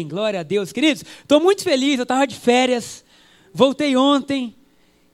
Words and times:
Glória 0.00 0.40
a 0.40 0.42
Deus, 0.42 0.72
queridos. 0.72 1.04
Estou 1.20 1.38
muito 1.38 1.62
feliz, 1.62 1.98
eu 1.98 2.04
estava 2.04 2.26
de 2.26 2.34
férias, 2.34 3.04
voltei 3.52 3.94
ontem 3.94 4.54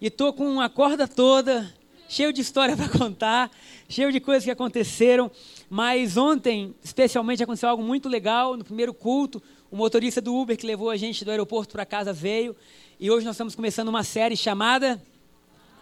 e 0.01 0.07
estou 0.07 0.33
com 0.33 0.49
uma 0.49 0.71
corda 0.71 1.09
toda, 1.09 1.75
cheio 2.09 2.33
de 2.33 2.41
história 2.41 2.77
para 2.79 2.89
contar, 2.89 3.51
cheio 3.89 4.13
de 4.13 4.21
coisas 4.21 4.45
que 4.45 4.51
aconteceram. 4.53 5.33
Mas 5.69 6.17
ontem, 6.17 6.73
especialmente, 6.83 7.43
aconteceu 7.43 7.69
algo 7.69 7.83
muito 7.83 8.09
legal. 8.09 8.57
No 8.57 8.65
primeiro 8.65 8.95
culto, 8.95 9.43
o 9.69 9.77
motorista 9.77 10.21
do 10.21 10.33
Uber 10.33 10.57
que 10.57 10.65
levou 10.65 10.91
a 10.91 10.97
gente 10.97 11.25
do 11.25 11.31
aeroporto 11.33 11.73
para 11.73 11.85
casa 11.85 12.13
veio. 12.13 12.55
E 13.01 13.11
hoje 13.11 13.27
nós 13.27 13.35
estamos 13.35 13.57
começando 13.57 13.89
uma 13.89 14.05
série 14.05 14.37
chamada 14.37 15.03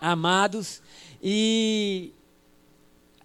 Amados. 0.01 0.81
E 1.23 2.13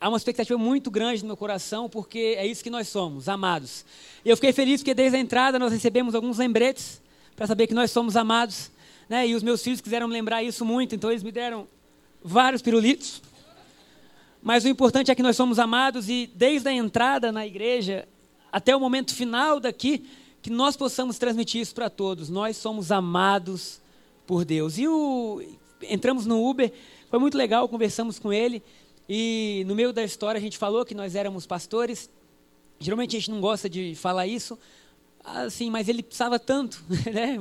há 0.02 0.10
uma 0.10 0.18
expectativa 0.18 0.58
muito 0.58 0.90
grande 0.90 1.22
no 1.22 1.28
meu 1.28 1.38
coração, 1.38 1.88
porque 1.88 2.36
é 2.36 2.48
isso 2.48 2.64
que 2.64 2.72
nós 2.72 2.88
somos, 2.88 3.30
amados. 3.30 3.86
E 4.26 4.30
eu 4.30 4.36
fiquei 4.36 4.52
feliz 4.52 4.82
porque 4.82 4.96
desde 4.96 5.16
a 5.16 5.20
entrada 5.20 5.60
nós 5.60 5.72
recebemos 5.72 6.16
alguns 6.16 6.40
lembretes 6.40 7.00
para 7.36 7.46
saber 7.46 7.68
que 7.68 7.74
nós 7.76 7.92
somos 7.92 8.18
amados. 8.18 8.72
Né? 9.08 9.28
E 9.28 9.36
os 9.36 9.44
meus 9.44 9.62
filhos 9.62 9.80
quiseram 9.80 10.08
lembrar 10.08 10.42
isso 10.42 10.66
muito, 10.66 10.96
então 10.96 11.12
eles 11.12 11.22
me 11.22 11.32
deram 11.32 11.68
vários 12.24 12.64
pirulitos. 12.64 13.22
Mas 14.42 14.66
o 14.66 14.68
importante 14.68 15.12
é 15.12 15.16
que 15.16 15.22
nós 15.22 15.36
somos 15.36 15.60
amados 15.60 16.10
e 16.10 16.28
desde 16.34 16.68
a 16.68 16.74
entrada 16.74 17.32
na 17.32 17.46
igreja 17.46 18.08
até 18.52 18.76
o 18.76 18.80
momento 18.80 19.14
final 19.14 19.60
daqui, 19.60 20.04
que 20.42 20.50
nós 20.50 20.76
possamos 20.76 21.20
transmitir 21.20 21.62
isso 21.62 21.76
para 21.76 21.92
todos. 21.92 22.28
Nós 22.28 22.58
somos 22.58 22.92
amados 22.92 23.80
por 24.26 24.44
Deus. 24.44 24.80
E 24.80 24.88
o, 24.88 25.44
entramos 25.84 26.26
no 26.26 26.44
Uber, 26.44 26.74
foi 27.08 27.20
muito 27.20 27.38
legal, 27.38 27.70
conversamos 27.70 28.18
com 28.18 28.34
ele. 28.34 28.64
E 29.08 29.64
no 29.68 29.76
meio 29.76 29.92
da 29.92 30.04
história 30.04 30.40
a 30.40 30.42
gente 30.42 30.58
falou 30.58 30.86
que 30.86 30.96
nós 30.96 31.16
éramos 31.16 31.46
pastores. 31.46 32.10
Geralmente 32.80 33.16
a 33.16 33.20
gente 33.20 33.32
não 33.32 33.42
gosta 33.42 33.70
de 33.70 33.96
falar 33.96 34.28
isso, 34.28 34.58
assim, 35.24 35.70
mas 35.70 35.88
ele 35.88 36.02
precisava 36.02 36.40
tanto, 36.40 36.84
né? 37.14 37.38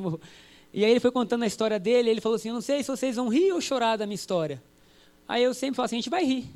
E 0.73 0.85
aí 0.85 0.91
ele 0.91 1.01
foi 1.01 1.11
contando 1.11 1.43
a 1.43 1.47
história 1.47 1.79
dele, 1.79 2.11
ele 2.11 2.21
falou 2.21 2.37
assim: 2.37 2.49
"Eu 2.49 2.55
não 2.55 2.61
sei 2.61 2.83
se 2.83 2.91
vocês 2.91 3.17
vão 3.17 3.29
rir 3.29 3.53
ou 3.53 3.61
chorar 3.61 3.97
da 3.97 4.07
minha 4.07 4.15
história". 4.15 4.63
Aí 5.27 5.43
eu 5.43 5.55
sempre 5.55 5.77
falo 5.77 5.87
assim: 5.87 5.97
"A 5.97 6.01
gente 6.01 6.11
vai 6.11 6.25
rir". 6.25 6.47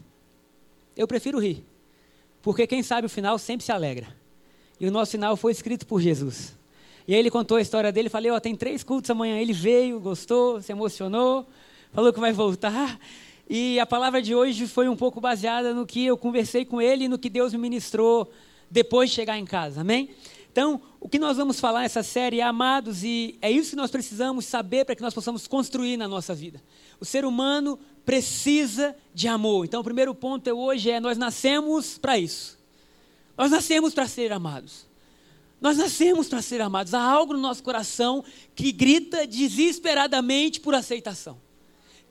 Eu 0.96 1.06
prefiro 1.06 1.38
rir. 1.38 1.64
Porque 2.42 2.66
quem 2.66 2.82
sabe 2.82 3.06
o 3.06 3.10
final 3.10 3.38
sempre 3.38 3.64
se 3.64 3.72
alegra. 3.72 4.06
E 4.78 4.86
o 4.86 4.90
nosso 4.90 5.12
final 5.12 5.36
foi 5.36 5.52
escrito 5.52 5.86
por 5.86 6.00
Jesus. 6.00 6.54
E 7.06 7.14
aí 7.14 7.18
ele 7.18 7.30
contou 7.30 7.56
a 7.56 7.60
história 7.60 7.92
dele, 7.92 8.08
falei, 8.08 8.30
ó, 8.30 8.38
tem 8.38 8.54
três 8.54 8.82
cultos 8.82 9.10
amanhã. 9.10 9.38
Ele 9.38 9.52
veio, 9.52 10.00
gostou, 10.00 10.60
se 10.60 10.72
emocionou, 10.72 11.46
falou 11.92 12.12
que 12.12 12.20
vai 12.20 12.32
voltar. 12.32 12.98
E 13.48 13.78
a 13.78 13.84
palavra 13.84 14.22
de 14.22 14.34
hoje 14.34 14.66
foi 14.66 14.88
um 14.88 14.96
pouco 14.96 15.20
baseada 15.20 15.74
no 15.74 15.86
que 15.86 16.04
eu 16.04 16.16
conversei 16.16 16.64
com 16.64 16.80
ele 16.80 17.04
e 17.04 17.08
no 17.08 17.18
que 17.18 17.28
Deus 17.28 17.52
me 17.52 17.58
ministrou 17.58 18.30
depois 18.70 19.10
de 19.10 19.16
chegar 19.16 19.38
em 19.38 19.44
casa. 19.44 19.82
Amém? 19.82 20.10
Então, 20.50 20.80
o 20.98 21.08
que 21.08 21.18
nós 21.18 21.36
vamos 21.36 21.60
falar 21.60 21.80
nessa 21.80 22.02
série 22.02 22.40
é 22.40 22.42
amados, 22.42 23.02
e 23.02 23.36
é 23.42 23.50
isso 23.50 23.70
que 23.70 23.76
nós 23.76 23.90
precisamos 23.90 24.46
saber 24.46 24.84
para 24.84 24.94
que 24.94 25.02
nós 25.02 25.12
possamos 25.12 25.46
construir 25.46 25.96
na 25.96 26.08
nossa 26.08 26.34
vida. 26.34 26.62
O 27.00 27.04
ser 27.04 27.24
humano 27.24 27.78
precisa 28.06 28.96
de 29.12 29.28
amor. 29.28 29.64
Então, 29.64 29.80
o 29.80 29.84
primeiro 29.84 30.14
ponto 30.14 30.48
hoje 30.50 30.90
é: 30.90 31.00
nós 31.00 31.18
nascemos 31.18 31.98
para 31.98 32.16
isso. 32.16 32.58
Nós 33.36 33.50
nascemos 33.50 33.92
para 33.92 34.06
ser 34.06 34.32
amados. 34.32 34.86
Nós 35.60 35.76
nascemos 35.76 36.28
para 36.28 36.40
ser 36.40 36.60
amados. 36.60 36.94
Há 36.94 37.02
algo 37.02 37.32
no 37.32 37.40
nosso 37.40 37.62
coração 37.62 38.24
que 38.54 38.70
grita 38.70 39.26
desesperadamente 39.26 40.60
por 40.60 40.74
aceitação 40.74 41.36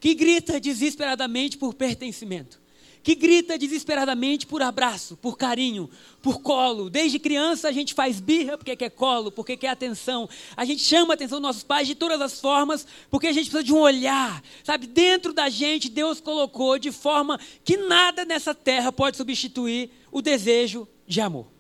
que 0.04 0.14
grita 0.14 0.60
desesperadamente 0.60 1.58
por 1.58 1.74
pertencimento, 1.74 2.60
que 3.02 3.16
grita 3.16 3.58
desesperadamente 3.58 4.46
por 4.46 4.62
abraço, 4.62 5.16
por 5.16 5.38
carinho, 5.38 5.90
por 6.22 6.42
colo. 6.42 6.90
Desde 6.90 7.18
criança 7.18 7.70
a 7.70 7.72
gente 7.72 7.94
faz 7.94 8.20
birra 8.20 8.58
porque 8.58 8.76
quer 8.76 8.90
colo, 8.90 9.32
porque 9.32 9.56
quer 9.56 9.70
atenção. 9.70 10.30
A 10.58 10.66
gente 10.66 10.84
chama 10.84 11.14
a 11.14 11.16
atenção 11.16 11.40
dos 11.40 11.48
nossos 11.48 11.64
pais 11.64 11.88
de 11.88 11.96
todas 11.96 12.20
as 12.20 12.42
formas, 12.42 12.86
porque 13.10 13.28
a 13.28 13.32
gente 13.32 13.50
precisa 13.50 13.64
de 13.64 13.72
um 13.72 13.80
olhar. 13.80 14.44
Sabe, 14.62 14.88
dentro 14.88 15.32
da 15.32 15.48
gente 15.48 15.88
Deus 15.88 16.20
colocou 16.20 16.78
de 16.78 16.92
forma 16.92 17.40
que 17.64 17.78
nada 17.78 18.26
nessa 18.26 18.54
terra 18.54 18.92
pode 18.92 19.16
substituir 19.16 19.90
o 20.12 20.22
desejo 20.22 20.86
de 21.08 21.22
amor. 21.22 21.53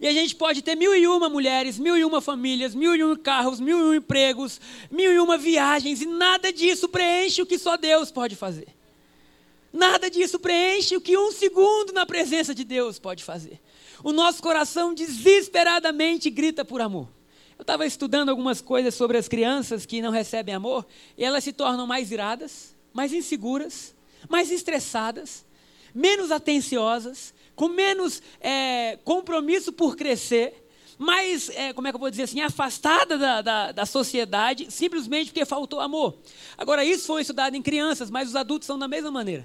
E 0.00 0.06
a 0.06 0.12
gente 0.12 0.34
pode 0.34 0.62
ter 0.62 0.76
mil 0.76 0.94
e 0.94 1.06
uma 1.06 1.28
mulheres, 1.28 1.78
mil 1.78 1.96
e 1.96 2.04
uma 2.04 2.20
famílias, 2.20 2.74
mil 2.74 2.94
e 2.94 3.02
um 3.02 3.16
carros, 3.16 3.58
mil 3.58 3.78
e 3.78 3.82
um 3.82 3.94
empregos, 3.94 4.60
mil 4.90 5.12
e 5.12 5.18
uma 5.18 5.36
viagens, 5.36 6.00
e 6.00 6.06
nada 6.06 6.52
disso 6.52 6.88
preenche 6.88 7.42
o 7.42 7.46
que 7.46 7.58
só 7.58 7.76
Deus 7.76 8.10
pode 8.10 8.36
fazer. 8.36 8.68
Nada 9.72 10.08
disso 10.08 10.38
preenche 10.38 10.96
o 10.96 11.00
que 11.00 11.18
um 11.18 11.32
segundo 11.32 11.92
na 11.92 12.06
presença 12.06 12.54
de 12.54 12.64
Deus 12.64 12.98
pode 12.98 13.24
fazer. 13.24 13.60
O 14.02 14.12
nosso 14.12 14.42
coração 14.42 14.94
desesperadamente 14.94 16.30
grita 16.30 16.64
por 16.64 16.80
amor. 16.80 17.08
Eu 17.58 17.62
estava 17.62 17.84
estudando 17.84 18.28
algumas 18.28 18.60
coisas 18.60 18.94
sobre 18.94 19.18
as 19.18 19.26
crianças 19.26 19.84
que 19.84 20.00
não 20.00 20.12
recebem 20.12 20.54
amor, 20.54 20.86
e 21.16 21.24
elas 21.24 21.42
se 21.42 21.52
tornam 21.52 21.88
mais 21.88 22.12
iradas, 22.12 22.74
mais 22.92 23.12
inseguras, 23.12 23.94
mais 24.28 24.50
estressadas, 24.52 25.44
menos 25.92 26.30
atenciosas, 26.30 27.34
com 27.58 27.68
menos 27.68 28.22
é, 28.40 28.96
compromisso 29.04 29.72
por 29.72 29.96
crescer, 29.96 30.64
mais, 30.96 31.48
é, 31.48 31.72
como 31.72 31.88
é 31.88 31.90
que 31.90 31.96
eu 31.96 32.00
vou 32.00 32.08
dizer 32.08 32.22
assim, 32.22 32.40
afastada 32.40 33.18
da, 33.18 33.42
da, 33.42 33.72
da, 33.72 33.84
sociedade, 33.84 34.70
simplesmente 34.70 35.32
porque 35.32 35.44
faltou 35.44 35.80
amor. 35.80 36.16
Agora, 36.56 36.84
isso 36.84 37.04
foi 37.08 37.22
estudado 37.22 37.56
em 37.56 37.62
crianças, 37.62 38.12
mas 38.12 38.28
os 38.28 38.36
adultos 38.36 38.64
são 38.64 38.78
da 38.78 38.86
mesma 38.86 39.10
maneira. 39.10 39.44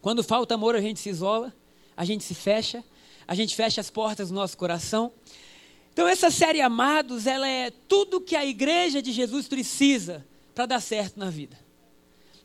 Quando 0.00 0.24
falta 0.24 0.56
amor, 0.56 0.74
a 0.74 0.80
gente 0.80 0.98
se 0.98 1.10
isola, 1.10 1.54
a 1.96 2.04
gente 2.04 2.24
se 2.24 2.34
fecha, 2.34 2.82
a 3.26 3.36
gente 3.36 3.54
fecha 3.54 3.80
as 3.80 3.88
portas 3.88 4.30
do 4.30 4.34
nosso 4.34 4.58
coração. 4.58 5.12
Então, 5.92 6.08
essa 6.08 6.28
série 6.28 6.60
Amados, 6.60 7.24
ela 7.24 7.46
é 7.46 7.70
tudo 7.86 8.20
que 8.20 8.34
a 8.34 8.44
igreja 8.44 9.00
de 9.00 9.12
Jesus 9.12 9.46
precisa 9.46 10.26
para 10.56 10.66
dar 10.66 10.80
certo 10.80 11.20
na 11.20 11.30
vida. 11.30 11.56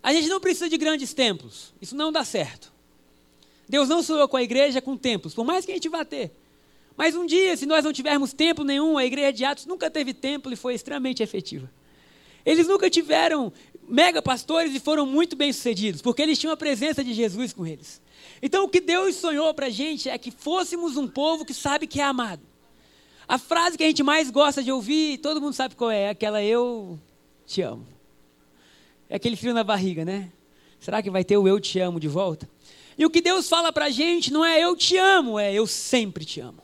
A 0.03 0.13
gente 0.13 0.27
não 0.27 0.39
precisa 0.39 0.69
de 0.69 0.77
grandes 0.77 1.15
templos, 1.15 1.73
isso 1.81 1.95
não 1.95 2.11
dá 2.11 2.23
certo. 2.23 2.76
Deus 3.67 3.89
não 3.89 4.01
sonhou 4.01 4.27
com 4.27 4.37
a 4.37 4.43
igreja 4.43 4.81
com 4.81 4.95
templos, 4.95 5.33
por 5.33 5.45
mais 5.45 5.65
que 5.65 5.71
a 5.71 5.75
gente 5.75 5.89
vá 5.89 6.05
ter. 6.05 6.31
Mas 6.95 7.15
um 7.15 7.25
dia, 7.25 7.55
se 7.55 7.65
nós 7.65 7.83
não 7.83 7.93
tivermos 7.93 8.33
templo 8.33 8.65
nenhum, 8.65 8.97
a 8.97 9.05
igreja 9.05 9.31
de 9.31 9.45
Atos 9.45 9.65
nunca 9.65 9.89
teve 9.89 10.13
templo 10.13 10.51
e 10.51 10.55
foi 10.55 10.73
extremamente 10.73 11.21
efetiva. 11.21 11.69
Eles 12.45 12.67
nunca 12.67 12.89
tiveram 12.89 13.51
mega 13.87 14.21
pastores 14.21 14.73
e 14.73 14.79
foram 14.79 15.05
muito 15.05 15.35
bem 15.35 15.53
sucedidos, 15.53 16.01
porque 16.01 16.21
eles 16.21 16.39
tinham 16.39 16.53
a 16.53 16.57
presença 16.57 17.03
de 17.03 17.13
Jesus 17.13 17.53
com 17.53 17.67
eles. 17.67 18.01
Então, 18.41 18.65
o 18.65 18.69
que 18.69 18.81
Deus 18.81 19.15
sonhou 19.15 19.53
para 19.53 19.67
a 19.67 19.69
gente 19.69 20.09
é 20.09 20.17
que 20.17 20.31
fôssemos 20.31 20.97
um 20.97 21.07
povo 21.07 21.45
que 21.45 21.53
sabe 21.53 21.87
que 21.87 22.01
é 22.01 22.03
amado. 22.03 22.41
A 23.27 23.37
frase 23.37 23.77
que 23.77 23.83
a 23.83 23.87
gente 23.87 24.01
mais 24.01 24.31
gosta 24.31 24.63
de 24.63 24.71
ouvir, 24.71 25.17
todo 25.19 25.41
mundo 25.41 25.53
sabe 25.53 25.75
qual 25.75 25.91
é, 25.91 26.03
é 26.03 26.09
aquela 26.09 26.41
eu 26.41 26.97
te 27.45 27.61
amo. 27.61 27.85
É 29.09 29.17
aquele 29.17 29.35
frio 29.35 29.53
na 29.53 29.63
barriga, 29.63 30.03
né? 30.03 30.31
Será 30.79 31.01
que 31.01 31.09
vai 31.09 31.23
ter 31.23 31.37
o 31.37 31.47
eu 31.47 31.59
te 31.59 31.79
amo 31.79 31.99
de 31.99 32.07
volta? 32.07 32.49
E 32.97 33.05
o 33.05 33.09
que 33.09 33.21
Deus 33.21 33.47
fala 33.47 33.71
para 33.71 33.85
a 33.85 33.89
gente 33.89 34.33
não 34.33 34.43
é 34.43 34.59
eu 34.59 34.75
te 34.75 34.97
amo, 34.97 35.37
é 35.37 35.53
eu 35.53 35.67
sempre 35.67 36.25
te 36.25 36.39
amo. 36.39 36.63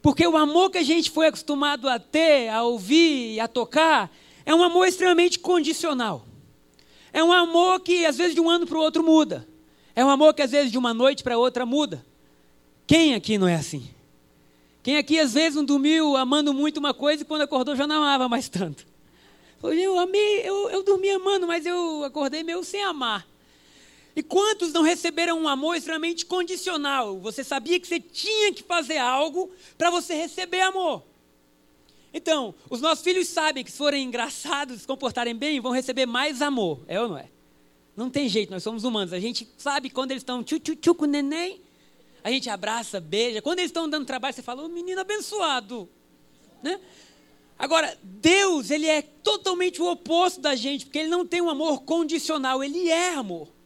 Porque 0.00 0.26
o 0.26 0.36
amor 0.36 0.70
que 0.70 0.78
a 0.78 0.82
gente 0.82 1.10
foi 1.10 1.26
acostumado 1.26 1.88
a 1.88 1.98
ter, 1.98 2.48
a 2.48 2.62
ouvir 2.62 3.40
a 3.40 3.48
tocar, 3.48 4.10
é 4.46 4.54
um 4.54 4.62
amor 4.62 4.86
extremamente 4.86 5.38
condicional. 5.38 6.24
É 7.12 7.22
um 7.22 7.32
amor 7.32 7.80
que 7.80 8.06
às 8.06 8.16
vezes 8.16 8.34
de 8.34 8.40
um 8.40 8.48
ano 8.48 8.66
para 8.66 8.78
o 8.78 8.80
outro 8.80 9.02
muda. 9.02 9.46
É 9.94 10.04
um 10.04 10.08
amor 10.08 10.34
que 10.34 10.42
às 10.42 10.52
vezes 10.52 10.70
de 10.70 10.78
uma 10.78 10.94
noite 10.94 11.24
para 11.24 11.36
outra 11.36 11.66
muda. 11.66 12.06
Quem 12.86 13.14
aqui 13.14 13.36
não 13.36 13.48
é 13.48 13.56
assim? 13.56 13.90
Quem 14.82 14.96
aqui 14.96 15.18
às 15.18 15.34
vezes 15.34 15.56
não 15.56 15.64
dormiu 15.64 16.16
amando 16.16 16.54
muito 16.54 16.78
uma 16.78 16.94
coisa 16.94 17.22
e 17.22 17.26
quando 17.26 17.42
acordou 17.42 17.74
já 17.74 17.86
não 17.86 17.96
amava 17.96 18.28
mais 18.28 18.48
tanto? 18.48 18.86
Eu 19.60 19.98
amei, 19.98 20.42
eu, 20.44 20.70
eu 20.70 20.84
dormi 20.84 21.10
amando, 21.10 21.46
mas 21.46 21.66
eu 21.66 22.04
acordei 22.04 22.44
meio 22.44 22.62
sem 22.62 22.82
amar. 22.84 23.26
E 24.18 24.22
quantos 24.24 24.72
não 24.72 24.82
receberam 24.82 25.38
um 25.38 25.46
amor 25.46 25.76
extremamente 25.76 26.26
condicional? 26.26 27.20
Você 27.20 27.44
sabia 27.44 27.78
que 27.78 27.86
você 27.86 28.00
tinha 28.00 28.52
que 28.52 28.64
fazer 28.64 28.96
algo 28.96 29.48
para 29.76 29.92
você 29.92 30.12
receber 30.12 30.60
amor. 30.60 31.04
Então, 32.12 32.52
os 32.68 32.80
nossos 32.80 33.04
filhos 33.04 33.28
sabem 33.28 33.62
que 33.62 33.70
se 33.70 33.78
forem 33.78 34.04
engraçados, 34.04 34.80
se 34.80 34.86
comportarem 34.88 35.36
bem, 35.36 35.60
vão 35.60 35.70
receber 35.70 36.04
mais 36.04 36.42
amor. 36.42 36.80
É 36.88 37.00
ou 37.00 37.10
não 37.10 37.16
é? 37.16 37.28
Não 37.96 38.10
tem 38.10 38.28
jeito, 38.28 38.50
nós 38.50 38.64
somos 38.64 38.82
humanos. 38.82 39.12
A 39.12 39.20
gente 39.20 39.48
sabe 39.56 39.88
quando 39.88 40.10
eles 40.10 40.22
estão 40.22 40.42
tchu, 40.42 40.58
tchu, 40.58 40.74
tchu 40.74 40.96
com 40.96 41.04
o 41.04 41.06
neném, 41.06 41.60
a 42.24 42.32
gente 42.32 42.50
abraça, 42.50 42.98
beija. 42.98 43.40
Quando 43.40 43.60
eles 43.60 43.68
estão 43.68 43.88
dando 43.88 44.04
trabalho, 44.04 44.34
você 44.34 44.42
fala, 44.42 44.62
ô 44.62 44.64
oh, 44.64 44.68
menino 44.68 45.00
abençoado. 45.00 45.88
Né? 46.60 46.80
Agora, 47.56 47.96
Deus, 48.02 48.72
ele 48.72 48.88
é 48.88 49.00
totalmente 49.00 49.80
o 49.80 49.88
oposto 49.88 50.40
da 50.40 50.56
gente, 50.56 50.86
porque 50.86 50.98
ele 50.98 51.08
não 51.08 51.24
tem 51.24 51.40
um 51.40 51.48
amor 51.48 51.82
condicional, 51.82 52.64
ele 52.64 52.88
é 52.88 53.14
amor. 53.14 53.56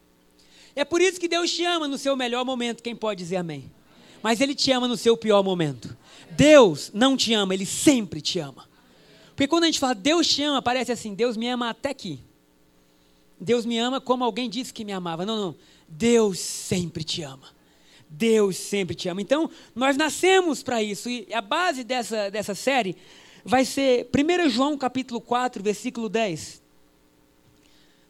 É 0.75 0.85
por 0.85 1.01
isso 1.01 1.21
que 1.21 1.29
Deus 1.29 1.53
te 1.53 1.65
ama 1.65 1.87
no 1.87 1.99
seu 1.99 2.17
melhor 2.17 2.45
momento. 2.45 2.83
Quem 2.83 2.97
pode 2.97 3.23
dizer 3.23 3.37
amém? 3.37 3.71
Mas 4.23 4.41
Ele 4.41 4.55
te 4.55 4.71
ama 4.71 4.89
no 4.89 4.97
seu 4.97 5.17
pior 5.17 5.43
momento. 5.43 5.97
Deus 6.31 6.91
não 6.95 7.17
te 7.17 7.35
ama, 7.35 7.55
Ele 7.55 7.67
sempre 7.67 8.21
te 8.21 8.39
ama. 8.39 8.69
Porque 9.31 9.49
quando 9.49 9.65
a 9.65 9.67
gente 9.67 9.81
fala 9.81 9.95
Deus 9.95 10.27
te 10.29 10.43
ama, 10.43 10.63
parece 10.63 10.93
assim: 10.93 11.15
Deus 11.15 11.37
me 11.37 11.49
ama 11.49 11.71
até 11.71 11.91
aqui. 11.91 12.21
Deus 13.41 13.67
me 13.67 13.77
ama 13.77 14.01
como 14.01 14.23
alguém 14.23 14.49
disse 14.49 14.73
que 14.73 14.85
me 14.85 14.93
amava. 14.93 15.27
Não, 15.27 15.37
não. 15.37 15.57
Deus 15.89 16.39
sempre 16.39 17.03
te 17.03 17.23
ama. 17.23 17.49
Deus 18.09 18.57
sempre 18.57 18.95
te 18.95 19.09
ama. 19.09 19.21
Então, 19.21 19.51
nós 19.75 19.97
nascemos 19.97 20.63
para 20.63 20.83
isso. 20.83 21.09
E 21.09 21.27
a 21.33 21.41
base 21.41 21.83
dessa, 21.83 22.31
dessa 22.31 22.55
série 22.55 22.97
vai 23.45 23.65
ser 23.65 24.09
1 24.15 24.49
João 24.49 24.79
capítulo 24.79 25.21
4, 25.21 25.63
versículo 25.63 26.09
10. 26.09 26.62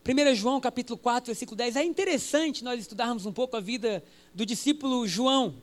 1 0.04 0.34
João 0.34 0.60
capítulo 0.60 0.98
4, 0.98 1.26
versículo 1.26 1.56
10. 1.56 1.76
É 1.76 1.84
interessante 1.84 2.64
nós 2.64 2.80
estudarmos 2.80 3.24
um 3.24 3.32
pouco 3.32 3.56
a 3.56 3.60
vida 3.60 4.02
do 4.34 4.44
discípulo 4.44 5.06
João, 5.06 5.54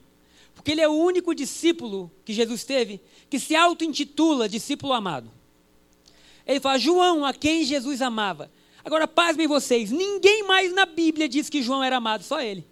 porque 0.54 0.70
ele 0.70 0.80
é 0.80 0.88
o 0.88 0.92
único 0.92 1.34
discípulo 1.34 2.10
que 2.24 2.32
Jesus 2.32 2.64
teve 2.64 3.00
que 3.28 3.38
se 3.38 3.54
auto-intitula 3.54 4.48
discípulo 4.48 4.94
amado. 4.94 5.30
Ele 6.46 6.58
fala, 6.58 6.78
João, 6.78 7.24
a 7.24 7.34
quem 7.34 7.64
Jesus 7.64 8.00
amava. 8.00 8.50
Agora, 8.82 9.06
pasmem 9.06 9.46
vocês, 9.46 9.90
ninguém 9.90 10.42
mais 10.44 10.72
na 10.72 10.86
Bíblia 10.86 11.28
diz 11.28 11.50
que 11.50 11.62
João 11.62 11.84
era 11.84 11.98
amado, 11.98 12.24
só 12.24 12.40
ele. 12.40 12.64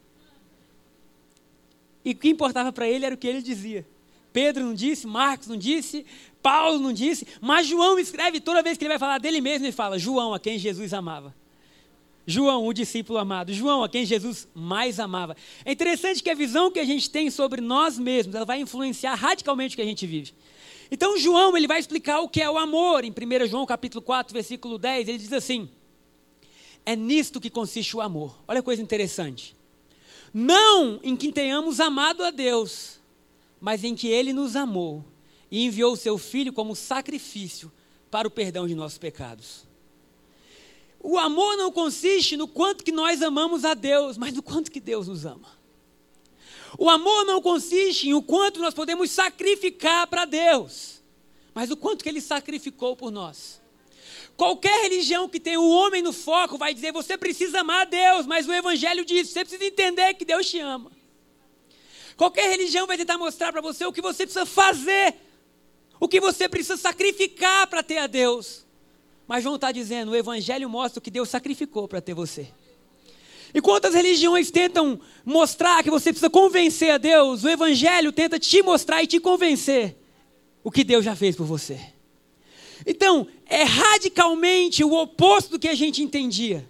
E 2.03 2.13
o 2.13 2.17
que 2.17 2.31
importava 2.31 2.73
para 2.73 2.89
ele 2.89 3.05
era 3.05 3.15
o 3.15 3.19
que 3.19 3.27
ele 3.27 3.43
dizia. 3.43 3.87
Pedro 4.33 4.65
não 4.65 4.73
disse, 4.73 5.07
Marcos 5.07 5.49
não 5.49 5.57
disse, 5.57 6.07
Paulo 6.43 6.79
não 6.79 6.95
disse, 6.95 7.27
mas 7.41 7.67
João 7.67 7.99
escreve 7.99 8.41
toda 8.41 8.63
vez 8.63 8.79
que 8.79 8.85
ele 8.85 8.91
vai 8.91 8.99
falar 8.99 9.19
dele 9.19 9.41
mesmo, 9.41 9.67
ele 9.67 9.73
fala: 9.73 9.99
João, 9.99 10.33
a 10.33 10.41
quem 10.41 10.59
Jesus 10.59 10.95
amava. 10.95 11.35
João, 12.31 12.67
o 12.67 12.75
discípulo 12.75 13.19
amado. 13.19 13.55
João, 13.55 13.83
a 13.83 13.89
quem 13.89 14.05
Jesus 14.05 14.47
mais 14.55 15.01
amava. 15.01 15.35
É 15.65 15.73
interessante 15.73 16.23
que 16.23 16.29
a 16.29 16.35
visão 16.35 16.71
que 16.71 16.79
a 16.79 16.85
gente 16.85 17.09
tem 17.09 17.31
sobre 17.31 17.63
nós 17.63 17.99
mesmos, 17.99 18.35
ela 18.35 18.45
vai 18.45 18.61
influenciar 18.61 19.15
radicalmente 19.15 19.75
o 19.75 19.77
que 19.77 19.83
a 19.83 19.87
gente 19.87 20.07
vive. 20.07 20.35
Então, 20.91 21.17
João, 21.17 21.57
ele 21.57 21.67
vai 21.67 21.81
explicar 21.81 22.21
o 22.21 22.29
que 22.29 22.43
é 22.43 22.51
o 22.51 22.59
amor. 22.59 23.03
Em 23.03 23.11
1 23.11 23.47
João, 23.47 23.65
capítulo 23.65 24.03
4, 24.03 24.35
versículo 24.35 24.77
10, 24.77 25.09
ele 25.09 25.17
diz 25.17 25.33
assim: 25.33 25.71
É 26.85 26.95
nisto 26.95 27.41
que 27.41 27.49
consiste 27.49 27.97
o 27.97 28.01
amor. 28.03 28.39
Olha 28.47 28.61
que 28.61 28.65
coisa 28.67 28.83
interessante. 28.83 29.57
Não 30.33 31.01
em 31.03 31.17
que 31.17 31.33
tenhamos 31.33 31.81
amado 31.81 32.23
a 32.23 32.31
Deus, 32.31 33.01
mas 33.59 33.85
em 33.85 33.95
que 33.95 34.07
ele 34.07 34.35
nos 34.35 34.55
amou 34.55 35.03
e 35.51 35.65
enviou 35.65 35.95
o 35.95 35.97
seu 35.97 36.19
filho 36.19 36.53
como 36.53 36.77
sacrifício 36.77 37.73
para 38.11 38.29
o 38.29 38.31
perdão 38.31 38.67
de 38.67 38.75
nossos 38.75 38.99
pecados. 38.99 39.67
O 41.01 41.17
amor 41.17 41.57
não 41.57 41.71
consiste 41.71 42.37
no 42.37 42.49
quanto 42.49 42.85
que 42.85 42.93
nós 42.93 43.23
amamos 43.23 43.65
a 43.65 43.75
Deus, 43.75 44.19
mas 44.19 44.33
no 44.35 44.43
quanto 44.43 44.71
que 44.71 44.81
Deus 44.81 45.07
nos 45.07 45.25
ama. 45.25 45.57
O 46.77 46.91
amor 46.91 47.25
não 47.25 47.41
consiste 47.41 48.09
em 48.09 48.15
o 48.15 48.23
quanto 48.23 48.61
nós 48.61 48.75
podemos 48.75 49.11
sacrificar 49.11 50.07
para 50.07 50.25
Deus, 50.25 51.03
mas 51.55 51.71
o 51.71 51.77
quanto 51.77 52.03
que 52.03 52.09
Ele 52.09 52.21
sacrificou 52.21 52.97
por 52.97 53.11
nós. 53.11 53.61
Qualquer 54.37 54.83
religião 54.83 55.29
que 55.29 55.41
tenha 55.41 55.61
o 55.61 55.69
homem 55.69 56.03
no 56.03 56.13
foco 56.13 56.57
vai 56.57 56.73
dizer 56.73 56.93
você 56.93 57.17
precisa 57.17 57.61
amar 57.61 57.83
a 57.83 57.85
Deus, 57.85 58.27
mas 58.27 58.47
o 58.47 58.53
Evangelho 58.53 59.05
diz 59.05 59.29
você 59.29 59.41
precisa 59.41 59.65
entender 59.65 60.15
que 60.15 60.25
Deus 60.25 60.49
te 60.49 60.61
ama. 60.61 60.93
Qualquer 62.17 62.49
religião 62.51 62.87
vai 62.87 62.97
tentar 62.97 63.19
mostrar 63.19 63.53
para 63.53 63.61
você 63.61 63.85
o 63.85 63.93
que 63.93 64.01
você 64.01 64.25
precisa 64.25 64.45
fazer, 64.45 65.15
o 65.99 66.09
que 66.09 66.21
você 66.21 66.49
precisa 66.49 66.77
sacrificar 66.77 67.67
para 67.67 67.83
ter 67.83 67.99
a 67.99 68.07
Deus. 68.07 68.65
Mas 69.29 69.45
João 69.45 69.57
está 69.57 69.71
dizendo: 69.71 70.11
o 70.11 70.17
Evangelho 70.17 70.69
mostra 70.71 70.99
o 70.99 71.03
que 71.03 71.11
Deus 71.11 71.29
sacrificou 71.29 71.87
para 71.87 72.01
ter 72.01 72.15
você. 72.15 72.49
E 73.53 73.61
quantas 73.61 73.95
religiões 73.95 74.51
tentam 74.51 74.99
mostrar 75.25 75.83
que 75.83 75.91
você 75.91 76.11
precisa 76.11 76.29
convencer 76.29 76.91
a 76.91 76.99
Deus, 76.99 77.45
o 77.45 77.49
Evangelho 77.49 78.11
tenta 78.11 78.39
te 78.39 78.63
mostrar 78.63 79.03
e 79.03 79.07
te 79.07 79.21
convencer 79.21 79.97
o 80.65 80.71
que 80.71 80.83
Deus 80.83 81.05
já 81.05 81.15
fez 81.15 81.37
por 81.37 81.47
você. 81.47 81.81
Então, 82.87 83.27
é 83.47 83.63
radicalmente 83.63 84.85
o 84.85 84.93
oposto 84.93 85.53
do 85.53 85.59
que 85.59 85.69
a 85.69 85.75
gente 85.75 86.03
entendia. 86.03 86.69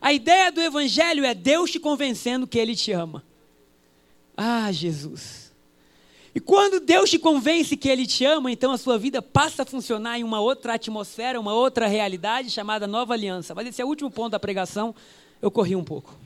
A 0.00 0.12
ideia 0.12 0.52
do 0.52 0.60
Evangelho 0.60 1.24
é 1.24 1.34
Deus 1.34 1.70
te 1.70 1.80
convencendo 1.80 2.46
que 2.46 2.58
Ele 2.58 2.76
te 2.76 2.92
ama. 2.92 3.24
Ah, 4.36 4.70
Jesus. 4.70 5.47
E 6.38 6.40
quando 6.40 6.78
Deus 6.78 7.10
te 7.10 7.18
convence 7.18 7.76
que 7.76 7.88
Ele 7.88 8.06
te 8.06 8.24
ama, 8.24 8.48
então 8.48 8.70
a 8.70 8.78
sua 8.78 8.96
vida 8.96 9.20
passa 9.20 9.64
a 9.64 9.66
funcionar 9.66 10.20
em 10.20 10.22
uma 10.22 10.38
outra 10.38 10.74
atmosfera, 10.74 11.40
uma 11.40 11.52
outra 11.52 11.88
realidade 11.88 12.48
chamada 12.48 12.86
nova 12.86 13.12
aliança. 13.12 13.56
Mas 13.56 13.66
esse 13.66 13.82
é 13.82 13.84
o 13.84 13.88
último 13.88 14.08
ponto 14.08 14.30
da 14.30 14.38
pregação, 14.38 14.94
eu 15.42 15.50
corri 15.50 15.74
um 15.74 15.82
pouco. 15.82 16.16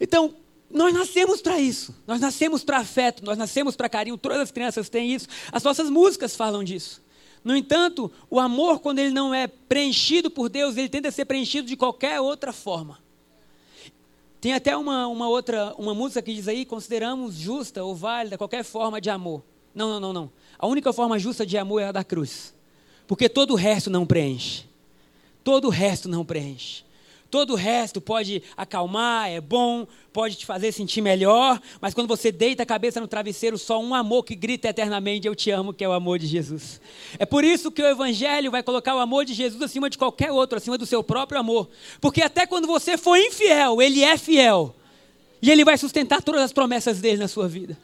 Então, 0.00 0.34
nós 0.68 0.92
nascemos 0.92 1.40
para 1.40 1.60
isso. 1.60 1.94
Nós 2.08 2.20
nascemos 2.20 2.64
para 2.64 2.78
afeto, 2.78 3.24
nós 3.24 3.38
nascemos 3.38 3.76
para 3.76 3.88
carinho. 3.88 4.18
Todas 4.18 4.40
as 4.40 4.50
crianças 4.50 4.88
têm 4.88 5.14
isso. 5.14 5.28
As 5.52 5.62
nossas 5.62 5.88
músicas 5.88 6.34
falam 6.34 6.64
disso. 6.64 7.04
No 7.44 7.56
entanto, 7.56 8.10
o 8.28 8.40
amor, 8.40 8.80
quando 8.80 8.98
ele 8.98 9.14
não 9.14 9.32
é 9.32 9.46
preenchido 9.46 10.28
por 10.28 10.48
Deus, 10.48 10.76
ele 10.76 10.88
tenta 10.88 11.08
ser 11.12 11.24
preenchido 11.24 11.68
de 11.68 11.76
qualquer 11.76 12.20
outra 12.20 12.52
forma. 12.52 12.98
Tem 14.44 14.52
até 14.52 14.76
uma, 14.76 15.06
uma 15.06 15.26
outra, 15.26 15.74
uma 15.78 15.94
música 15.94 16.20
que 16.20 16.34
diz 16.34 16.46
aí, 16.48 16.66
consideramos 16.66 17.34
justa 17.34 17.82
ou 17.82 17.96
válida 17.96 18.36
qualquer 18.36 18.62
forma 18.62 19.00
de 19.00 19.08
amor. 19.08 19.42
Não, 19.74 19.88
não, 19.88 19.98
não, 19.98 20.12
não. 20.12 20.32
A 20.58 20.66
única 20.66 20.92
forma 20.92 21.18
justa 21.18 21.46
de 21.46 21.56
amor 21.56 21.80
é 21.80 21.86
a 21.86 21.92
da 21.92 22.04
cruz. 22.04 22.52
Porque 23.06 23.26
todo 23.26 23.52
o 23.52 23.56
resto 23.56 23.88
não 23.88 24.04
preenche. 24.04 24.66
Todo 25.42 25.68
o 25.68 25.70
resto 25.70 26.10
não 26.10 26.26
preenche. 26.26 26.84
Todo 27.34 27.54
o 27.54 27.56
resto 27.56 28.00
pode 28.00 28.44
acalmar, 28.56 29.28
é 29.28 29.40
bom, 29.40 29.88
pode 30.12 30.36
te 30.36 30.46
fazer 30.46 30.70
sentir 30.70 31.00
melhor, 31.00 31.60
mas 31.80 31.92
quando 31.92 32.06
você 32.06 32.30
deita 32.30 32.62
a 32.62 32.66
cabeça 32.66 33.00
no 33.00 33.08
travesseiro, 33.08 33.58
só 33.58 33.82
um 33.82 33.92
amor 33.92 34.22
que 34.22 34.36
grita 34.36 34.68
eternamente: 34.68 35.26
Eu 35.26 35.34
te 35.34 35.50
amo, 35.50 35.74
que 35.74 35.82
é 35.82 35.88
o 35.88 35.92
amor 35.92 36.16
de 36.16 36.28
Jesus. 36.28 36.80
É 37.18 37.26
por 37.26 37.42
isso 37.42 37.72
que 37.72 37.82
o 37.82 37.86
Evangelho 37.88 38.52
vai 38.52 38.62
colocar 38.62 38.94
o 38.94 39.00
amor 39.00 39.24
de 39.24 39.34
Jesus 39.34 39.60
acima 39.60 39.90
de 39.90 39.98
qualquer 39.98 40.30
outro, 40.30 40.58
acima 40.58 40.78
do 40.78 40.86
seu 40.86 41.02
próprio 41.02 41.40
amor. 41.40 41.68
Porque 42.00 42.22
até 42.22 42.46
quando 42.46 42.68
você 42.68 42.96
for 42.96 43.16
infiel, 43.16 43.82
Ele 43.82 44.04
é 44.04 44.16
fiel. 44.16 44.72
E 45.42 45.50
Ele 45.50 45.64
vai 45.64 45.76
sustentar 45.76 46.22
todas 46.22 46.40
as 46.40 46.52
promessas 46.52 47.00
dele 47.00 47.16
na 47.16 47.26
sua 47.26 47.48
vida. 47.48 47.76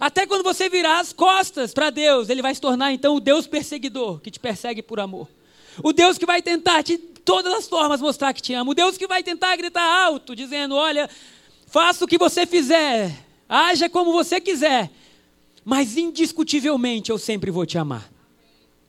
Até 0.00 0.26
quando 0.26 0.42
você 0.42 0.68
virar 0.68 0.98
as 0.98 1.12
costas 1.12 1.72
para 1.72 1.90
Deus, 1.90 2.28
Ele 2.28 2.42
vai 2.42 2.52
se 2.52 2.60
tornar 2.60 2.92
então 2.92 3.14
o 3.14 3.20
Deus 3.20 3.46
perseguidor, 3.46 4.18
que 4.18 4.32
te 4.32 4.40
persegue 4.40 4.82
por 4.82 4.98
amor. 4.98 5.28
O 5.80 5.92
Deus 5.92 6.18
que 6.18 6.26
vai 6.26 6.42
tentar 6.42 6.82
te 6.82 6.98
todas 7.26 7.52
as 7.52 7.68
formas 7.68 8.00
mostrar 8.00 8.32
que 8.32 8.40
te 8.40 8.54
ama. 8.54 8.70
O 8.70 8.74
Deus 8.74 8.96
que 8.96 9.06
vai 9.06 9.22
tentar 9.22 9.54
gritar 9.56 9.84
alto, 9.84 10.34
dizendo: 10.34 10.76
Olha, 10.76 11.10
faça 11.66 12.04
o 12.04 12.08
que 12.08 12.16
você 12.16 12.46
fizer, 12.46 13.14
haja 13.46 13.90
como 13.90 14.12
você 14.12 14.40
quiser, 14.40 14.90
mas 15.64 15.96
indiscutivelmente 15.98 17.10
eu 17.10 17.18
sempre 17.18 17.50
vou 17.50 17.66
te 17.66 17.76
amar. 17.76 18.10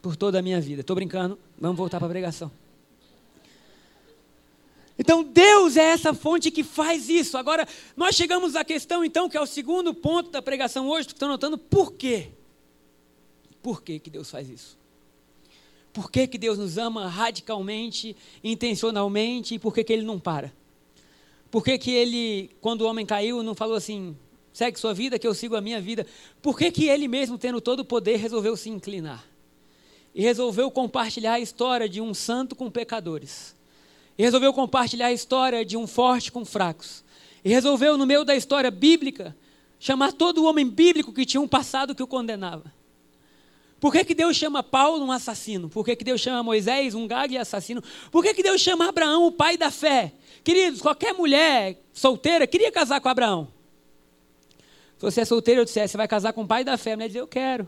Por 0.02 0.16
toda 0.16 0.40
a 0.40 0.42
minha 0.42 0.62
vida. 0.62 0.82
Estou 0.82 0.96
brincando, 0.96 1.38
vamos 1.60 1.76
voltar 1.76 1.98
para 1.98 2.06
a 2.06 2.10
pregação. 2.10 2.50
Então 4.98 5.24
Deus 5.24 5.76
é 5.76 5.90
essa 5.90 6.14
fonte 6.14 6.50
que 6.50 6.64
faz 6.64 7.10
isso. 7.10 7.38
Agora, 7.38 7.68
nós 7.96 8.16
chegamos 8.16 8.56
à 8.56 8.64
questão, 8.64 9.04
então, 9.04 9.28
que 9.28 9.36
é 9.36 9.42
o 9.42 9.46
segundo 9.46 9.94
ponto 9.94 10.30
da 10.30 10.42
pregação 10.42 10.88
hoje, 10.88 11.08
que 11.08 11.14
estão 11.14 11.28
notando, 11.28 11.58
por 11.58 11.94
quê? 11.94 12.30
Por 13.62 13.82
que, 13.82 14.00
que 14.00 14.10
Deus 14.10 14.30
faz 14.30 14.50
isso? 14.50 14.78
Por 15.98 16.12
que, 16.12 16.28
que 16.28 16.38
Deus 16.38 16.60
nos 16.60 16.78
ama 16.78 17.08
radicalmente, 17.08 18.16
intencionalmente 18.44 19.56
e 19.56 19.60
por 19.60 19.74
que, 19.74 19.84
que 19.84 19.92
Ele 19.92 20.04
não 20.04 20.20
para? 20.20 20.54
Por 21.50 21.64
que, 21.64 21.76
que 21.76 21.90
Ele, 21.90 22.52
quando 22.62 22.82
o 22.82 22.86
homem 22.86 23.04
caiu, 23.04 23.42
não 23.42 23.56
falou 23.56 23.76
assim, 23.76 24.16
segue 24.54 24.80
sua 24.80 24.94
vida 24.94 25.18
que 25.18 25.26
eu 25.26 25.34
sigo 25.34 25.56
a 25.56 25.60
minha 25.60 25.82
vida? 25.82 26.06
Por 26.40 26.56
que, 26.56 26.70
que 26.70 26.86
Ele 26.88 27.08
mesmo, 27.08 27.36
tendo 27.36 27.60
todo 27.60 27.80
o 27.80 27.84
poder, 27.84 28.18
resolveu 28.18 28.56
se 28.56 28.70
inclinar? 28.70 29.26
E 30.14 30.22
resolveu 30.22 30.70
compartilhar 30.70 31.34
a 31.34 31.40
história 31.40 31.90
de 31.90 32.00
um 32.00 32.14
santo 32.14 32.56
com 32.56 32.70
pecadores. 32.70 33.56
E 34.16 34.22
resolveu 34.22 34.54
compartilhar 34.54 35.08
a 35.08 35.12
história 35.12 35.66
de 35.66 35.76
um 35.76 35.88
forte 35.88 36.32
com 36.32 36.46
fracos. 36.46 37.04
E 37.44 37.50
resolveu, 37.50 37.98
no 37.98 38.06
meio 38.06 38.24
da 38.24 38.36
história 38.36 38.70
bíblica, 38.70 39.36
chamar 39.80 40.14
todo 40.14 40.44
o 40.44 40.46
homem 40.46 40.70
bíblico 40.70 41.12
que 41.12 41.26
tinha 41.26 41.42
um 41.42 41.48
passado 41.48 41.96
que 41.96 42.04
o 42.04 42.08
condenava. 42.08 42.77
Por 43.80 43.92
que, 43.92 44.04
que 44.04 44.16
Deus 44.16 44.36
chama 44.36 44.64
Paulo 44.64 45.06
um 45.06 45.12
assassino? 45.12 45.70
Por 45.70 45.86
que, 45.86 45.96
que 45.96 46.04
Deus 46.04 46.20
chama 46.20 46.42
Moisés 46.42 46.96
um 46.96 47.08
gago 47.08 47.38
assassino? 47.38 47.84
Por 48.12 48.24
que, 48.24 48.34
que 48.34 48.42
Deus 48.42 48.60
chama 48.60 48.90
Abraão 48.90 49.28
o 49.28 49.32
pai 49.32 49.56
da 49.56 49.70
fé? 49.70 50.14
Queridos, 50.44 50.82
qualquer 50.82 51.14
mulher 51.14 51.78
solteira 51.94 52.48
queria 52.48 52.72
casar 52.72 53.00
com 53.00 53.10
Abraão. 53.10 53.48
Se 54.98 55.02
você 55.04 55.22
é 55.22 55.26
solteiro, 55.26 55.62
eu 55.62 55.66
dissesse, 55.66 55.92
você 55.92 55.98
vai 55.98 56.08
casar 56.08 56.34
com 56.34 56.42
o 56.42 56.48
pai 56.48 56.64
da 56.64 56.76
fé. 56.76 56.94
A 56.94 56.96
mulher 56.96 57.08
dizia, 57.08 57.22
eu 57.22 57.28
quero. 57.28 57.68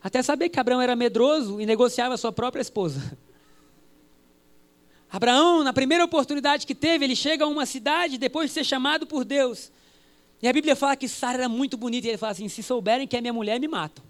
Até 0.00 0.22
saber 0.22 0.48
que 0.48 0.60
Abraão 0.60 0.80
era 0.80 0.94
medroso 0.94 1.60
e 1.60 1.66
negociava 1.66 2.16
sua 2.16 2.30
própria 2.30 2.62
esposa. 2.62 3.18
Abraão, 5.10 5.64
na 5.64 5.72
primeira 5.72 6.04
oportunidade 6.04 6.64
que 6.64 6.76
teve, 6.76 7.04
ele 7.04 7.16
chega 7.16 7.44
a 7.44 7.48
uma 7.48 7.66
cidade 7.66 8.18
depois 8.18 8.50
de 8.50 8.54
ser 8.54 8.64
chamado 8.64 9.04
por 9.04 9.24
Deus. 9.24 9.72
E 10.40 10.46
a 10.46 10.52
Bíblia 10.52 10.76
fala 10.76 10.94
que 10.94 11.08
Sara 11.08 11.38
era 11.38 11.48
muito 11.48 11.76
bonita. 11.76 12.06
E 12.06 12.10
ele 12.10 12.18
fala 12.18 12.30
assim: 12.30 12.48
se 12.48 12.62
souberem 12.62 13.08
que 13.08 13.16
é 13.16 13.20
minha 13.20 13.32
mulher, 13.32 13.58
me 13.58 13.66
matam. 13.66 14.04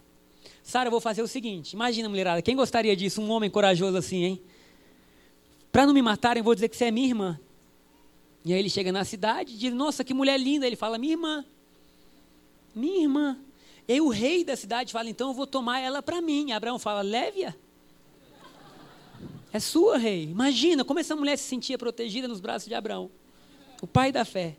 Sara, 0.63 0.89
eu 0.89 0.91
vou 0.91 1.01
fazer 1.01 1.23
o 1.23 1.29
seguinte: 1.29 1.73
imagina, 1.73 2.09
mulherada, 2.09 2.43
quem 2.43 2.57
gostaria 2.57 2.97
disso? 2.97 3.21
Um 3.21 3.31
homem 3.31 3.51
corajoso 3.51 3.97
assim, 3.97 4.25
hein? 4.25 4.43
Para 5.73 5.87
não 5.87 5.95
me 5.95 6.03
matarem, 6.03 6.43
vou 6.43 6.55
dizer 6.55 6.69
que 6.69 6.77
você 6.77 6.87
é 6.87 6.91
minha 6.91 7.07
irmã. 7.07 7.41
E 8.45 8.53
aí 8.53 8.59
ele 8.59 8.71
chega 8.71 8.91
na 8.91 9.05
cidade 9.05 9.55
e 9.55 9.57
diz: 9.57 9.73
Nossa, 9.73 10.03
que 10.03 10.15
mulher 10.15 10.39
linda. 10.39 10.67
Ele 10.67 10.77
fala: 10.77 10.99
Minha 10.99 11.13
irmã. 11.13 11.45
Minha 12.75 13.03
irmã. 13.03 13.39
E 13.87 13.95
aí 13.95 14.01
o 14.01 14.09
rei 14.09 14.45
da 14.45 14.57
cidade 14.57 14.93
fala: 14.93 15.09
Então 15.09 15.29
eu 15.29 15.35
vou 15.35 15.47
tomar 15.47 15.81
ela 15.81 16.03
para 16.03 16.21
mim. 16.21 16.53
Abraão 16.53 16.79
fala: 16.79 17.03
Leve-a. 17.03 17.55
É 19.53 19.59
sua, 19.59 19.99
rei. 19.99 20.25
Imagina 20.25 20.85
como 20.85 21.01
essa 21.01 21.17
mulher 21.17 21.37
se 21.37 21.45
sentia 21.45 21.77
protegida 21.77 22.29
nos 22.29 22.41
braços 22.41 22.69
de 22.69 22.75
Abraão, 22.75 23.11
o 23.83 23.87
pai 23.87 24.13
da 24.13 24.25
fé. 24.25 24.57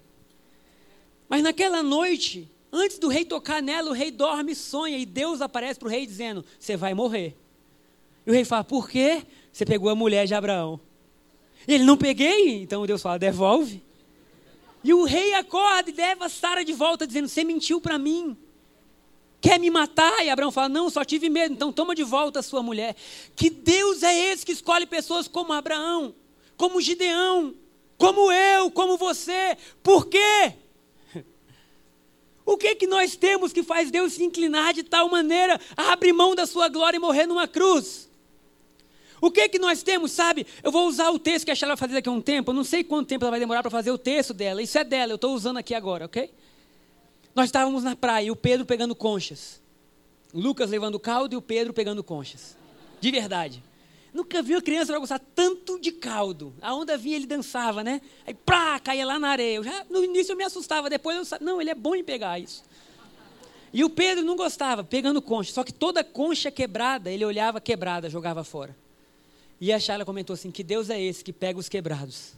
Mas 1.29 1.41
naquela 1.41 1.81
noite, 1.81 2.49
antes 2.71 2.97
do 2.97 3.07
rei 3.07 3.25
tocar 3.25 3.61
nela, 3.61 3.89
o 3.89 3.93
rei 3.93 4.11
dorme 4.11 4.53
e 4.53 4.55
sonha, 4.55 4.97
e 4.97 5.05
Deus 5.05 5.41
aparece 5.41 5.79
para 5.79 5.87
o 5.87 5.91
rei 5.91 6.05
dizendo: 6.05 6.45
Você 6.59 6.77
vai 6.77 6.93
morrer. 6.93 7.35
E 8.25 8.31
o 8.31 8.33
rei 8.33 8.45
fala: 8.45 8.63
Por 8.63 8.89
quê? 8.89 9.23
Você 9.51 9.65
pegou 9.65 9.89
a 9.89 9.95
mulher 9.95 10.25
de 10.25 10.33
Abraão. 10.33 10.79
E 11.67 11.73
ele 11.73 11.83
não 11.83 11.97
peguei, 11.97 12.61
então 12.61 12.85
Deus 12.85 13.01
fala: 13.01 13.19
Devolve. 13.19 13.83
E 14.83 14.93
o 14.93 15.03
rei 15.03 15.33
acorda 15.33 15.91
e 15.91 15.93
leva 15.93 16.29
Sara 16.29 16.63
de 16.63 16.73
volta, 16.73 17.05
dizendo: 17.05 17.27
Você 17.27 17.43
mentiu 17.43 17.81
para 17.81 17.97
mim. 17.97 18.37
Quer 19.39 19.59
me 19.59 19.71
matar? 19.71 20.23
E 20.23 20.29
Abraão 20.29 20.51
fala: 20.51 20.69
Não, 20.69 20.89
só 20.89 21.03
tive 21.03 21.29
medo, 21.29 21.53
então 21.53 21.71
toma 21.71 21.95
de 21.95 22.03
volta 22.03 22.39
a 22.39 22.43
sua 22.43 22.61
mulher. 22.61 22.95
Que 23.35 23.49
Deus 23.49 24.03
é 24.03 24.31
esse 24.31 24.45
que 24.45 24.51
escolhe 24.51 24.85
pessoas 24.85 25.27
como 25.27 25.51
Abraão, 25.51 26.13
como 26.55 26.81
Gideão, 26.81 27.55
como 27.97 28.31
eu, 28.31 28.71
como 28.71 28.97
você. 28.97 29.57
Por 29.83 30.07
quê? 30.07 30.53
O 32.51 32.57
que 32.57 32.75
que 32.75 32.85
nós 32.85 33.15
temos 33.15 33.53
que 33.53 33.63
faz 33.63 33.89
Deus 33.89 34.11
se 34.11 34.25
inclinar 34.25 34.73
de 34.73 34.83
tal 34.83 35.07
maneira 35.07 35.57
a 35.77 35.93
abrir 35.93 36.11
mão 36.11 36.35
da 36.35 36.45
sua 36.45 36.67
glória 36.67 36.97
e 36.97 36.99
morrer 36.99 37.25
numa 37.25 37.47
cruz? 37.47 38.09
O 39.21 39.31
que 39.31 39.47
que 39.47 39.57
nós 39.57 39.81
temos, 39.81 40.11
sabe? 40.11 40.45
Eu 40.61 40.69
vou 40.69 40.85
usar 40.85 41.11
o 41.11 41.17
texto 41.17 41.45
que 41.45 41.51
a 41.51 41.55
Sheila 41.55 41.75
vai 41.75 41.79
fazer 41.79 41.93
daqui 41.93 42.09
a 42.09 42.11
um 42.11 42.19
tempo. 42.19 42.51
Eu 42.51 42.55
não 42.55 42.65
sei 42.65 42.83
quanto 42.83 43.07
tempo 43.07 43.23
ela 43.23 43.31
vai 43.31 43.39
demorar 43.39 43.61
para 43.61 43.71
fazer 43.71 43.89
o 43.91 43.97
texto 43.97 44.33
dela. 44.33 44.61
Isso 44.61 44.77
é 44.77 44.83
dela, 44.83 45.13
eu 45.13 45.15
estou 45.15 45.33
usando 45.33 45.55
aqui 45.59 45.73
agora, 45.73 46.03
ok? 46.07 46.29
Nós 47.33 47.45
estávamos 47.45 47.85
na 47.85 47.95
praia 47.95 48.25
e 48.25 48.31
o 48.31 48.35
Pedro 48.35 48.65
pegando 48.65 48.93
conchas. 48.93 49.61
Lucas 50.33 50.69
levando 50.69 50.99
caldo 50.99 51.33
e 51.33 51.37
o 51.37 51.41
Pedro 51.41 51.71
pegando 51.71 52.03
conchas. 52.03 52.57
De 52.99 53.11
verdade. 53.11 53.63
Nunca 54.13 54.41
vi 54.41 54.53
uma 54.53 54.61
criança 54.61 54.97
gostar 54.99 55.19
tanto 55.19 55.79
de 55.79 55.91
caldo. 55.91 56.53
A 56.61 56.73
onda 56.73 56.97
vinha, 56.97 57.15
ele 57.15 57.25
dançava, 57.25 57.83
né? 57.83 58.01
Aí, 58.25 58.33
pá, 58.33 58.79
caía 58.79 59.05
lá 59.05 59.17
na 59.17 59.29
areia. 59.29 59.55
Eu 59.55 59.63
já, 59.63 59.85
no 59.89 60.03
início 60.03 60.33
eu 60.33 60.37
me 60.37 60.43
assustava, 60.43 60.89
depois 60.89 61.31
eu 61.31 61.37
não, 61.39 61.61
ele 61.61 61.69
é 61.69 61.75
bom 61.75 61.95
em 61.95 62.03
pegar 62.03 62.37
isso. 62.37 62.63
E 63.73 63.85
o 63.85 63.89
Pedro 63.89 64.23
não 64.25 64.35
gostava, 64.35 64.83
pegando 64.83 65.21
concha. 65.21 65.53
Só 65.53 65.63
que 65.63 65.71
toda 65.71 66.03
concha 66.03 66.51
quebrada, 66.51 67.09
ele 67.09 67.23
olhava 67.23 67.61
quebrada, 67.61 68.09
jogava 68.09 68.43
fora. 68.43 68.75
E 69.61 69.71
a 69.71 69.79
Charla 69.79 70.03
comentou 70.03 70.33
assim: 70.33 70.51
que 70.51 70.63
Deus 70.63 70.89
é 70.89 71.01
esse 71.01 71.23
que 71.23 71.31
pega 71.31 71.57
os 71.57 71.69
quebrados. 71.69 72.33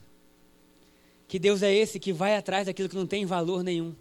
Que 1.27 1.39
Deus 1.39 1.63
é 1.63 1.74
esse 1.74 2.00
que 2.00 2.13
vai 2.13 2.36
atrás 2.36 2.68
daquilo 2.68 2.88
que 2.88 2.96
não 2.96 3.08
tem 3.08 3.25
valor 3.25 3.63
nenhum. 3.63 3.96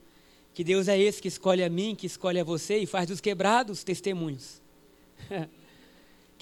Que 0.52 0.62
Deus 0.62 0.88
é 0.88 0.98
esse 0.98 1.22
que 1.22 1.28
escolhe 1.28 1.64
a 1.64 1.70
mim, 1.70 1.94
que 1.94 2.06
escolhe 2.06 2.38
a 2.38 2.44
você 2.44 2.78
e 2.78 2.86
faz 2.86 3.06
dos 3.06 3.20
quebrados 3.20 3.82
testemunhos. 3.82 4.60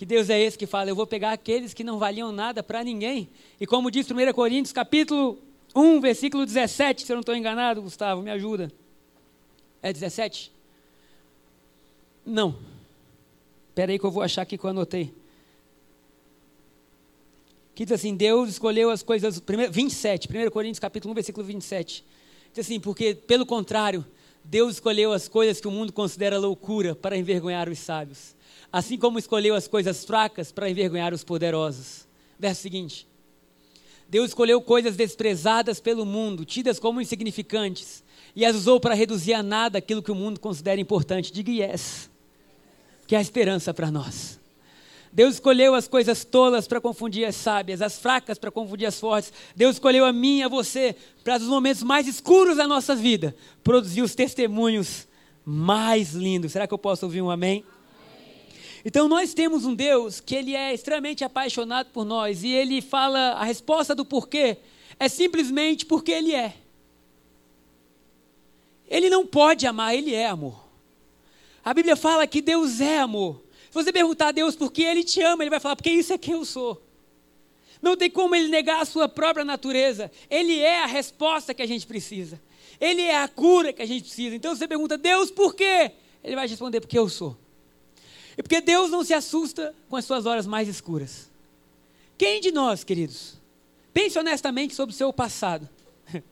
que 0.01 0.07
Deus 0.07 0.31
é 0.31 0.41
esse 0.41 0.57
que 0.57 0.67
fala: 0.67 0.89
eu 0.89 0.97
vou 0.97 1.07
pegar 1.07 1.31
aqueles 1.31 1.75
que 1.75 1.85
não 1.85 1.99
valiam 1.99 2.33
nada 2.33 2.63
para 2.63 2.83
ninguém. 2.83 3.29
E 3.61 3.67
como 3.67 3.91
diz 3.91 4.11
1 4.11 4.33
Coríntios, 4.33 4.73
capítulo 4.73 5.39
1, 5.77 6.01
versículo 6.01 6.47
17, 6.47 7.03
se 7.05 7.13
eu 7.13 7.17
não 7.17 7.21
estou 7.21 7.37
enganado, 7.37 7.83
Gustavo, 7.83 8.23
me 8.23 8.31
ajuda. 8.31 8.73
É 9.83 9.93
17? 9.93 10.51
Não. 12.25 12.57
Espera 13.69 13.93
aí 13.93 13.99
que 13.99 14.07
eu 14.07 14.11
vou 14.11 14.23
achar 14.23 14.41
aqui 14.41 14.57
que 14.57 14.65
eu 14.65 14.71
anotei 14.71 15.13
que 17.75 17.85
diz 17.85 17.93
assim: 17.93 18.15
Deus 18.15 18.49
escolheu 18.49 18.89
as 18.89 19.03
coisas. 19.03 19.43
27, 19.71 20.31
1 20.31 20.51
Coríntios 20.51 20.79
capítulo 20.79 21.13
1, 21.13 21.15
versículo 21.15 21.47
27. 21.47 22.03
Diz 22.55 22.65
assim: 22.65 22.81
porque, 22.81 23.15
pelo 23.15 23.45
contrário, 23.45 24.03
Deus 24.45 24.75
escolheu 24.75 25.13
as 25.13 25.29
coisas 25.29 25.61
que 25.61 25.69
o 25.69 25.71
mundo 25.71 25.93
considera 25.93 26.39
loucura 26.39 26.95
para 26.95 27.17
envergonhar 27.17 27.69
os 27.69 27.79
sábios, 27.79 28.35
assim 28.73 28.99
como 28.99 29.19
escolheu 29.19 29.55
as 29.55 29.69
coisas 29.69 30.05
fracas 30.05 30.51
para 30.51 30.69
envergonhar 30.69 31.15
os 31.15 31.23
poderosos. 31.23 32.09
Verso 32.39 32.63
seguinte: 32.63 33.07
Deus 34.09 34.31
escolheu 34.31 34.61
coisas 34.61 34.97
desprezadas 34.97 35.79
pelo 35.79 36.05
mundo, 36.05 36.45
tidas 36.45 36.81
como 36.81 37.01
insignificantes, 37.01 38.03
e 38.35 38.45
as 38.45 38.57
usou 38.57 38.81
para 38.81 38.95
reduzir 38.95 39.35
a 39.35 39.43
nada 39.43 39.79
aquilo 39.79 40.03
que 40.03 40.11
o 40.11 40.17
mundo 40.17 40.41
considera 40.41 40.81
importante. 40.81 41.33
Diga 41.33 41.53
yes, 41.53 42.11
que 43.07 43.15
é 43.15 43.19
a 43.19 43.23
esperança 43.23 43.73
para 43.73 43.91
nós. 43.91 44.40
Deus 45.13 45.35
escolheu 45.35 45.75
as 45.75 45.89
coisas 45.89 46.25
tolas 46.25 46.69
para 46.69 46.81
confundir 46.81 47.27
as 47.27 47.35
sábias, 47.35 47.83
as 47.83 47.99
fracas 47.99 48.39
para 48.39 48.51
confundir 48.51 48.87
as 48.87 49.01
fortes. 49.01 49.33
Deus 49.57 49.77
escolheu 49.77 50.05
a 50.05 50.13
mim 50.13 50.39
e 50.39 50.43
a 50.45 50.49
você 50.49 50.95
para 51.25 51.37
os 51.37 51.49
momentos 51.49 51.83
mais 51.83 52.07
escuros 52.07 52.57
da 52.57 52.67
nossa 52.67 52.95
vida 52.95 53.35
produzir 53.65 54.03
os 54.03 54.15
testemunhos 54.15 55.09
mais 55.45 56.13
lindos. 56.13 56.53
Será 56.53 56.67
que 56.67 56.75
eu 56.75 56.79
posso 56.79 57.07
ouvir 57.07 57.23
um 57.23 57.31
amém? 57.31 57.65
Então 58.85 59.09
nós 59.09 59.35
temos 59.35 59.65
um 59.65 59.75
Deus 59.75 60.21
que 60.21 60.35
ele 60.35 60.55
é 60.55 60.73
extremamente 60.73 61.25
apaixonado 61.25 61.89
por 61.93 62.05
nós 62.05 62.45
e 62.45 62.49
ele 62.49 62.81
fala 62.81 63.33
a 63.33 63.45
resposta 63.45 63.95
do 63.95 64.05
porquê 64.05 64.59
é 64.99 65.09
simplesmente 65.09 65.85
porque 65.85 66.13
ele 66.13 66.35
é. 66.35 66.55
Ele 68.89 69.09
não 69.09 69.27
pode 69.27 69.67
amar, 69.67 69.95
ele 69.95 70.15
é 70.15 70.27
amor. 70.27 70.69
A 71.65 71.75
Bíblia 71.75 71.97
fala 71.97 72.27
que 72.27 72.41
Deus 72.41 72.81
é 72.81 72.99
amor. 72.99 73.43
Se 73.71 73.75
você 73.75 73.93
perguntar 73.93 74.29
a 74.29 74.33
Deus 74.33 74.57
por 74.57 74.73
que 74.73 74.83
Ele 74.83 75.05
te 75.05 75.23
ama, 75.23 75.45
Ele 75.45 75.51
vai 75.51 75.61
falar, 75.61 75.77
porque 75.77 75.91
isso 75.91 76.13
é 76.13 76.19
quem 76.19 76.35
eu 76.35 76.45
sou. 76.45 76.83
Não 77.81 77.97
tem 77.97 78.11
como 78.11 78.35
Ele 78.35 78.49
negar 78.49 78.83
a 78.83 78.85
sua 78.85 79.09
própria 79.09 79.45
natureza. 79.45 80.11
Ele 80.29 80.59
é 80.59 80.83
a 80.83 80.87
resposta 80.87 81.55
que 81.55 81.63
a 81.63 81.67
gente 81.67 81.87
precisa. 81.87 82.41
Ele 82.81 83.03
é 83.03 83.23
a 83.23 83.29
cura 83.29 83.73
que 83.73 83.81
a 83.81 83.87
gente 83.87 84.03
precisa. 84.03 84.35
Então 84.35 84.57
você 84.57 84.67
pergunta, 84.67 84.99
Deus, 84.99 85.31
por 85.31 85.55
quê? 85.55 85.93
Ele 86.25 86.35
vai 86.35 86.49
responder, 86.49 86.81
porque 86.81 86.99
eu 86.99 87.09
sou. 87.09 87.37
E 88.37 88.43
porque 88.43 88.61
Deus 88.61 88.91
não 88.91 89.05
se 89.05 89.15
assusta 89.15 89.75
com 89.89 89.97
as 89.97 90.05
suas 90.05 90.27
horas 90.27 90.47
mais 90.47 90.67
escuras. 90.67 91.31
Quem 92.19 92.41
de 92.41 92.51
nós, 92.51 92.83
queridos, 92.83 93.39
pense 93.93 94.19
honestamente 94.19 94.75
sobre 94.75 94.95
o 94.95 94.99
seu 94.99 95.13
passado. 95.13 95.69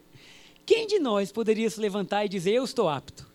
Quem 0.67 0.87
de 0.87 0.99
nós 0.99 1.31
poderia 1.31 1.71
se 1.71 1.79
levantar 1.79 2.25
e 2.25 2.29
dizer, 2.29 2.53
eu 2.53 2.65
estou 2.65 2.89
apto? 2.89 3.28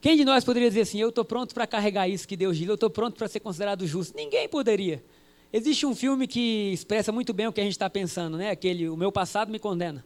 Quem 0.00 0.16
de 0.16 0.24
nós 0.24 0.44
poderia 0.44 0.68
dizer 0.68 0.82
assim, 0.82 1.00
eu 1.00 1.08
estou 1.08 1.24
pronto 1.24 1.54
para 1.54 1.66
carregar 1.66 2.08
isso 2.08 2.26
que 2.26 2.36
Deus 2.36 2.56
diz, 2.56 2.68
eu 2.68 2.74
estou 2.74 2.88
pronto 2.88 3.16
para 3.16 3.26
ser 3.26 3.40
considerado 3.40 3.86
justo? 3.86 4.16
Ninguém 4.16 4.48
poderia. 4.48 5.04
Existe 5.52 5.86
um 5.86 5.94
filme 5.94 6.26
que 6.26 6.72
expressa 6.72 7.10
muito 7.10 7.32
bem 7.32 7.46
o 7.46 7.52
que 7.52 7.60
a 7.60 7.64
gente 7.64 7.72
está 7.72 7.88
pensando, 7.90 8.36
né? 8.36 8.50
Aquele, 8.50 8.88
o 8.88 8.96
meu 8.96 9.10
passado 9.10 9.50
me 9.50 9.58
condena. 9.58 10.04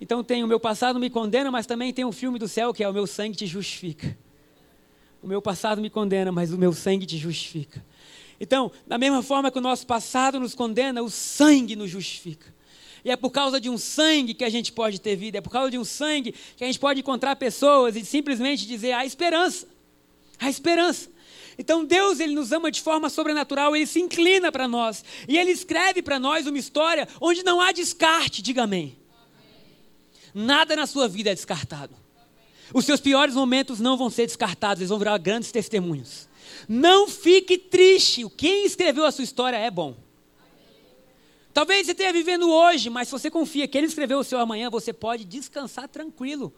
Então 0.00 0.24
tem 0.24 0.42
o 0.42 0.46
meu 0.46 0.60
passado 0.60 0.98
me 0.98 1.10
condena, 1.10 1.50
mas 1.50 1.66
também 1.66 1.92
tem 1.92 2.04
um 2.04 2.12
filme 2.12 2.38
do 2.38 2.48
céu 2.48 2.72
que 2.72 2.82
é 2.82 2.88
o 2.88 2.92
meu 2.92 3.06
sangue 3.06 3.36
te 3.36 3.46
justifica. 3.46 4.16
O 5.22 5.26
meu 5.26 5.42
passado 5.42 5.80
me 5.80 5.90
condena, 5.90 6.30
mas 6.30 6.52
o 6.52 6.58
meu 6.58 6.72
sangue 6.72 7.06
te 7.06 7.16
justifica. 7.16 7.84
Então, 8.38 8.70
da 8.86 8.98
mesma 8.98 9.22
forma 9.22 9.50
que 9.50 9.58
o 9.58 9.62
nosso 9.62 9.86
passado 9.86 10.38
nos 10.38 10.54
condena, 10.54 11.02
o 11.02 11.10
sangue 11.10 11.74
nos 11.74 11.90
justifica. 11.90 12.53
E 13.04 13.10
é 13.10 13.16
por 13.16 13.30
causa 13.30 13.60
de 13.60 13.68
um 13.68 13.76
sangue 13.76 14.32
que 14.32 14.44
a 14.44 14.48
gente 14.48 14.72
pode 14.72 14.98
ter 15.00 15.14
vida, 15.14 15.38
é 15.38 15.40
por 15.40 15.50
causa 15.50 15.70
de 15.70 15.78
um 15.78 15.84
sangue 15.84 16.34
que 16.56 16.64
a 16.64 16.66
gente 16.66 16.78
pode 16.78 17.00
encontrar 17.00 17.36
pessoas 17.36 17.96
e 17.96 18.04
simplesmente 18.04 18.66
dizer 18.66 18.92
a 18.92 19.04
esperança. 19.04 19.68
A 20.38 20.48
esperança. 20.48 21.10
Então 21.58 21.84
Deus 21.84 22.18
ele 22.18 22.34
nos 22.34 22.50
ama 22.50 22.70
de 22.70 22.80
forma 22.80 23.10
sobrenatural, 23.10 23.76
ele 23.76 23.86
se 23.86 24.00
inclina 24.00 24.50
para 24.50 24.66
nós 24.66 25.04
e 25.28 25.36
ele 25.36 25.50
escreve 25.50 26.02
para 26.02 26.18
nós 26.18 26.46
uma 26.46 26.58
história 26.58 27.06
onde 27.20 27.42
não 27.42 27.60
há 27.60 27.72
descarte, 27.72 28.40
diga 28.40 28.64
amém. 28.64 28.96
amém. 30.34 30.46
Nada 30.46 30.74
na 30.74 30.86
sua 30.86 31.06
vida 31.06 31.30
é 31.30 31.34
descartado. 31.34 31.94
Amém. 32.16 32.70
Os 32.72 32.86
seus 32.86 33.00
piores 33.00 33.34
momentos 33.34 33.80
não 33.80 33.96
vão 33.96 34.08
ser 34.08 34.26
descartados, 34.26 34.80
eles 34.80 34.88
vão 34.88 34.98
virar 34.98 35.18
grandes 35.18 35.52
testemunhos. 35.52 36.26
Não 36.68 37.06
fique 37.06 37.58
triste, 37.58 38.28
quem 38.30 38.64
escreveu 38.64 39.04
a 39.04 39.12
sua 39.12 39.24
história 39.24 39.56
é 39.56 39.70
bom. 39.70 40.03
Talvez 41.54 41.86
você 41.86 41.92
esteja 41.92 42.12
vivendo 42.12 42.50
hoje, 42.50 42.90
mas 42.90 43.06
se 43.06 43.12
você 43.12 43.30
confia 43.30 43.68
que 43.68 43.78
Ele 43.78 43.86
escreveu 43.86 44.18
o 44.18 44.24
seu 44.24 44.40
amanhã, 44.40 44.68
você 44.68 44.92
pode 44.92 45.24
descansar 45.24 45.88
tranquilo, 45.88 46.52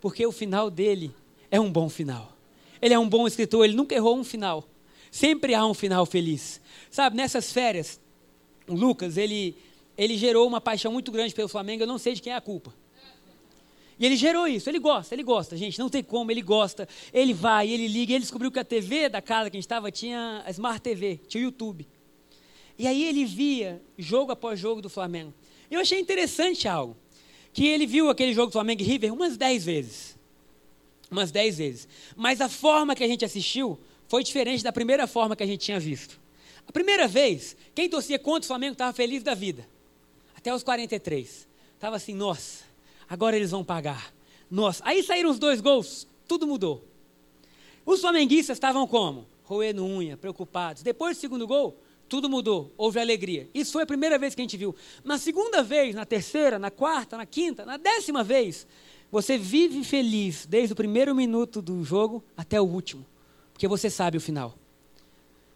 porque 0.00 0.24
o 0.26 0.32
final 0.32 0.70
dele 0.70 1.14
é 1.50 1.60
um 1.60 1.70
bom 1.70 1.90
final. 1.90 2.32
Ele 2.80 2.94
é 2.94 2.98
um 2.98 3.06
bom 3.06 3.26
escritor, 3.26 3.66
ele 3.66 3.76
nunca 3.76 3.94
errou 3.94 4.16
um 4.16 4.24
final. 4.24 4.66
Sempre 5.10 5.54
há 5.54 5.66
um 5.66 5.74
final 5.74 6.06
feliz. 6.06 6.62
Sabe, 6.90 7.14
nessas 7.14 7.52
férias, 7.52 8.00
o 8.66 8.72
Lucas, 8.72 9.18
ele, 9.18 9.54
ele 9.98 10.16
gerou 10.16 10.48
uma 10.48 10.62
paixão 10.62 10.92
muito 10.92 11.12
grande 11.12 11.34
pelo 11.34 11.48
Flamengo, 11.48 11.82
eu 11.82 11.86
não 11.86 11.98
sei 11.98 12.14
de 12.14 12.22
quem 12.22 12.32
é 12.32 12.36
a 12.36 12.40
culpa. 12.40 12.72
E 13.98 14.06
ele 14.06 14.16
gerou 14.16 14.48
isso, 14.48 14.70
ele 14.70 14.78
gosta, 14.78 15.14
ele 15.14 15.24
gosta, 15.24 15.58
gente, 15.58 15.78
não 15.78 15.90
tem 15.90 16.02
como, 16.02 16.30
ele 16.30 16.40
gosta. 16.40 16.88
Ele 17.12 17.34
vai, 17.34 17.68
ele 17.68 17.86
liga, 17.86 18.14
ele 18.14 18.20
descobriu 18.20 18.50
que 18.50 18.58
a 18.58 18.64
TV 18.64 19.10
da 19.10 19.20
casa 19.20 19.50
que 19.50 19.56
a 19.56 19.58
gente 19.58 19.66
estava 19.66 19.90
tinha 19.92 20.42
a 20.46 20.50
Smart 20.52 20.80
TV, 20.80 21.20
tinha 21.28 21.42
o 21.42 21.44
YouTube. 21.44 21.86
E 22.78 22.86
aí 22.86 23.04
ele 23.04 23.24
via 23.24 23.82
jogo 23.98 24.30
após 24.30 24.58
jogo 24.58 24.80
do 24.80 24.88
Flamengo. 24.88 25.34
Eu 25.70 25.80
achei 25.80 25.98
interessante 25.98 26.68
algo. 26.68 26.96
Que 27.52 27.66
ele 27.66 27.86
viu 27.86 28.08
aquele 28.08 28.32
jogo 28.32 28.48
do 28.48 28.52
Flamengo 28.52 28.82
e 28.82 28.84
River 28.84 29.12
umas 29.12 29.36
10 29.36 29.64
vezes. 29.64 30.18
Umas 31.10 31.32
10 31.32 31.58
vezes. 31.58 31.88
Mas 32.16 32.40
a 32.40 32.48
forma 32.48 32.94
que 32.94 33.02
a 33.02 33.08
gente 33.08 33.24
assistiu 33.24 33.78
foi 34.06 34.22
diferente 34.22 34.62
da 34.62 34.72
primeira 34.72 35.06
forma 35.06 35.34
que 35.34 35.42
a 35.42 35.46
gente 35.46 35.64
tinha 35.64 35.80
visto. 35.80 36.20
A 36.66 36.72
primeira 36.72 37.08
vez, 37.08 37.56
quem 37.74 37.88
torcia 37.88 38.18
contra 38.18 38.44
o 38.44 38.46
Flamengo 38.46 38.72
estava 38.72 38.92
feliz 38.92 39.22
da 39.22 39.34
vida. 39.34 39.68
Até 40.36 40.54
os 40.54 40.62
43. 40.62 41.48
Estava 41.74 41.96
assim, 41.96 42.14
nossa, 42.14 42.64
agora 43.08 43.36
eles 43.36 43.50
vão 43.50 43.64
pagar. 43.64 44.12
Nossa, 44.50 44.82
aí 44.86 45.02
saíram 45.02 45.30
os 45.30 45.38
dois 45.38 45.60
gols, 45.60 46.06
tudo 46.26 46.46
mudou. 46.46 46.84
Os 47.84 48.00
flamenguistas 48.00 48.56
estavam 48.56 48.86
como? 48.86 49.26
Roendo 49.44 49.84
unha, 49.84 50.16
preocupados. 50.16 50.82
Depois 50.82 51.16
do 51.16 51.20
segundo 51.20 51.46
gol, 51.46 51.76
tudo 52.08 52.28
mudou, 52.28 52.72
houve 52.76 52.98
alegria. 52.98 53.48
Isso 53.54 53.72
foi 53.72 53.82
a 53.82 53.86
primeira 53.86 54.18
vez 54.18 54.34
que 54.34 54.40
a 54.40 54.44
gente 54.44 54.56
viu. 54.56 54.74
Na 55.04 55.18
segunda 55.18 55.62
vez, 55.62 55.94
na 55.94 56.06
terceira, 56.06 56.58
na 56.58 56.70
quarta, 56.70 57.16
na 57.16 57.26
quinta, 57.26 57.66
na 57.66 57.76
décima 57.76 58.24
vez, 58.24 58.66
você 59.10 59.36
vive 59.36 59.84
feliz 59.84 60.46
desde 60.46 60.72
o 60.72 60.76
primeiro 60.76 61.14
minuto 61.14 61.60
do 61.60 61.84
jogo 61.84 62.24
até 62.36 62.60
o 62.60 62.64
último, 62.64 63.04
porque 63.52 63.68
você 63.68 63.90
sabe 63.90 64.16
o 64.16 64.20
final. 64.20 64.54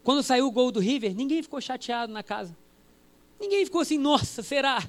Quando 0.05 0.23
saiu 0.23 0.47
o 0.47 0.51
gol 0.51 0.71
do 0.71 0.81
River, 0.81 1.15
ninguém 1.15 1.43
ficou 1.43 1.61
chateado 1.61 2.13
na 2.13 2.23
casa. 2.23 2.57
Ninguém 3.41 3.65
ficou 3.65 3.81
assim, 3.81 3.99
nossa, 3.99 4.43
será? 4.43 4.83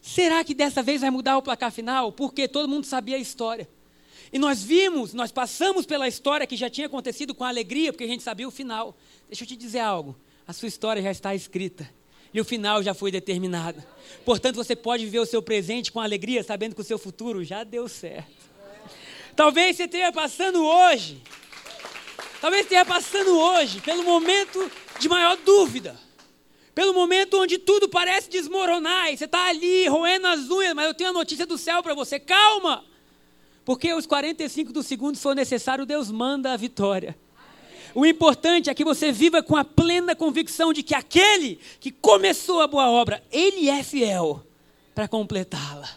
Será 0.00 0.44
que 0.44 0.54
dessa 0.54 0.82
vez 0.82 1.00
vai 1.00 1.10
mudar 1.10 1.36
o 1.38 1.42
placar 1.42 1.72
final? 1.72 2.12
Porque 2.12 2.46
todo 2.46 2.68
mundo 2.68 2.84
sabia 2.84 3.16
a 3.16 3.18
história. 3.18 3.68
E 4.32 4.38
nós 4.38 4.62
vimos, 4.62 5.12
nós 5.12 5.30
passamos 5.30 5.86
pela 5.86 6.08
história 6.08 6.46
que 6.46 6.56
já 6.56 6.70
tinha 6.70 6.86
acontecido 6.86 7.34
com 7.34 7.44
alegria, 7.44 7.92
porque 7.92 8.04
a 8.04 8.08
gente 8.08 8.22
sabia 8.22 8.48
o 8.48 8.50
final. 8.50 8.96
Deixa 9.28 9.44
eu 9.44 9.48
te 9.48 9.56
dizer 9.56 9.80
algo 9.80 10.16
a 10.46 10.52
sua 10.52 10.68
história 10.68 11.02
já 11.02 11.10
está 11.10 11.34
escrita. 11.34 11.88
E 12.34 12.40
o 12.40 12.44
final 12.44 12.82
já 12.82 12.94
foi 12.94 13.10
determinado. 13.10 13.82
Portanto, 14.24 14.56
você 14.56 14.74
pode 14.74 15.04
viver 15.04 15.18
o 15.18 15.26
seu 15.26 15.42
presente 15.42 15.92
com 15.92 16.00
alegria, 16.00 16.42
sabendo 16.42 16.74
que 16.74 16.80
o 16.80 16.84
seu 16.84 16.98
futuro 16.98 17.44
já 17.44 17.62
deu 17.62 17.88
certo. 17.88 18.42
Talvez 19.36 19.76
você 19.76 19.84
esteja 19.84 20.12
passando 20.12 20.62
hoje, 20.64 21.22
talvez 22.40 22.64
esteja 22.64 22.84
passando 22.84 23.38
hoje 23.38 23.80
pelo 23.80 24.02
momento 24.02 24.70
de 24.98 25.08
maior 25.08 25.36
dúvida. 25.38 25.98
Pelo 26.74 26.94
momento 26.94 27.38
onde 27.38 27.58
tudo 27.58 27.88
parece 27.88 28.30
desmoronar 28.30 29.12
e 29.12 29.16
você 29.16 29.26
está 29.26 29.48
ali 29.48 29.86
roendo 29.88 30.26
as 30.26 30.48
unhas, 30.48 30.74
mas 30.74 30.86
eu 30.86 30.94
tenho 30.94 31.10
a 31.10 31.12
notícia 31.12 31.44
do 31.44 31.58
céu 31.58 31.82
para 31.82 31.94
você. 31.94 32.18
Calma! 32.18 32.84
Porque 33.64 33.92
os 33.92 34.06
45 34.06 34.72
do 34.72 34.82
segundo, 34.82 35.16
se 35.16 35.22
for 35.22 35.36
necessário, 35.36 35.84
Deus 35.84 36.10
manda 36.10 36.52
a 36.52 36.56
vitória. 36.56 37.16
O 37.94 38.06
importante 38.06 38.70
é 38.70 38.74
que 38.74 38.84
você 38.84 39.12
viva 39.12 39.42
com 39.42 39.56
a 39.56 39.64
plena 39.64 40.14
convicção 40.14 40.72
de 40.72 40.82
que 40.82 40.94
aquele 40.94 41.58
que 41.78 41.90
começou 41.90 42.60
a 42.60 42.66
boa 42.66 42.90
obra, 42.90 43.22
ele 43.30 43.68
é 43.68 43.82
fiel 43.82 44.42
para 44.94 45.06
completá-la. 45.06 45.90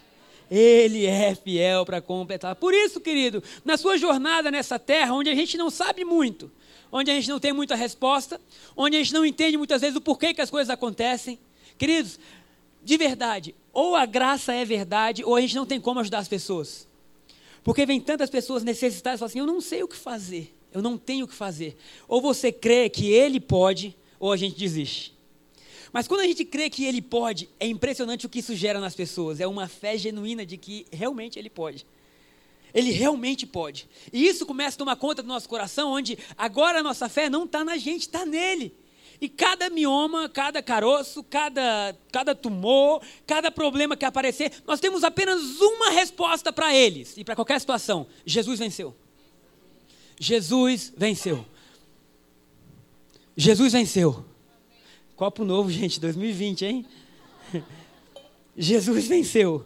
Ele 0.51 1.05
é 1.05 1.33
fiel 1.33 1.85
para 1.85 2.01
completá-la. 2.01 2.55
Por 2.55 2.73
isso, 2.73 2.99
querido, 2.99 3.41
na 3.63 3.77
sua 3.77 3.97
jornada 3.97 4.51
nessa 4.51 4.77
terra, 4.77 5.13
onde 5.13 5.29
a 5.29 5.35
gente 5.35 5.57
não 5.57 5.69
sabe 5.69 6.03
muito, 6.03 6.51
onde 6.91 7.09
a 7.09 7.15
gente 7.15 7.29
não 7.29 7.39
tem 7.39 7.53
muita 7.53 7.75
resposta, 7.75 8.39
onde 8.75 8.97
a 8.97 8.99
gente 8.99 9.13
não 9.13 9.25
entende 9.25 9.57
muitas 9.57 9.81
vezes 9.81 9.95
o 9.95 10.01
porquê 10.01 10.33
que 10.33 10.41
as 10.41 10.49
coisas 10.49 10.69
acontecem, 10.69 11.39
queridos, 11.77 12.19
de 12.83 12.97
verdade, 12.97 13.55
ou 13.73 13.95
a 13.95 14.05
graça 14.05 14.53
é 14.53 14.63
verdade, 14.63 15.23
ou 15.23 15.35
a 15.35 15.41
gente 15.41 15.55
não 15.55 15.65
tem 15.65 15.79
como 15.79 15.99
ajudar 16.01 16.19
as 16.19 16.27
pessoas. 16.27 16.87
Porque 17.63 17.85
vem 17.85 17.99
tantas 17.99 18.29
pessoas 18.29 18.63
necessitadas 18.63 19.17
e 19.17 19.19
falam 19.19 19.29
assim: 19.29 19.39
eu 19.39 19.47
não 19.47 19.59
sei 19.59 19.81
o 19.81 19.87
que 19.87 19.95
fazer 19.95 20.53
eu 20.75 20.81
não 20.81 20.97
tenho 20.97 21.23
o 21.23 21.27
que 21.27 21.33
fazer. 21.33 21.77
Ou 22.05 22.21
você 22.21 22.51
crê 22.51 22.89
que 22.89 23.09
ele 23.09 23.39
pode, 23.39 23.95
ou 24.19 24.33
a 24.33 24.37
gente 24.37 24.59
desiste. 24.59 25.15
Mas 25.93 26.05
quando 26.05 26.19
a 26.19 26.27
gente 26.27 26.43
crê 26.43 26.69
que 26.69 26.83
ele 26.83 27.01
pode, 27.01 27.49
é 27.57 27.65
impressionante 27.65 28.25
o 28.25 28.29
que 28.29 28.39
isso 28.39 28.53
gera 28.53 28.81
nas 28.81 28.93
pessoas. 28.93 29.39
É 29.39 29.47
uma 29.47 29.69
fé 29.69 29.97
genuína 29.97 30.45
de 30.45 30.57
que 30.57 30.85
realmente 30.91 31.39
ele 31.39 31.49
pode. 31.49 31.87
Ele 32.73 32.91
realmente 32.91 33.45
pode. 33.45 33.87
E 34.11 34.27
isso 34.27 34.45
começa 34.45 34.75
a 34.75 34.79
tomar 34.79 34.97
conta 34.97 35.23
do 35.23 35.29
nosso 35.29 35.47
coração, 35.47 35.93
onde 35.93 36.17
agora 36.37 36.79
a 36.79 36.83
nossa 36.83 37.07
fé 37.07 37.29
não 37.29 37.45
está 37.45 37.63
na 37.63 37.77
gente, 37.77 38.01
está 38.01 38.25
nele. 38.25 38.75
E 39.21 39.29
cada 39.29 39.69
mioma, 39.69 40.27
cada 40.27 40.61
caroço, 40.61 41.23
cada, 41.23 41.95
cada 42.11 42.35
tumor, 42.35 43.01
cada 43.25 43.49
problema 43.49 43.95
que 43.95 44.03
aparecer, 44.03 44.51
nós 44.67 44.81
temos 44.81 45.05
apenas 45.05 45.61
uma 45.61 45.91
resposta 45.91 46.51
para 46.51 46.75
eles 46.75 47.15
e 47.15 47.23
para 47.23 47.33
qualquer 47.33 47.61
situação: 47.61 48.05
Jesus 48.25 48.59
venceu. 48.59 48.93
Jesus 50.19 50.93
venceu. 50.95 51.45
Jesus 53.35 53.73
venceu. 53.73 54.25
Copo 55.15 55.43
novo, 55.43 55.69
gente, 55.71 55.99
2020, 55.99 56.65
hein? 56.65 56.85
Jesus 58.57 59.07
venceu. 59.07 59.65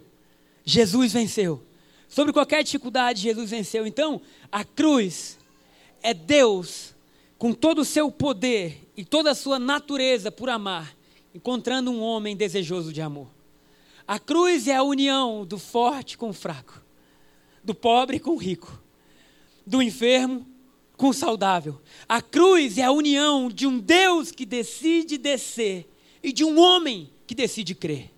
Jesus 0.64 1.12
venceu. 1.12 1.62
Sobre 2.08 2.32
qualquer 2.32 2.64
dificuldade, 2.64 3.22
Jesus 3.22 3.50
venceu. 3.50 3.86
Então, 3.86 4.20
a 4.50 4.64
cruz 4.64 5.38
é 6.02 6.12
Deus, 6.12 6.94
com 7.38 7.52
todo 7.52 7.82
o 7.82 7.84
seu 7.84 8.10
poder 8.10 8.88
e 8.96 9.04
toda 9.04 9.30
a 9.30 9.34
sua 9.34 9.58
natureza 9.58 10.30
por 10.30 10.48
amar, 10.48 10.96
encontrando 11.34 11.90
um 11.90 12.00
homem 12.00 12.36
desejoso 12.36 12.92
de 12.92 13.00
amor. 13.00 13.28
A 14.06 14.18
cruz 14.18 14.66
é 14.66 14.74
a 14.74 14.82
união 14.82 15.46
do 15.46 15.56
forte 15.56 16.18
com 16.18 16.30
o 16.30 16.34
fraco, 16.34 16.82
do 17.62 17.74
pobre 17.74 18.18
com 18.18 18.32
o 18.32 18.36
rico, 18.36 18.80
do 19.66 19.82
enfermo 19.82 20.46
com 20.96 21.08
o 21.08 21.14
saudável. 21.14 21.80
A 22.08 22.20
cruz 22.20 22.76
é 22.76 22.82
a 22.82 22.92
união 22.92 23.48
de 23.48 23.66
um 23.66 23.78
Deus 23.78 24.30
que 24.30 24.44
decide 24.44 25.16
descer 25.16 25.88
e 26.22 26.32
de 26.32 26.44
um 26.44 26.60
homem 26.60 27.10
que 27.26 27.34
decide 27.34 27.74
crer. 27.74 28.10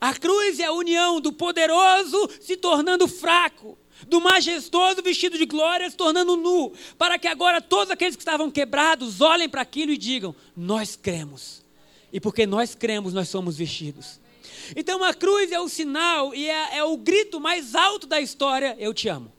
A 0.00 0.14
cruz 0.14 0.58
é 0.58 0.64
a 0.64 0.72
união 0.72 1.20
do 1.20 1.32
poderoso 1.32 2.30
se 2.40 2.56
tornando 2.56 3.06
fraco, 3.06 3.76
do 4.08 4.20
majestoso 4.20 5.02
vestido 5.02 5.36
de 5.36 5.44
glória 5.44 5.88
se 5.90 5.96
tornando 5.96 6.36
nu, 6.36 6.72
para 6.96 7.18
que 7.18 7.28
agora 7.28 7.60
todos 7.60 7.90
aqueles 7.90 8.16
que 8.16 8.22
estavam 8.22 8.50
quebrados 8.50 9.20
olhem 9.20 9.48
para 9.48 9.60
aquilo 9.60 9.92
e 9.92 9.98
digam: 9.98 10.34
Nós 10.56 10.96
cremos. 10.96 11.62
E 12.12 12.20
porque 12.20 12.46
nós 12.46 12.74
cremos, 12.74 13.12
nós 13.12 13.28
somos 13.28 13.56
vestidos. 13.56 14.20
Então 14.74 15.02
a 15.04 15.12
cruz 15.12 15.52
é 15.52 15.60
o 15.60 15.68
sinal 15.68 16.34
e 16.34 16.48
é, 16.48 16.78
é 16.78 16.84
o 16.84 16.96
grito 16.96 17.38
mais 17.38 17.74
alto 17.74 18.06
da 18.06 18.20
história: 18.20 18.76
Eu 18.78 18.94
te 18.94 19.08
amo. 19.08 19.30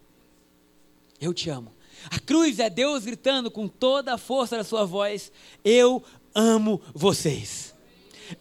Eu 1.24 1.34
te 1.34 1.50
amo. 1.50 1.72
A 2.12 2.20
cruz 2.20 2.60
é 2.60 2.70
Deus 2.70 3.06
gritando 3.06 3.50
com 3.50 3.66
toda 3.66 4.14
a 4.14 4.18
força 4.18 4.58
da 4.58 4.64
sua 4.66 4.84
voz: 4.84 5.32
Eu 5.64 6.04
amo 6.36 6.82
vocês. 6.94 7.74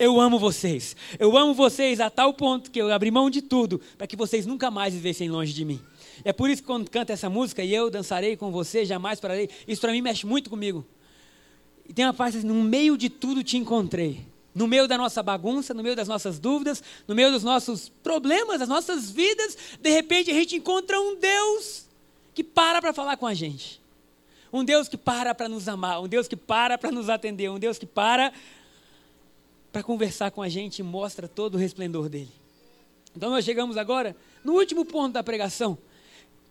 Eu 0.01 0.21
amo 0.21 0.37
vocês. 0.37 0.97
Eu 1.17 1.37
amo 1.37 1.55
vocês 1.55 2.01
a 2.01 2.11
tal 2.11 2.35
ponto 2.35 2.73
que 2.73 2.83
eu 2.83 2.93
abri 2.93 3.09
mão 3.13 3.31
de 3.31 3.41
tudo 3.41 3.81
para 3.97 4.09
que 4.09 4.17
vocês 4.17 4.47
nunca 4.47 4.69
mais 4.69 4.95
vivessem 4.95 5.31
longe 5.31 5.53
de 5.53 5.65
mim. 5.65 5.81
É 6.25 6.33
por 6.33 6.51
isso 6.51 6.61
que 6.61 6.67
quando 6.67 6.91
canta 6.91 7.13
essa 7.13 7.31
música 7.31 7.63
e 7.63 7.73
eu 7.73 7.89
dançarei 7.89 8.37
com 8.37 8.51
você, 8.51 8.85
jamais 8.85 9.21
pararei, 9.21 9.49
isso 9.69 9.81
para 9.81 9.93
mim 9.93 10.03
mexe 10.03 10.27
muito 10.27 10.51
comigo. 10.51 10.85
E 11.89 11.93
tem 11.93 12.05
uma 12.05 12.13
parte 12.13 12.39
assim, 12.39 12.47
no 12.49 12.65
meio 12.65 12.99
de 12.99 13.09
tudo 13.09 13.45
te 13.45 13.57
encontrei. 13.57 14.27
No 14.53 14.67
meio 14.67 14.89
da 14.89 14.99
nossa 14.99 15.23
bagunça, 15.23 15.73
no 15.73 15.85
meio 15.85 15.95
das 15.95 16.09
nossas 16.09 16.41
dúvidas, 16.41 16.83
no 17.07 17.15
meio 17.15 17.31
dos 17.31 17.45
nossos 17.45 17.89
problemas, 17.89 18.59
das 18.59 18.69
nossas 18.69 19.09
vidas, 19.09 19.57
de 19.81 19.91
repente 19.91 20.33
a 20.33 20.35
gente 20.35 20.57
encontra 20.57 21.01
um 21.01 21.17
Deus 21.17 21.82
que 22.35 22.43
para 22.43 22.81
para 22.81 22.93
falar 22.93 23.17
com 23.17 23.27
a 23.27 23.35
gente. 23.35 23.81
Um 24.53 24.65
Deus 24.65 24.89
que 24.89 24.97
para 24.97 25.35
para 25.35 25.49
nos 25.49 25.69
amar, 25.69 26.01
um 26.01 26.09
Deus 26.09 26.29
que 26.29 26.37
para 26.37 26.77
para 26.77 26.91
nos 26.91 27.09
atender, 27.09 27.51
um 27.51 27.59
Deus 27.59 27.79
que 27.79 27.87
para 27.87 28.33
para 29.73 29.83
conversar 29.83 30.31
com 30.31 30.43
a 30.43 30.49
gente 30.49 30.81
e 30.81 30.83
mostra 30.83 31.27
todo 31.27 31.55
o 31.55 31.59
resplendor 31.59 32.09
dele. 32.09 32.31
Então 33.17 33.31
nós 33.31 33.45
chegamos 33.45 33.77
agora 33.77 34.15
no 34.45 34.53
último 34.53 34.85
ponto 34.85 35.15
da 35.15 35.23
pregação, 35.23 35.79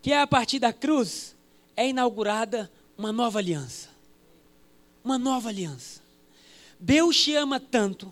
que 0.02 0.12
é 0.12 0.20
a 0.20 0.28
partir 0.28 0.58
da 0.58 0.74
cruz 0.74 1.36
é 1.76 1.88
inaugurada 1.88 2.72
uma 2.98 3.12
nova 3.12 3.40
aliança. 3.40 3.90
Uma 5.04 5.18
nova 5.18 5.50
aliança. 5.50 6.02
Deus 6.80 7.20
te 7.20 7.36
ama 7.36 7.60
tanto 7.60 8.12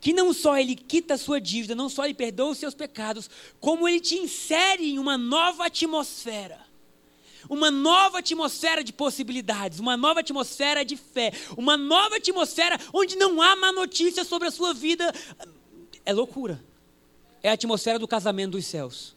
que 0.00 0.12
não 0.12 0.32
só 0.32 0.56
ele 0.56 0.74
quita 0.74 1.14
a 1.14 1.18
sua 1.18 1.40
dívida, 1.40 1.74
não 1.74 1.88
só 1.88 2.04
ele 2.04 2.14
perdoa 2.14 2.50
os 2.50 2.58
seus 2.58 2.74
pecados, 2.74 3.28
como 3.60 3.88
ele 3.88 4.00
te 4.00 4.14
insere 4.14 4.90
em 4.90 4.98
uma 4.98 5.18
nova 5.18 5.66
atmosfera 5.66 6.65
uma 7.48 7.70
nova 7.70 8.18
atmosfera 8.18 8.82
de 8.82 8.92
possibilidades, 8.92 9.78
uma 9.78 9.96
nova 9.96 10.20
atmosfera 10.20 10.84
de 10.84 10.96
fé, 10.96 11.32
uma 11.56 11.76
nova 11.76 12.16
atmosfera 12.16 12.78
onde 12.92 13.16
não 13.16 13.40
há 13.40 13.56
má 13.56 13.72
notícia 13.72 14.24
sobre 14.24 14.48
a 14.48 14.50
sua 14.50 14.72
vida. 14.72 15.12
É 16.04 16.12
loucura. 16.12 16.62
É 17.42 17.50
a 17.50 17.52
atmosfera 17.52 17.98
do 17.98 18.08
casamento 18.08 18.52
dos 18.52 18.66
céus. 18.66 19.14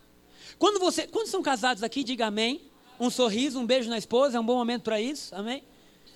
Quando 0.58 0.80
você, 0.80 1.08
quando 1.08 1.28
são 1.28 1.42
casados 1.42 1.84
aqui, 1.84 2.04
diga 2.04 2.28
amém. 2.28 2.62
Um 3.00 3.10
sorriso, 3.10 3.60
um 3.60 3.66
beijo 3.66 3.90
na 3.90 3.98
esposa, 3.98 4.38
é 4.38 4.40
um 4.40 4.46
bom 4.46 4.56
momento 4.56 4.84
para 4.84 5.00
isso, 5.00 5.34
amém? 5.34 5.64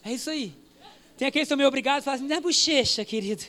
É 0.03 0.11
isso 0.11 0.29
aí. 0.29 0.53
Tem 1.17 1.27
aqueles 1.27 1.45
que 1.45 1.49
são 1.49 1.57
meio 1.57 1.67
obrigados 1.67 2.03
e 2.03 2.05
falam 2.05 2.25
assim, 2.25 2.33
é 2.33 2.41
bochecha, 2.41 3.05
querido. 3.05 3.43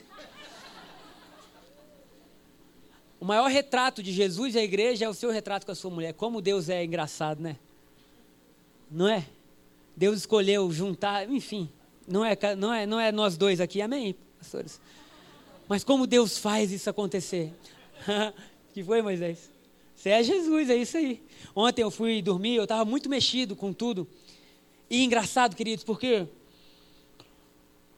O 3.19 3.25
maior 3.25 3.51
retrato 3.51 4.03
de 4.03 4.13
Jesus 4.13 4.55
e 4.55 4.59
a 4.59 4.63
igreja 4.63 5.07
é 5.07 5.09
o 5.09 5.15
seu 5.15 5.31
retrato 5.31 5.65
com 5.65 5.73
a 5.73 5.75
sua 5.75 5.91
mulher. 5.91 6.13
Como 6.13 6.41
Deus 6.41 6.69
é 6.69 6.85
engraçado, 6.85 7.41
né? 7.43 7.57
Não 8.91 9.09
é? 9.09 9.27
Deus 9.97 10.19
escolheu 10.19 10.71
juntar, 10.73 11.31
enfim, 11.31 11.71
não 12.07 12.25
é, 12.25 12.37
não 12.57 12.73
é, 12.73 12.87
não 12.87 13.01
é 13.01 13.13
nós 13.13 13.37
dois 13.37 13.61
aqui, 13.61 13.81
amém, 13.81 14.17
pastores? 14.39 14.81
Mas 15.69 15.83
como 15.83 16.07
Deus 16.07 16.39
faz 16.39 16.71
isso 16.73 16.91
acontecer? 16.91 17.53
que 18.75 18.83
foi, 18.83 19.01
Moisés? 19.01 19.51
Você 19.95 20.11
é 20.11 20.23
Jesus, 20.23 20.69
é 20.69 20.77
isso 20.77 20.97
aí. 20.97 21.23
Ontem 21.55 21.83
eu 21.83 21.91
fui 21.91 22.21
dormir, 22.21 22.57
eu 22.57 22.65
estava 22.65 22.85
muito 22.85 23.09
mexido 23.09 23.57
com 23.57 23.73
tudo. 23.73 24.07
E 24.91 25.03
engraçado, 25.03 25.57
queridos, 25.57 25.85
porque 25.85 26.27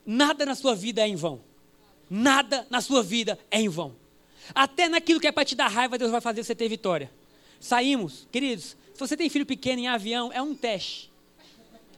nada 0.05 0.47
na 0.47 0.55
sua 0.55 0.75
vida 0.75 1.03
é 1.03 1.09
em 1.09 1.17
vão. 1.17 1.41
Nada 2.09 2.67
na 2.71 2.81
sua 2.81 3.03
vida 3.03 3.39
é 3.51 3.61
em 3.61 3.69
vão. 3.69 3.97
Até 4.55 4.89
naquilo 4.89 5.19
que 5.19 5.27
é 5.27 5.33
para 5.33 5.45
te 5.45 5.57
dar 5.57 5.67
raiva, 5.67 5.99
Deus 5.99 6.11
vai 6.11 6.21
fazer 6.21 6.45
você 6.45 6.55
ter 6.55 6.69
vitória. 6.69 7.11
Saímos, 7.59 8.29
queridos, 8.31 8.77
se 8.97 9.01
você 9.01 9.15
tem 9.15 9.29
filho 9.29 9.45
pequeno 9.45 9.79
em 9.79 9.89
avião, 9.89 10.33
é 10.33 10.41
um 10.41 10.55
teste. 10.55 11.13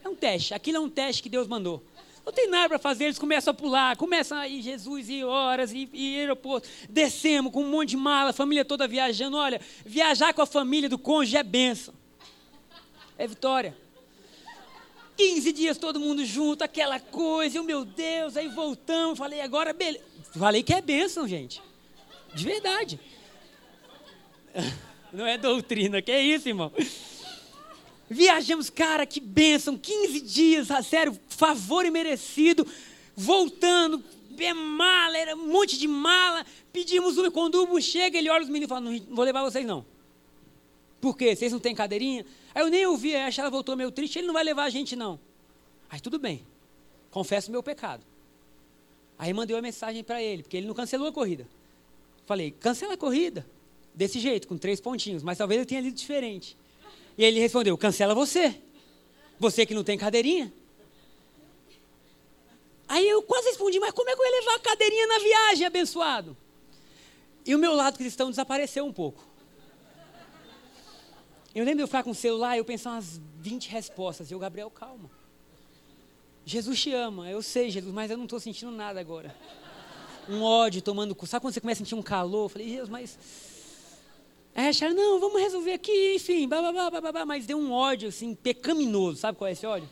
É 0.03 0.09
um 0.09 0.15
teste. 0.15 0.53
Aquilo 0.53 0.77
é 0.77 0.79
um 0.81 0.89
teste 0.89 1.23
que 1.23 1.29
Deus 1.29 1.47
mandou. 1.47 1.81
Não 2.25 2.33
tem 2.33 2.49
nada 2.49 2.67
para 2.67 2.77
fazer, 2.77 3.05
eles 3.05 3.17
começam 3.17 3.51
a 3.51 3.53
pular, 3.53 3.95
começam 3.95 4.37
a 4.37 4.49
ir 4.49 4.61
Jesus 4.61 5.09
e 5.09 5.23
horas 5.23 5.71
e, 5.71 5.89
e 5.93 6.19
aeroporto. 6.19 6.67
Descemos 6.89 7.53
com 7.53 7.63
um 7.63 7.69
monte 7.69 7.91
de 7.91 7.97
mala, 7.97 8.31
a 8.31 8.33
família 8.33 8.65
toda 8.65 8.85
viajando. 8.85 9.37
Olha, 9.37 9.61
viajar 9.85 10.33
com 10.33 10.41
a 10.41 10.45
família 10.45 10.89
do 10.89 10.99
cônjuge 10.99 11.37
é 11.37 11.43
benção. 11.43 11.93
É 13.17 13.25
vitória. 13.25 13.77
15 15.15 15.53
dias 15.53 15.77
todo 15.77 16.01
mundo 16.01 16.25
junto, 16.25 16.65
aquela 16.65 16.99
coisa, 16.99 17.59
e, 17.59 17.63
meu 17.63 17.85
Deus, 17.85 18.35
aí 18.35 18.49
voltamos, 18.49 19.17
falei, 19.17 19.39
agora 19.39 19.71
beleza. 19.71 20.03
Falei 20.37 20.63
que 20.63 20.73
é 20.73 20.81
bênção, 20.81 21.25
gente. 21.25 21.61
De 22.35 22.43
verdade. 22.43 22.99
Não 25.11 25.25
é 25.25 25.37
doutrina, 25.37 26.01
que 26.01 26.11
é 26.11 26.21
isso, 26.21 26.47
irmão. 26.47 26.71
Viajamos, 28.09 28.69
cara, 28.69 29.05
que 29.05 29.19
bênção, 29.19 29.77
15 29.77 30.21
dias, 30.21 30.71
a 30.71 30.81
sério, 30.81 31.17
favor 31.27 31.85
imerecido, 31.85 32.65
voltando, 33.15 34.03
bem 34.31 34.53
mala, 34.53 35.17
era 35.17 35.35
um 35.35 35.47
monte 35.47 35.77
de 35.77 35.87
mala, 35.87 36.45
pedimos 36.73 37.17
Uber, 37.17 37.31
quando 37.31 37.55
o 37.55 37.63
Uber 37.63 37.81
chega, 37.81 38.17
ele 38.17 38.29
olha 38.29 38.43
os 38.43 38.49
meninos 38.49 38.65
e 38.65 38.69
fala, 38.69 38.81
não 38.81 39.15
vou 39.15 39.23
levar 39.23 39.43
vocês 39.43 39.65
não. 39.65 39.85
Por 40.99 41.15
quê? 41.15 41.35
Vocês 41.35 41.51
não 41.51 41.59
têm 41.59 41.75
cadeirinha? 41.75 42.25
Aí 42.53 42.63
eu 42.63 42.69
nem 42.69 42.85
ouvi, 42.85 43.15
a 43.15 43.29
ela 43.29 43.49
voltou 43.49 43.75
meio 43.75 43.91
triste, 43.91 44.17
ele 44.17 44.27
não 44.27 44.33
vai 44.33 44.43
levar 44.43 44.63
a 44.63 44.69
gente 44.69 44.95
não. 44.95 45.19
Aí 45.89 45.99
tudo 45.99 46.17
bem, 46.17 46.43
confesso 47.11 47.51
meu 47.51 47.61
pecado. 47.61 48.03
Aí 49.19 49.33
mandei 49.33 49.55
uma 49.55 49.61
mensagem 49.61 50.03
para 50.03 50.21
ele, 50.21 50.43
porque 50.43 50.57
ele 50.57 50.67
não 50.67 50.73
cancelou 50.73 51.07
a 51.07 51.11
corrida. 51.11 51.47
Falei, 52.25 52.51
cancela 52.51 52.93
a 52.93 52.97
corrida. 52.97 53.45
Desse 53.99 54.17
jeito, 54.17 54.47
com 54.47 54.57
três 54.57 54.79
pontinhos, 54.79 55.21
mas 55.23 55.37
talvez 55.37 55.59
eu 55.59 55.65
tenha 55.65 55.81
lido 55.81 55.93
diferente. 55.93 56.55
E 57.17 57.25
ele 57.25 57.37
respondeu: 57.37 57.77
cancela 57.77 58.15
você. 58.15 58.55
Você 59.37 59.65
que 59.65 59.73
não 59.73 59.83
tem 59.83 59.97
cadeirinha. 59.97 60.53
Aí 62.87 63.05
eu 63.05 63.21
quase 63.21 63.49
respondi: 63.49 63.77
mas 63.77 63.91
como 63.91 64.09
é 64.09 64.15
que 64.15 64.21
eu 64.21 64.25
ia 64.25 64.39
levar 64.39 64.55
a 64.55 64.59
cadeirinha 64.59 65.05
na 65.05 65.19
viagem, 65.19 65.65
abençoado? 65.65 66.37
E 67.45 67.53
o 67.53 67.59
meu 67.59 67.75
lado 67.75 67.97
cristão 67.97 68.29
desapareceu 68.29 68.85
um 68.85 68.93
pouco. 68.93 69.21
Eu 71.53 71.65
lembro 71.65 71.79
de 71.79 71.83
eu 71.83 71.87
ficar 71.87 72.03
com 72.03 72.11
o 72.11 72.15
celular 72.15 72.55
e 72.55 72.59
eu 72.59 72.65
pensar 72.65 72.91
umas 72.91 73.19
20 73.41 73.67
respostas. 73.67 74.31
E 74.31 74.35
o 74.35 74.39
Gabriel, 74.39 74.69
calma. 74.69 75.11
Jesus 76.45 76.81
te 76.81 76.93
ama, 76.93 77.29
eu 77.29 77.41
sei, 77.41 77.69
Jesus, 77.69 77.93
mas 77.93 78.09
eu 78.09 78.15
não 78.15 78.23
estou 78.23 78.39
sentindo 78.39 78.71
nada 78.71 78.97
agora. 78.97 79.35
Um 80.29 80.41
ódio 80.41 80.81
tomando. 80.81 81.17
Sabe 81.27 81.41
quando 81.41 81.53
você 81.53 81.59
começa 81.59 81.83
a 81.83 81.85
sentir 81.85 81.95
um 81.95 82.01
calor? 82.01 82.45
Eu 82.45 82.49
falei, 82.49 82.69
Jesus, 82.69 82.87
mas 82.87 83.19
Aí 84.59 84.67
acharam, 84.67 84.93
não, 84.93 85.21
vamos 85.21 85.41
resolver 85.41 85.71
aqui, 85.71 86.15
enfim, 86.15 86.45
babá, 86.45 86.91
babá, 86.91 87.25
mas 87.25 87.45
deu 87.45 87.57
um 87.57 87.71
ódio 87.71 88.09
assim, 88.09 88.35
pecaminoso, 88.35 89.15
sabe 89.15 89.37
qual 89.37 89.47
é 89.47 89.53
esse 89.53 89.65
ódio? 89.65 89.87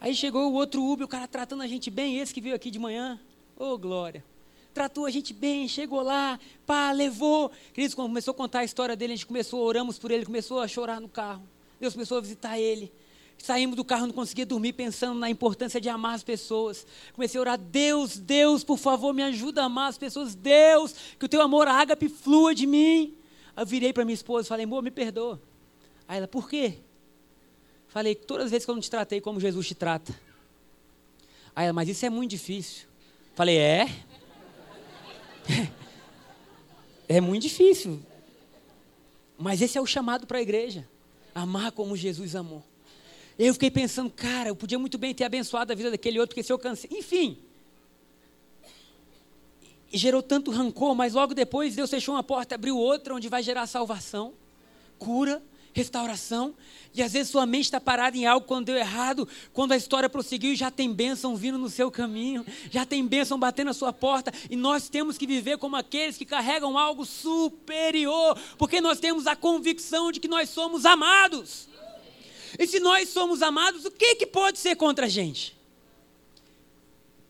Aí 0.00 0.14
chegou 0.14 0.50
o 0.50 0.54
outro 0.54 0.82
Uber, 0.82 1.04
o 1.04 1.08
cara 1.08 1.28
tratando 1.28 1.62
a 1.62 1.66
gente 1.66 1.90
bem, 1.90 2.16
esse 2.16 2.32
que 2.32 2.40
veio 2.40 2.54
aqui 2.54 2.70
de 2.70 2.78
manhã, 2.78 3.20
ô 3.58 3.72
oh, 3.72 3.78
glória. 3.78 4.24
Tratou 4.72 5.04
a 5.04 5.10
gente 5.10 5.34
bem, 5.34 5.68
chegou 5.68 6.00
lá, 6.00 6.40
pá, 6.64 6.92
levou. 6.92 7.52
Quando 7.74 8.08
começou 8.08 8.32
a 8.32 8.34
contar 8.34 8.60
a 8.60 8.64
história 8.64 8.96
dele, 8.96 9.12
a 9.12 9.16
gente 9.16 9.26
começou, 9.26 9.60
oramos 9.66 9.98
por 9.98 10.10
ele, 10.10 10.24
começou 10.24 10.58
a 10.58 10.66
chorar 10.66 10.98
no 10.98 11.08
carro. 11.08 11.42
Deus 11.78 11.92
começou 11.92 12.16
a 12.16 12.22
visitar 12.22 12.58
ele. 12.58 12.90
Saímos 13.42 13.74
do 13.74 13.84
carro, 13.84 14.06
não 14.06 14.14
conseguia 14.14 14.44
dormir 14.44 14.74
pensando 14.74 15.18
na 15.18 15.30
importância 15.30 15.80
de 15.80 15.88
amar 15.88 16.14
as 16.14 16.22
pessoas. 16.22 16.86
Comecei 17.14 17.38
a 17.38 17.40
orar, 17.40 17.58
Deus, 17.58 18.18
Deus, 18.18 18.62
por 18.62 18.76
favor, 18.76 19.14
me 19.14 19.22
ajuda 19.22 19.62
a 19.62 19.64
amar 19.64 19.88
as 19.88 19.96
pessoas. 19.96 20.34
Deus, 20.34 20.94
que 21.18 21.24
o 21.24 21.28
teu 21.28 21.40
amor 21.40 21.66
ágape 21.66 22.08
flua 22.08 22.54
de 22.54 22.66
mim. 22.66 23.14
Eu 23.56 23.64
virei 23.64 23.92
para 23.92 24.04
minha 24.04 24.14
esposa 24.14 24.46
e 24.46 24.48
falei, 24.48 24.64
amor, 24.64 24.82
me 24.82 24.90
perdoa. 24.90 25.40
Aí 26.06 26.18
ela, 26.18 26.28
por 26.28 26.50
quê? 26.50 26.78
Falei, 27.88 28.14
todas 28.14 28.46
as 28.46 28.50
vezes 28.50 28.66
que 28.66 28.70
eu 28.70 28.74
não 28.74 28.82
te 28.82 28.90
tratei 28.90 29.20
como 29.22 29.40
Jesus 29.40 29.66
te 29.66 29.74
trata. 29.74 30.14
Aí 31.56 31.64
ela, 31.64 31.72
mas 31.72 31.88
isso 31.88 32.04
é 32.04 32.10
muito 32.10 32.30
difícil. 32.30 32.86
Falei, 33.34 33.56
é? 33.56 33.88
é 37.08 37.20
muito 37.22 37.42
difícil. 37.42 38.02
Mas 39.38 39.62
esse 39.62 39.78
é 39.78 39.80
o 39.80 39.86
chamado 39.86 40.26
para 40.26 40.38
a 40.38 40.42
igreja. 40.42 40.86
Amar 41.34 41.72
como 41.72 41.96
Jesus 41.96 42.36
amou. 42.36 42.69
Eu 43.42 43.54
fiquei 43.54 43.70
pensando, 43.70 44.10
cara, 44.10 44.50
eu 44.50 44.54
podia 44.54 44.78
muito 44.78 44.98
bem 44.98 45.14
ter 45.14 45.24
abençoado 45.24 45.72
a 45.72 45.74
vida 45.74 45.90
daquele 45.90 46.20
outro, 46.20 46.34
porque 46.34 46.42
se 46.42 46.52
eu 46.52 46.58
cansei. 46.58 46.90
Enfim. 46.92 47.38
E 49.90 49.96
gerou 49.96 50.22
tanto 50.22 50.50
rancor, 50.50 50.94
mas 50.94 51.14
logo 51.14 51.32
depois 51.32 51.74
Deus 51.74 51.88
fechou 51.88 52.14
uma 52.14 52.22
porta, 52.22 52.54
abriu 52.54 52.76
outra, 52.76 53.14
onde 53.14 53.30
vai 53.30 53.42
gerar 53.42 53.66
salvação, 53.66 54.34
cura, 54.98 55.42
restauração. 55.72 56.54
E 56.92 57.02
às 57.02 57.14
vezes 57.14 57.30
sua 57.32 57.46
mente 57.46 57.64
está 57.64 57.80
parada 57.80 58.14
em 58.14 58.26
algo 58.26 58.46
quando 58.46 58.66
deu 58.66 58.76
errado, 58.76 59.26
quando 59.54 59.72
a 59.72 59.76
história 59.76 60.10
prosseguiu, 60.10 60.54
já 60.54 60.70
tem 60.70 60.92
bênção 60.92 61.34
vindo 61.34 61.56
no 61.56 61.70
seu 61.70 61.90
caminho, 61.90 62.44
já 62.70 62.84
tem 62.84 63.06
bênção 63.06 63.38
batendo 63.38 63.68
na 63.68 63.72
sua 63.72 63.90
porta, 63.90 64.30
e 64.50 64.54
nós 64.54 64.90
temos 64.90 65.16
que 65.16 65.26
viver 65.26 65.56
como 65.56 65.76
aqueles 65.76 66.18
que 66.18 66.26
carregam 66.26 66.76
algo 66.76 67.06
superior, 67.06 68.38
porque 68.58 68.82
nós 68.82 69.00
temos 69.00 69.26
a 69.26 69.34
convicção 69.34 70.12
de 70.12 70.20
que 70.20 70.28
nós 70.28 70.50
somos 70.50 70.84
amados. 70.84 71.69
E 72.58 72.66
se 72.66 72.80
nós 72.80 73.08
somos 73.08 73.42
amados, 73.42 73.84
o 73.84 73.90
que, 73.90 74.16
que 74.16 74.26
pode 74.26 74.58
ser 74.58 74.76
contra 74.76 75.06
a 75.06 75.08
gente? 75.08 75.58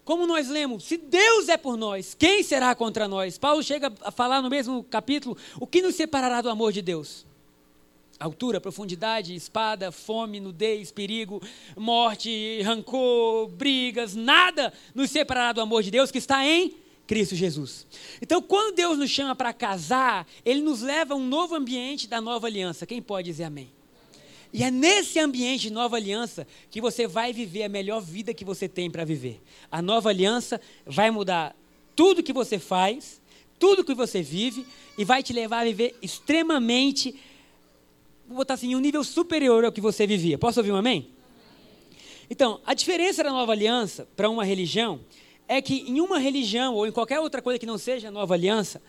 Como 0.04 0.26
nós 0.26 0.48
lemos, 0.48 0.85
se 0.85 0.96
Deus 0.96 1.48
é 1.48 1.56
por 1.56 1.76
nós, 1.76 2.16
quem 2.18 2.42
será 2.42 2.74
contra 2.74 3.06
nós? 3.06 3.38
Paulo 3.38 3.62
chega 3.62 3.92
a 4.02 4.11
falar 4.11 4.42
no 4.42 4.50
mesmo 4.50 4.83
capítulo: 4.83 5.37
o 5.61 5.66
que 5.66 5.83
nos 5.83 5.94
separará 5.94 6.40
do 6.40 6.50
amor 6.50 6.72
de 6.72 6.83
Deus? 6.83 7.24
Altura, 8.18 8.61
profundidade, 8.61 9.35
espada, 9.35 9.92
fome, 9.92 10.40
nudez, 10.40 10.90
perigo, 10.90 11.40
morte, 11.76 12.61
rancor, 12.62 13.48
brigas, 13.48 14.14
nada 14.14 14.72
nos 14.94 15.11
separará 15.11 15.52
do 15.52 15.61
amor 15.61 15.83
de 15.83 15.90
Deus 15.90 16.11
que 16.11 16.18
está 16.18 16.44
em 16.44 16.74
Cristo 17.06 17.35
Jesus. 17.35 17.87
Então, 18.20 18.42
quando 18.42 18.74
Deus 18.74 18.98
nos 18.98 19.11
chama 19.11 19.35
para 19.35 19.52
casar, 19.52 20.26
Ele 20.44 20.61
nos 20.61 20.83
leva 20.83 21.14
a 21.14 21.16
um 21.16 21.26
novo 21.26 21.54
ambiente 21.54 22.06
da 22.06 22.20
nova 22.20 22.46
aliança. 22.46 22.87
Quem 22.87 23.00
pode 23.00 23.26
dizer 23.30 23.44
amém? 23.44 23.70
E 24.52 24.64
é 24.64 24.70
nesse 24.70 25.18
ambiente 25.18 25.62
de 25.62 25.70
nova 25.70 25.96
aliança 25.96 26.46
que 26.70 26.80
você 26.80 27.06
vai 27.06 27.32
viver 27.32 27.62
a 27.62 27.68
melhor 27.68 28.00
vida 28.00 28.34
que 28.34 28.44
você 28.44 28.68
tem 28.68 28.90
para 28.90 29.04
viver. 29.04 29.40
A 29.70 29.80
nova 29.80 30.08
aliança 30.08 30.60
vai 30.84 31.10
mudar 31.10 31.54
tudo 31.94 32.22
que 32.22 32.32
você 32.32 32.58
faz, 32.58 33.20
tudo 33.58 33.84
que 33.84 33.94
você 33.94 34.22
vive 34.22 34.66
e 34.98 35.04
vai 35.04 35.22
te 35.22 35.32
levar 35.32 35.60
a 35.60 35.64
viver 35.64 35.96
extremamente, 36.02 37.14
vou 38.26 38.38
botar 38.38 38.54
assim, 38.54 38.74
um 38.74 38.80
nível 38.80 39.04
superior 39.04 39.64
ao 39.64 39.72
que 39.72 39.80
você 39.80 40.06
vivia. 40.06 40.36
Posso 40.36 40.58
ouvir 40.58 40.72
um 40.72 40.76
amém? 40.76 41.10
Então, 42.28 42.60
a 42.64 42.74
diferença 42.74 43.22
da 43.22 43.30
nova 43.30 43.52
aliança 43.52 44.08
para 44.16 44.30
uma 44.30 44.44
religião 44.44 45.00
é 45.46 45.60
que 45.60 45.84
em 45.86 46.00
uma 46.00 46.18
religião 46.18 46.74
ou 46.74 46.86
em 46.86 46.92
qualquer 46.92 47.20
outra 47.20 47.42
coisa 47.42 47.58
que 47.58 47.66
não 47.66 47.76
seja 47.76 48.10
nova 48.10 48.34
aliança, 48.34 48.80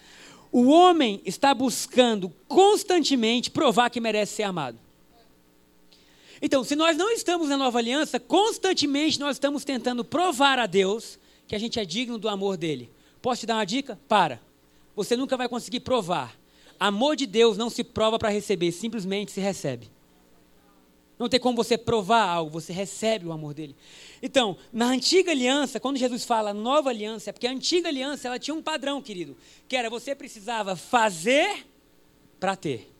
o 0.51 0.69
homem 0.69 1.21
está 1.25 1.53
buscando 1.53 2.31
constantemente 2.47 3.49
provar 3.49 3.89
que 3.89 3.99
merece 3.99 4.35
ser 4.35 4.43
amado. 4.43 4.77
Então, 6.41 6.63
se 6.63 6.75
nós 6.75 6.97
não 6.97 7.11
estamos 7.11 7.49
na 7.49 7.57
nova 7.57 7.77
aliança, 7.77 8.19
constantemente 8.19 9.19
nós 9.19 9.35
estamos 9.35 9.63
tentando 9.63 10.03
provar 10.03 10.57
a 10.57 10.65
Deus 10.65 11.19
que 11.47 11.55
a 11.55 11.59
gente 11.59 11.79
é 11.79 11.85
digno 11.85 12.17
do 12.17 12.27
amor 12.27 12.57
dele. 12.57 12.89
Posso 13.21 13.41
te 13.41 13.45
dar 13.45 13.55
uma 13.55 13.65
dica? 13.65 13.99
Para. 14.07 14.41
Você 14.95 15.15
nunca 15.15 15.37
vai 15.37 15.47
conseguir 15.47 15.81
provar. 15.81 16.35
Amor 16.79 17.15
de 17.15 17.27
Deus 17.27 17.57
não 17.57 17.69
se 17.69 17.83
prova 17.83 18.17
para 18.17 18.29
receber, 18.29 18.71
simplesmente 18.71 19.31
se 19.31 19.39
recebe. 19.39 19.91
Não 21.19 21.29
tem 21.29 21.39
como 21.39 21.55
você 21.55 21.77
provar 21.77 22.27
algo, 22.27 22.49
você 22.49 22.73
recebe 22.73 23.27
o 23.27 23.31
amor 23.31 23.53
dele. 23.53 23.75
Então, 24.23 24.57
na 24.73 24.87
antiga 24.87 25.29
aliança, 25.29 25.79
quando 25.79 25.97
Jesus 25.97 26.25
fala 26.25 26.51
nova 26.51 26.89
aliança, 26.89 27.29
é 27.29 27.33
porque 27.33 27.45
a 27.45 27.51
antiga 27.51 27.89
aliança 27.89 28.27
ela 28.27 28.39
tinha 28.39 28.55
um 28.55 28.63
padrão, 28.63 28.99
querido, 28.99 29.37
que 29.67 29.75
era 29.75 29.87
você 29.87 30.15
precisava 30.15 30.75
fazer 30.75 31.67
para 32.39 32.55
ter. 32.55 32.91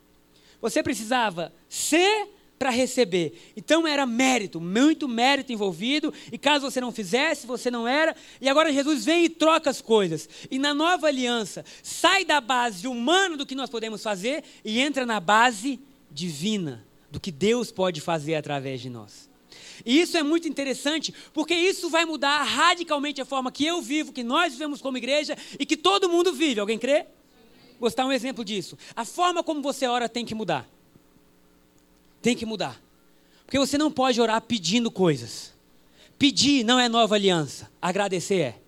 Você 0.61 0.83
precisava 0.83 1.51
ser 1.67 2.29
para 2.61 2.69
receber. 2.69 3.53
Então 3.57 3.87
era 3.87 4.05
mérito, 4.05 4.61
muito 4.61 5.07
mérito 5.07 5.51
envolvido, 5.51 6.13
e 6.31 6.37
caso 6.37 6.69
você 6.69 6.79
não 6.79 6.91
fizesse, 6.91 7.47
você 7.47 7.71
não 7.71 7.87
era, 7.87 8.15
e 8.39 8.47
agora 8.47 8.71
Jesus 8.71 9.03
vem 9.03 9.25
e 9.25 9.29
troca 9.29 9.67
as 9.71 9.81
coisas. 9.81 10.29
E 10.51 10.59
na 10.59 10.71
nova 10.71 11.07
aliança, 11.07 11.65
sai 11.81 12.23
da 12.23 12.39
base 12.39 12.87
humana 12.87 13.35
do 13.35 13.47
que 13.47 13.55
nós 13.55 13.67
podemos 13.67 14.03
fazer 14.03 14.43
e 14.63 14.79
entra 14.79 15.07
na 15.07 15.19
base 15.19 15.79
divina, 16.11 16.85
do 17.09 17.19
que 17.19 17.31
Deus 17.31 17.71
pode 17.71 17.99
fazer 17.99 18.35
através 18.35 18.79
de 18.79 18.91
nós. 18.91 19.27
E 19.83 19.99
isso 19.99 20.15
é 20.15 20.21
muito 20.21 20.47
interessante, 20.47 21.11
porque 21.33 21.55
isso 21.55 21.89
vai 21.89 22.05
mudar 22.05 22.43
radicalmente 22.43 23.19
a 23.19 23.25
forma 23.25 23.51
que 23.51 23.65
eu 23.65 23.81
vivo, 23.81 24.13
que 24.13 24.21
nós 24.21 24.53
vivemos 24.53 24.83
como 24.83 24.99
igreja 24.99 25.35
e 25.59 25.65
que 25.65 25.75
todo 25.75 26.07
mundo 26.07 26.31
vive. 26.31 26.59
Alguém 26.59 26.77
crê? 26.77 27.07
Vou 27.79 27.89
dar 27.89 28.05
um 28.05 28.11
exemplo 28.11 28.45
disso. 28.45 28.77
A 28.95 29.03
forma 29.03 29.43
como 29.43 29.63
você 29.63 29.87
ora 29.87 30.07
tem 30.07 30.23
que 30.23 30.35
mudar. 30.35 30.69
Tem 32.21 32.35
que 32.35 32.45
mudar. 32.45 32.81
Porque 33.45 33.59
você 33.59 33.77
não 33.77 33.91
pode 33.91 34.21
orar 34.21 34.41
pedindo 34.41 34.89
coisas. 34.89 35.53
Pedir 36.17 36.63
não 36.63 36.79
é 36.79 36.87
nova 36.87 37.15
aliança, 37.15 37.69
agradecer 37.81 38.39
é. 38.39 38.61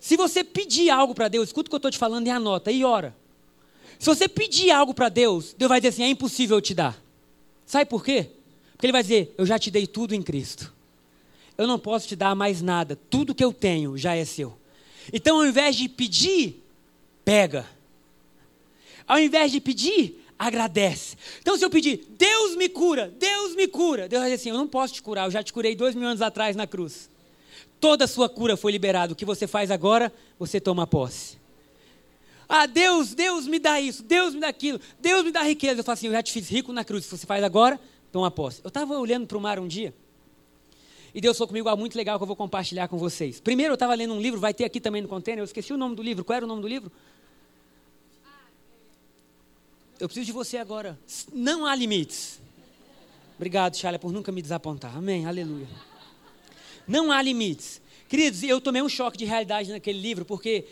Se 0.00 0.16
você 0.16 0.42
pedir 0.42 0.90
algo 0.90 1.14
para 1.14 1.28
Deus, 1.28 1.48
escuta 1.48 1.68
o 1.68 1.70
que 1.70 1.74
eu 1.74 1.78
estou 1.78 1.90
te 1.90 1.98
falando 1.98 2.26
e 2.26 2.30
anota 2.30 2.70
e 2.70 2.84
ora. 2.84 3.14
Se 3.98 4.06
você 4.06 4.28
pedir 4.28 4.70
algo 4.70 4.94
para 4.94 5.08
Deus, 5.08 5.54
Deus 5.58 5.68
vai 5.68 5.80
dizer 5.80 5.88
assim: 5.88 6.02
é 6.04 6.08
impossível 6.08 6.56
eu 6.56 6.60
te 6.60 6.74
dar. 6.74 7.00
Sabe 7.66 7.84
por 7.84 8.04
quê? 8.04 8.30
Porque 8.72 8.86
Ele 8.86 8.92
vai 8.92 9.02
dizer: 9.02 9.34
eu 9.36 9.44
já 9.44 9.58
te 9.58 9.70
dei 9.70 9.86
tudo 9.86 10.14
em 10.14 10.22
Cristo. 10.22 10.72
eu 11.56 11.66
não 11.66 11.78
posso 11.78 12.06
te 12.06 12.14
dar 12.14 12.34
mais 12.34 12.62
nada. 12.62 12.96
Tudo 13.10 13.34
que 13.34 13.44
eu 13.44 13.52
tenho 13.52 13.98
já 13.98 14.14
é 14.14 14.24
seu. 14.24 14.56
Então, 15.12 15.38
ao 15.38 15.46
invés 15.46 15.74
de 15.74 15.88
pedir, 15.88 16.64
pega. 17.24 17.66
Ao 19.06 19.18
invés 19.18 19.50
de 19.50 19.60
pedir, 19.60 20.24
agradece. 20.38 21.16
Então, 21.40 21.58
se 21.58 21.64
eu 21.64 21.70
pedir, 21.70 22.06
Deus 22.10 22.54
me 22.56 22.68
cura, 22.68 23.12
Deus 23.18 23.56
me 23.56 23.66
cura, 23.66 24.08
Deus 24.08 24.20
vai 24.20 24.30
dizer 24.30 24.40
assim: 24.40 24.50
eu 24.50 24.56
não 24.56 24.68
posso 24.68 24.94
te 24.94 25.02
curar, 25.02 25.26
eu 25.26 25.30
já 25.30 25.42
te 25.42 25.52
curei 25.52 25.74
dois 25.74 25.94
mil 25.94 26.06
anos 26.06 26.22
atrás 26.22 26.54
na 26.54 26.66
cruz. 26.66 27.10
Toda 27.80 28.04
a 28.04 28.08
sua 28.08 28.28
cura 28.28 28.56
foi 28.56 28.72
liberada. 28.72 29.12
O 29.12 29.16
que 29.16 29.24
você 29.24 29.46
faz 29.46 29.70
agora, 29.70 30.12
você 30.38 30.60
toma 30.60 30.86
posse. 30.86 31.36
Ah, 32.48 32.66
Deus, 32.66 33.14
Deus 33.14 33.46
me 33.46 33.58
dá 33.58 33.80
isso, 33.80 34.02
Deus 34.02 34.34
me 34.34 34.40
dá 34.40 34.48
aquilo, 34.48 34.80
Deus 34.98 35.24
me 35.24 35.30
dá 35.30 35.42
riqueza. 35.42 35.80
Eu 35.80 35.84
falo 35.84 35.94
assim: 35.94 36.06
eu 36.06 36.12
já 36.12 36.22
te 36.22 36.32
fiz 36.32 36.48
rico 36.48 36.72
na 36.72 36.84
cruz. 36.84 37.04
Se 37.04 37.16
você 37.16 37.26
faz 37.26 37.42
agora, 37.42 37.78
toma 38.12 38.30
posse. 38.30 38.60
Eu 38.62 38.68
estava 38.68 38.98
olhando 38.98 39.26
para 39.26 39.36
o 39.36 39.40
mar 39.40 39.58
um 39.58 39.66
dia. 39.66 39.92
E 41.14 41.20
Deus 41.20 41.36
falou 41.36 41.48
comigo 41.48 41.68
algo 41.68 41.80
muito 41.80 41.96
legal 41.96 42.18
que 42.18 42.22
eu 42.22 42.26
vou 42.26 42.36
compartilhar 42.36 42.86
com 42.86 42.98
vocês. 42.98 43.40
Primeiro, 43.40 43.72
eu 43.72 43.74
estava 43.74 43.94
lendo 43.94 44.14
um 44.14 44.20
livro, 44.20 44.38
vai 44.38 44.54
ter 44.54 44.64
aqui 44.64 44.78
também 44.78 45.02
no 45.02 45.08
container, 45.08 45.40
eu 45.40 45.44
esqueci 45.44 45.72
o 45.72 45.76
nome 45.76 45.96
do 45.96 46.02
livro. 46.02 46.24
Qual 46.24 46.36
era 46.36 46.44
o 46.44 46.48
nome 46.48 46.62
do 46.62 46.68
livro? 46.68 46.92
Eu 50.00 50.08
preciso 50.08 50.26
de 50.26 50.32
você 50.32 50.56
agora. 50.56 50.98
Não 51.32 51.66
há 51.66 51.74
limites. 51.74 52.40
Obrigado, 53.36 53.76
Charlie, 53.76 53.98
por 53.98 54.12
nunca 54.12 54.30
me 54.30 54.40
desapontar. 54.40 54.96
Amém, 54.96 55.26
aleluia. 55.26 55.68
Não 56.86 57.10
há 57.10 57.20
limites. 57.20 57.80
Queridos, 58.08 58.42
eu 58.42 58.60
tomei 58.60 58.80
um 58.80 58.88
choque 58.88 59.18
de 59.18 59.24
realidade 59.24 59.70
naquele 59.70 60.00
livro, 60.00 60.24
porque 60.24 60.66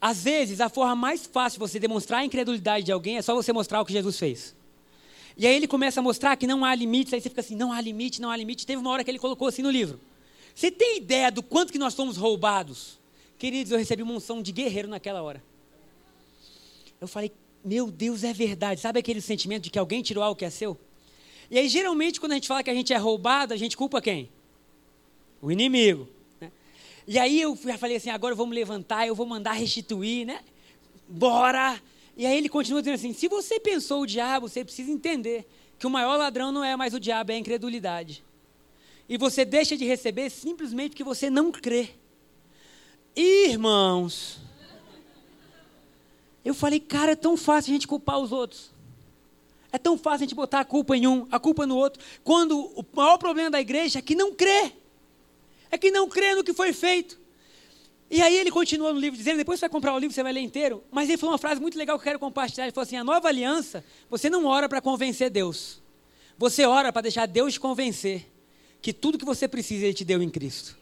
às 0.00 0.24
vezes 0.24 0.60
a 0.60 0.68
forma 0.68 0.96
mais 0.96 1.26
fácil 1.26 1.58
de 1.58 1.70
você 1.70 1.78
demonstrar 1.78 2.20
a 2.20 2.24
incredulidade 2.24 2.84
de 2.84 2.92
alguém 2.92 3.18
é 3.18 3.22
só 3.22 3.34
você 3.34 3.52
mostrar 3.52 3.80
o 3.80 3.84
que 3.84 3.92
Jesus 3.92 4.18
fez. 4.18 4.54
E 5.36 5.46
aí 5.46 5.54
ele 5.54 5.68
começa 5.68 6.00
a 6.00 6.02
mostrar 6.02 6.36
que 6.36 6.46
não 6.46 6.64
há 6.64 6.74
limites, 6.74 7.12
aí 7.12 7.20
você 7.20 7.28
fica 7.28 7.40
assim, 7.40 7.54
não 7.54 7.72
há 7.72 7.80
limite, 7.80 8.20
não 8.20 8.30
há 8.30 8.36
limite. 8.36 8.66
Teve 8.66 8.80
uma 8.80 8.90
hora 8.90 9.04
que 9.04 9.10
ele 9.10 9.18
colocou 9.18 9.48
assim 9.48 9.62
no 9.62 9.70
livro. 9.70 10.00
Você 10.54 10.70
tem 10.70 10.98
ideia 10.98 11.30
do 11.30 11.42
quanto 11.42 11.72
que 11.72 11.78
nós 11.78 11.94
somos 11.94 12.16
roubados? 12.16 12.98
Queridos, 13.38 13.72
eu 13.72 13.78
recebi 13.78 14.02
uma 14.02 14.12
unção 14.12 14.42
de 14.42 14.52
guerreiro 14.52 14.88
naquela 14.88 15.22
hora. 15.22 15.42
Eu 17.00 17.08
falei, 17.08 17.32
meu 17.64 17.90
Deus, 17.90 18.24
é 18.24 18.32
verdade. 18.32 18.80
Sabe 18.80 18.98
aquele 18.98 19.20
sentimento 19.20 19.64
de 19.64 19.70
que 19.70 19.78
alguém 19.78 20.02
tirou 20.02 20.22
algo 20.22 20.38
que 20.38 20.44
é 20.44 20.50
seu? 20.50 20.78
E 21.50 21.58
aí, 21.58 21.68
geralmente, 21.68 22.18
quando 22.18 22.32
a 22.32 22.34
gente 22.36 22.48
fala 22.48 22.62
que 22.62 22.70
a 22.70 22.74
gente 22.74 22.92
é 22.92 22.96
roubado, 22.96 23.52
a 23.52 23.56
gente 23.56 23.76
culpa 23.76 24.00
quem? 24.00 24.30
O 25.40 25.50
inimigo. 25.50 26.08
Né? 26.40 26.50
E 27.06 27.18
aí 27.18 27.40
eu 27.40 27.58
já 27.62 27.76
falei 27.76 27.96
assim, 27.96 28.10
agora 28.10 28.34
vamos 28.34 28.54
levantar, 28.54 29.06
eu 29.06 29.14
vou 29.14 29.26
mandar 29.26 29.52
restituir, 29.52 30.26
né? 30.26 30.40
Bora! 31.08 31.80
E 32.16 32.26
aí 32.26 32.36
ele 32.36 32.48
continua 32.48 32.80
dizendo 32.80 32.94
assim: 32.94 33.12
se 33.12 33.28
você 33.28 33.58
pensou 33.58 34.02
o 34.02 34.06
diabo, 34.06 34.48
você 34.48 34.64
precisa 34.64 34.90
entender 34.90 35.46
que 35.78 35.86
o 35.86 35.90
maior 35.90 36.16
ladrão 36.16 36.52
não 36.52 36.62
é 36.62 36.76
mais 36.76 36.94
o 36.94 37.00
diabo, 37.00 37.32
é 37.32 37.34
a 37.34 37.38
incredulidade. 37.38 38.24
E 39.08 39.16
você 39.16 39.44
deixa 39.44 39.76
de 39.76 39.84
receber 39.84 40.30
simplesmente 40.30 40.90
porque 40.90 41.04
você 41.04 41.28
não 41.28 41.50
crê. 41.50 41.90
Irmãos, 43.14 44.40
eu 46.44 46.54
falei, 46.54 46.80
cara, 46.80 47.12
é 47.12 47.16
tão 47.16 47.36
fácil 47.36 47.70
a 47.70 47.74
gente 47.74 47.86
culpar 47.86 48.18
os 48.18 48.32
outros. 48.32 48.70
É 49.72 49.78
tão 49.78 49.96
fácil 49.96 50.24
a 50.24 50.26
gente 50.26 50.34
botar 50.34 50.60
a 50.60 50.64
culpa 50.64 50.96
em 50.96 51.06
um, 51.06 51.26
a 51.30 51.38
culpa 51.38 51.66
no 51.66 51.76
outro, 51.76 52.02
quando 52.22 52.58
o 52.58 52.84
maior 52.94 53.16
problema 53.16 53.50
da 53.50 53.60
igreja 53.60 54.00
é 54.00 54.02
que 54.02 54.14
não 54.14 54.34
crê. 54.34 54.72
É 55.70 55.78
que 55.78 55.90
não 55.90 56.08
crê 56.08 56.34
no 56.34 56.44
que 56.44 56.52
foi 56.52 56.72
feito. 56.72 57.18
E 58.10 58.20
aí 58.20 58.36
ele 58.36 58.50
continua 58.50 58.92
no 58.92 59.00
livro 59.00 59.16
dizendo, 59.16 59.38
depois 59.38 59.58
você 59.58 59.64
vai 59.64 59.70
comprar 59.70 59.94
o 59.94 59.98
livro, 59.98 60.14
você 60.14 60.22
vai 60.22 60.34
ler 60.34 60.40
inteiro, 60.40 60.84
mas 60.90 61.08
ele 61.08 61.16
falou 61.16 61.32
uma 61.32 61.38
frase 61.38 61.58
muito 61.58 61.78
legal 61.78 61.96
que 61.96 62.02
eu 62.02 62.04
quero 62.04 62.18
compartilhar. 62.18 62.64
Ele 62.64 62.72
falou 62.72 62.82
assim: 62.82 62.96
a 62.96 63.02
nova 63.02 63.26
aliança, 63.26 63.82
você 64.10 64.28
não 64.28 64.44
ora 64.44 64.68
para 64.68 64.82
convencer 64.82 65.30
Deus. 65.30 65.80
Você 66.36 66.66
ora 66.66 66.92
para 66.92 67.02
deixar 67.02 67.24
Deus 67.24 67.56
convencer 67.56 68.30
que 68.82 68.92
tudo 68.92 69.16
que 69.16 69.24
você 69.24 69.48
precisa 69.48 69.86
ele 69.86 69.94
te 69.94 70.04
deu 70.04 70.22
em 70.22 70.28
Cristo. 70.28 70.76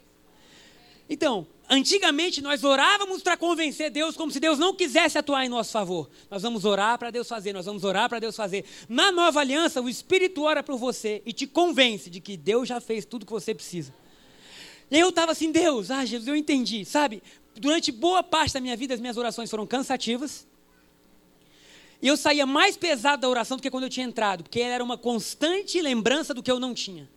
Então, 1.09 1.47
antigamente 1.71 2.43
nós 2.43 2.65
orávamos 2.65 3.23
para 3.23 3.37
convencer 3.37 3.91
Deus 3.91 4.17
como 4.17 4.31
se 4.31 4.41
Deus 4.41 4.59
não 4.59 4.75
quisesse 4.75 5.17
atuar 5.17 5.47
em 5.47 5.49
nosso 5.49 5.71
favor. 5.71 6.11
Nós 6.29 6.43
vamos 6.43 6.65
orar 6.65 6.99
para 6.99 7.11
Deus 7.11 7.29
fazer, 7.29 7.53
nós 7.53 7.65
vamos 7.65 7.85
orar 7.85 8.09
para 8.09 8.19
Deus 8.19 8.35
fazer. 8.35 8.65
Na 8.89 9.13
nova 9.13 9.41
aliança, 9.41 9.81
o 9.81 9.89
Espírito 9.89 10.43
ora 10.43 10.63
por 10.63 10.77
você 10.77 11.23
e 11.25 11.33
te 11.33 11.47
convence 11.47 12.11
de 12.11 12.21
que 12.21 12.37
Deus 12.37 12.69
já 12.69 12.81
fez 12.81 13.05
tudo 13.05 13.25
que 13.25 13.33
você 13.33 13.55
precisa. 13.55 13.95
E 14.91 14.99
eu 14.99 15.11
estava 15.11 15.31
assim, 15.33 15.53
Deus, 15.53 15.91
ah, 15.91 16.05
Jesus, 16.05 16.27
eu 16.27 16.35
entendi, 16.35 16.85
sabe? 16.85 17.23
Durante 17.55 17.93
boa 17.93 18.23
parte 18.23 18.55
da 18.55 18.61
minha 18.61 18.77
vida, 18.77 18.93
as 18.93 19.01
minhas 19.01 19.17
orações 19.17 19.49
foram 19.49 19.67
cansativas. 19.67 20.47
E 22.03 22.09
eu 22.09 22.17
saía 22.17 22.47
mais 22.47 22.77
pesado 22.77 23.23
da 23.23 23.29
oração 23.29 23.57
do 23.57 23.63
que 23.63 23.71
quando 23.71 23.85
eu 23.85 23.91
tinha 23.91 24.07
entrado, 24.07 24.43
porque 24.43 24.61
era 24.61 24.83
uma 24.83 24.99
constante 24.99 25.81
lembrança 25.81 26.35
do 26.35 26.43
que 26.43 26.51
eu 26.51 26.59
não 26.59 26.75
tinha. 26.75 27.09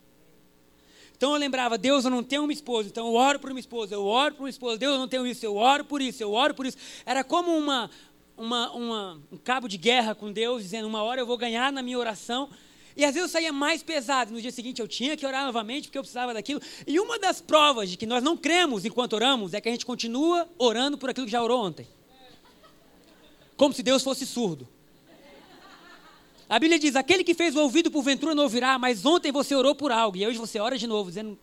Então 1.23 1.31
eu 1.31 1.39
lembrava, 1.39 1.77
Deus, 1.77 2.03
eu 2.03 2.12
não 2.12 2.21
tenho 2.21 2.43
uma 2.43 2.51
esposa, 2.51 2.89
então 2.89 3.07
eu 3.07 3.13
oro 3.13 3.39
por 3.39 3.49
uma 3.49 3.59
esposa, 3.62 3.95
eu 3.95 4.03
oro 4.03 4.36
por 4.36 4.43
uma 4.43 4.49
esposa, 4.49 4.77
Deus, 4.77 4.91
eu 4.91 4.99
não 4.99 5.07
tenho 5.07 5.25
isso, 5.25 5.45
eu 5.45 5.55
oro 5.55 5.86
por 5.86 6.01
isso, 6.01 6.21
eu 6.21 6.33
oro 6.33 6.53
por 6.53 6.65
isso. 6.65 6.75
Era 7.05 7.23
como 7.23 7.55
uma, 7.57 7.89
uma, 8.36 8.71
uma, 8.73 9.21
um 9.31 9.38
cabo 9.38 9.69
de 9.69 9.77
guerra 9.77 10.13
com 10.13 10.33
Deus, 10.33 10.63
dizendo, 10.63 10.86
uma 10.86 11.01
hora 11.01 11.21
eu 11.21 11.25
vou 11.25 11.38
ganhar 11.38 11.71
na 11.71 11.81
minha 11.81 11.97
oração, 11.97 12.49
e 12.93 13.05
às 13.05 13.13
vezes 13.13 13.29
eu 13.29 13.31
saía 13.31 13.53
mais 13.53 13.81
pesado. 13.81 14.33
No 14.33 14.41
dia 14.41 14.51
seguinte 14.51 14.81
eu 14.81 14.88
tinha 14.88 15.15
que 15.15 15.25
orar 15.25 15.45
novamente 15.45 15.88
porque 15.88 15.97
eu 15.97 16.01
precisava 16.01 16.33
daquilo. 16.33 16.62
E 16.86 16.99
uma 16.99 17.17
das 17.17 17.39
provas 17.39 17.89
de 17.89 17.95
que 17.95 18.05
nós 18.05 18.21
não 18.21 18.36
cremos 18.36 18.83
enquanto 18.83 19.13
oramos 19.13 19.53
é 19.53 19.62
que 19.62 19.69
a 19.69 19.71
gente 19.71 19.86
continua 19.86 20.45
orando 20.57 20.97
por 20.97 21.09
aquilo 21.09 21.25
que 21.25 21.31
já 21.31 21.41
orou 21.41 21.63
ontem. 21.63 21.88
Como 23.55 23.73
se 23.73 23.81
Deus 23.81 24.03
fosse 24.03 24.25
surdo. 24.25 24.67
A 26.49 26.60
Bíblia 26.60 26.79
diz: 26.79 26.95
aquele 26.95 27.23
que 27.23 27.34
fez 27.34 27.56
o 27.56 27.60
ouvido 27.60 27.89
porventura 27.89 28.36
não 28.36 28.43
ouvirá, 28.43 28.77
mas 28.77 29.06
ontem 29.06 29.32
você 29.32 29.56
orou 29.56 29.73
por 29.75 29.91
algo. 29.91 30.17
E 30.17 30.25
hoje 30.25 30.38
você 30.38 30.60
ora 30.60 30.77
de 30.77 30.88
novo, 30.88 31.10
dizendo. 31.10 31.38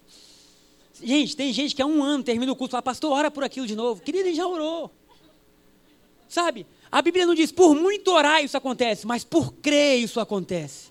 Gente, 1.03 1.35
tem 1.35 1.53
gente 1.53 1.75
que 1.75 1.81
há 1.81 1.87
um 1.87 2.03
ano 2.03 2.23
termina 2.23 2.53
o 2.53 2.57
culto 2.57 2.73
e 2.73 2.73
fala, 2.73 2.83
pastor, 2.83 3.13
ora 3.13 3.31
por 3.31 3.43
aquilo 3.43 3.67
de 3.67 3.75
novo. 3.75 4.03
Querido, 4.03 4.29
ele 4.29 4.35
já 4.35 4.47
orou. 4.47 4.91
Sabe? 6.29 6.67
A 6.93 7.01
Bíblia 7.01 7.25
não 7.25 7.35
diz 7.35 7.51
por 7.51 7.75
muito 7.75 8.11
orar 8.11 8.45
isso 8.45 8.57
acontece, 8.57 9.07
mas 9.07 9.25
por 9.25 9.53
crer 9.55 9.99
isso 9.99 10.21
acontece. 10.21 10.91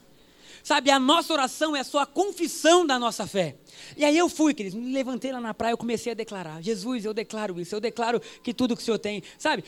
Sabe, 0.63 0.91
a 0.91 0.99
nossa 0.99 1.33
oração 1.33 1.75
é 1.75 1.83
só 1.83 1.99
a 1.99 2.05
confissão 2.05 2.85
da 2.85 2.99
nossa 2.99 3.25
fé. 3.25 3.55
E 3.95 4.03
aí 4.03 4.17
eu 4.17 4.29
fui, 4.29 4.53
queridos, 4.53 4.79
me 4.79 4.91
levantei 4.91 5.31
lá 5.31 5.39
na 5.39 5.53
praia, 5.53 5.73
eu 5.73 5.77
comecei 5.77 6.11
a 6.11 6.15
declarar: 6.15 6.61
Jesus, 6.61 7.05
eu 7.05 7.13
declaro 7.13 7.59
isso, 7.59 7.73
eu 7.73 7.79
declaro 7.79 8.21
que 8.43 8.53
tudo 8.53 8.75
que 8.75 8.81
o 8.81 8.85
Senhor 8.85 8.99
tem. 8.99 9.23
Sabe, 9.37 9.63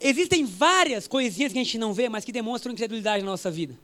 existem 0.00 0.44
várias 0.44 1.06
coisinhas 1.06 1.52
que 1.52 1.58
a 1.58 1.62
gente 1.62 1.78
não 1.78 1.92
vê, 1.92 2.08
mas 2.08 2.24
que 2.24 2.32
demonstram 2.32 2.72
incredulidade 2.72 3.24
na 3.24 3.30
nossa 3.30 3.50
vida. 3.50 3.78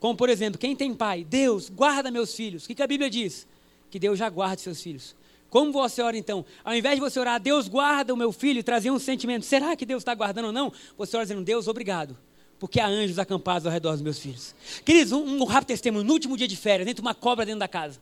Como, 0.00 0.16
por 0.16 0.28
exemplo, 0.28 0.58
quem 0.58 0.76
tem 0.76 0.94
pai, 0.94 1.24
Deus, 1.24 1.68
guarda 1.68 2.10
meus 2.10 2.34
filhos. 2.34 2.64
O 2.64 2.68
que, 2.68 2.82
a 2.82 2.86
Bíblia 2.86 3.10
diz? 3.10 3.46
Que 3.90 3.98
Deus 3.98 4.18
já 4.18 4.28
guarda 4.28 4.58
seus 4.58 4.80
filhos. 4.80 5.16
Como 5.50 5.72
você 5.72 6.02
ora 6.02 6.16
então? 6.16 6.44
Ao 6.62 6.74
invés 6.74 6.96
de 6.96 7.00
você 7.00 7.18
orar, 7.18 7.40
Deus 7.40 7.68
guarda 7.68 8.12
o 8.12 8.16
meu 8.16 8.30
filho 8.30 8.62
trazer 8.62 8.90
um 8.90 8.98
sentimento, 8.98 9.44
será 9.44 9.74
que 9.74 9.86
Deus 9.86 10.02
está 10.02 10.14
guardando 10.14 10.46
ou 10.46 10.52
não? 10.52 10.72
Você 10.96 11.16
ora 11.16 11.24
dizendo, 11.24 11.42
Deus, 11.42 11.66
obrigado 11.66 12.16
porque 12.58 12.80
há 12.80 12.86
anjos 12.86 13.18
acampados 13.18 13.66
ao 13.66 13.72
redor 13.72 13.92
dos 13.92 14.02
meus 14.02 14.18
filhos. 14.18 14.54
Queridos, 14.84 15.12
um, 15.12 15.42
um 15.42 15.44
rápido 15.44 15.68
testemunho. 15.68 16.04
No 16.04 16.12
último 16.12 16.36
dia 16.36 16.48
de 16.48 16.56
férias, 16.56 16.86
dentro 16.86 17.02
de 17.02 17.06
uma 17.06 17.14
cobra 17.14 17.46
dentro 17.46 17.60
da 17.60 17.68
casa. 17.68 18.00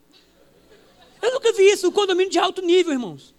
Eu 1.20 1.32
nunca 1.32 1.52
vi 1.52 1.64
isso, 1.64 1.88
um 1.88 1.92
condomínio 1.92 2.30
de 2.30 2.38
alto 2.38 2.62
nível, 2.62 2.92
irmãos. 2.92 3.34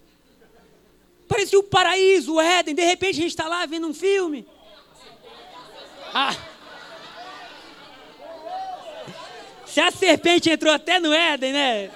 Parecia 1.28 1.60
o 1.60 1.64
paraíso, 1.64 2.36
o 2.36 2.42
Éden. 2.42 2.74
De 2.74 2.84
repente 2.84 3.20
a 3.20 3.22
gente 3.22 3.32
está 3.32 3.48
lá 3.48 3.66
vendo 3.66 3.88
um 3.88 3.94
filme. 3.94 4.48
Ah. 6.14 6.36
Se 9.66 9.82
a 9.82 9.92
serpente 9.92 10.50
entrou 10.50 10.74
até 10.74 11.00
no 11.00 11.14
Éden, 11.14 11.54
né? 11.54 11.92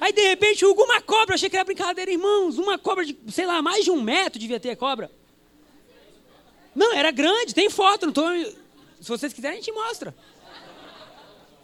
Aí 0.00 0.12
de 0.12 0.22
repente 0.28 0.64
uma 0.64 1.00
cobra, 1.00 1.34
achei 1.34 1.48
que 1.48 1.56
era 1.56 1.64
brincadeira, 1.64 2.10
irmãos. 2.10 2.58
Uma 2.58 2.78
cobra 2.78 3.04
de, 3.04 3.16
sei 3.28 3.46
lá, 3.46 3.62
mais 3.62 3.84
de 3.84 3.90
um 3.90 4.00
metro 4.00 4.38
devia 4.38 4.60
ter 4.60 4.76
cobra. 4.76 5.10
Não, 6.74 6.92
era 6.92 7.10
grande, 7.10 7.54
tem 7.54 7.70
foto, 7.70 8.06
não 8.06 8.12
tô... 8.12 8.22
Se 9.00 9.08
vocês 9.08 9.32
quiserem, 9.32 9.58
a 9.58 9.60
gente 9.60 9.72
mostra. 9.72 10.14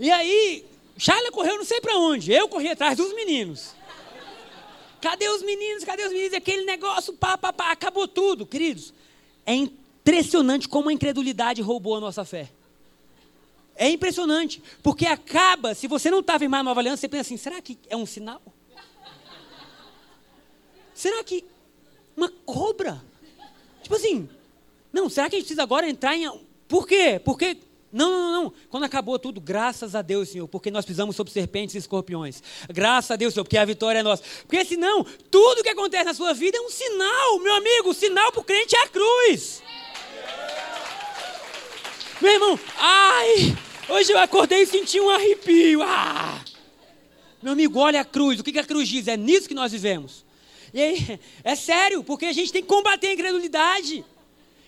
E 0.01 0.11
aí, 0.11 0.65
Charla 0.97 1.31
correu 1.31 1.57
não 1.57 1.65
sei 1.65 1.81
para 1.81 1.97
onde. 1.99 2.33
Eu 2.33 2.49
corri 2.49 2.69
atrás 2.69 2.97
dos 2.97 3.15
meninos. 3.15 3.75
Cadê 5.03 5.29
os 5.29 5.43
meninos? 5.43 5.83
Cadê 5.83 6.05
os 6.05 6.13
meninos? 6.13 6.33
Aquele 6.33 6.65
negócio, 6.65 7.13
pá, 7.15 7.37
pá, 7.37 7.53
pá, 7.53 7.73
acabou 7.73 8.07
tudo, 8.07 8.47
queridos. 8.47 8.95
É 9.45 9.53
impressionante 9.53 10.69
como 10.69 10.89
a 10.89 10.93
incredulidade 10.93 11.61
roubou 11.61 11.97
a 11.97 12.01
nossa 12.01 12.25
fé. 12.25 12.49
É 13.75 13.91
impressionante, 13.91 14.63
porque 14.81 15.05
acaba, 15.05 15.75
se 15.75 15.89
você 15.89 16.09
não 16.09 16.21
estava 16.21 16.45
em 16.45 16.47
uma 16.47 16.63
nova 16.63 16.81
aliança, 16.81 17.01
você 17.01 17.09
pensa 17.09 17.23
assim: 17.23 17.37
será 17.37 17.61
que 17.61 17.77
é 17.89 17.97
um 17.97 18.07
sinal? 18.07 18.41
Será 20.95 21.25
que 21.25 21.45
uma 22.17 22.29
cobra? 22.47 23.03
Tipo 23.83 23.97
assim, 23.97 24.29
não, 24.93 25.09
será 25.09 25.29
que 25.29 25.35
a 25.35 25.39
gente 25.41 25.47
precisa 25.47 25.65
agora 25.65 25.89
entrar 25.89 26.17
em. 26.17 26.31
Por 26.69 26.87
quê? 26.87 27.21
Porque. 27.25 27.57
Não, 27.93 28.11
não, 28.11 28.33
não. 28.45 28.53
Quando 28.71 28.85
acabou 28.85 29.19
tudo, 29.19 29.39
graças 29.39 29.95
a 29.95 30.01
Deus, 30.01 30.31
Senhor, 30.31 30.49
porque 30.49 30.71
nós 30.71 30.85
pisamos 30.87 31.15
sobre 31.15 31.31
serpentes 31.31 31.75
e 31.75 31.79
escorpiões. 31.79 32.43
Graças 32.71 33.11
a 33.11 33.17
Deus, 33.17 33.35
Senhor, 33.35 33.45
porque 33.45 33.59
a 33.59 33.65
vitória 33.65 33.99
é 33.99 34.03
nossa. 34.03 34.23
Porque 34.47 34.65
senão, 34.65 35.05
tudo 35.31 35.63
que 35.63 35.69
acontece 35.69 36.05
na 36.05 36.15
sua 36.15 36.33
vida 36.33 36.57
é 36.57 36.61
um 36.63 36.71
sinal, 36.71 37.39
meu 37.41 37.55
amigo. 37.55 37.91
O 37.91 37.95
sinal 37.95 38.33
para 38.33 38.41
o 38.41 38.45
crente 38.45 38.75
é 38.75 38.83
a 38.83 38.89
cruz. 38.89 39.63
Meu 42.23 42.33
irmão, 42.33 42.59
ai, 42.79 43.57
hoje 43.91 44.13
eu 44.13 44.19
acordei 44.19 44.63
e 44.63 44.67
senti 44.67 44.99
um 44.99 45.11
arrepio. 45.11 45.83
Ah! 45.83 46.43
Meu 47.43 47.53
amigo, 47.53 47.79
olha 47.79 48.01
a 48.01 48.05
cruz. 48.05 48.41
O 48.41 48.45
que 48.45 48.59
a 48.59 48.65
cruz 48.65 48.89
diz? 48.89 49.07
É 49.07 49.17
nisso 49.19 49.49
que 49.49 49.55
nós 49.55 49.73
vivemos. 49.73 50.25
E 50.73 50.81
aí, 50.81 51.21
é 51.45 51.55
sério, 51.55 52.03
porque 52.03 52.25
a 52.25 52.33
gente 52.33 52.53
tem 52.53 52.63
que 52.63 52.69
combater 52.69 53.09
a 53.09 53.13
incredulidade. 53.13 54.03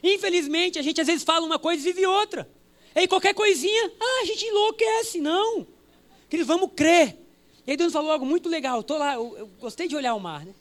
Infelizmente, 0.02 0.78
a 0.78 0.82
gente 0.82 1.00
às 1.00 1.06
vezes 1.06 1.24
fala 1.24 1.46
uma 1.46 1.58
coisa 1.58 1.80
e 1.80 1.92
vive 1.92 2.04
outra. 2.04 2.46
Aí 2.94 3.08
qualquer 3.08 3.34
coisinha, 3.34 3.92
ah, 4.00 4.20
a 4.22 4.24
gente 4.24 4.44
enlouquece. 4.44 5.18
Não. 5.20 5.66
Queridos, 6.28 6.46
vamos 6.46 6.70
crer. 6.74 7.16
E 7.66 7.72
aí 7.72 7.76
Deus 7.76 7.92
falou 7.92 8.12
algo 8.12 8.24
muito 8.24 8.48
legal. 8.48 8.80
Estou 8.80 8.98
lá, 8.98 9.14
eu, 9.14 9.36
eu, 9.38 9.46
gostei 9.60 9.88
de 9.88 9.96
olhar 9.96 10.14
o 10.14 10.20
mar, 10.20 10.44
né? 10.44 10.54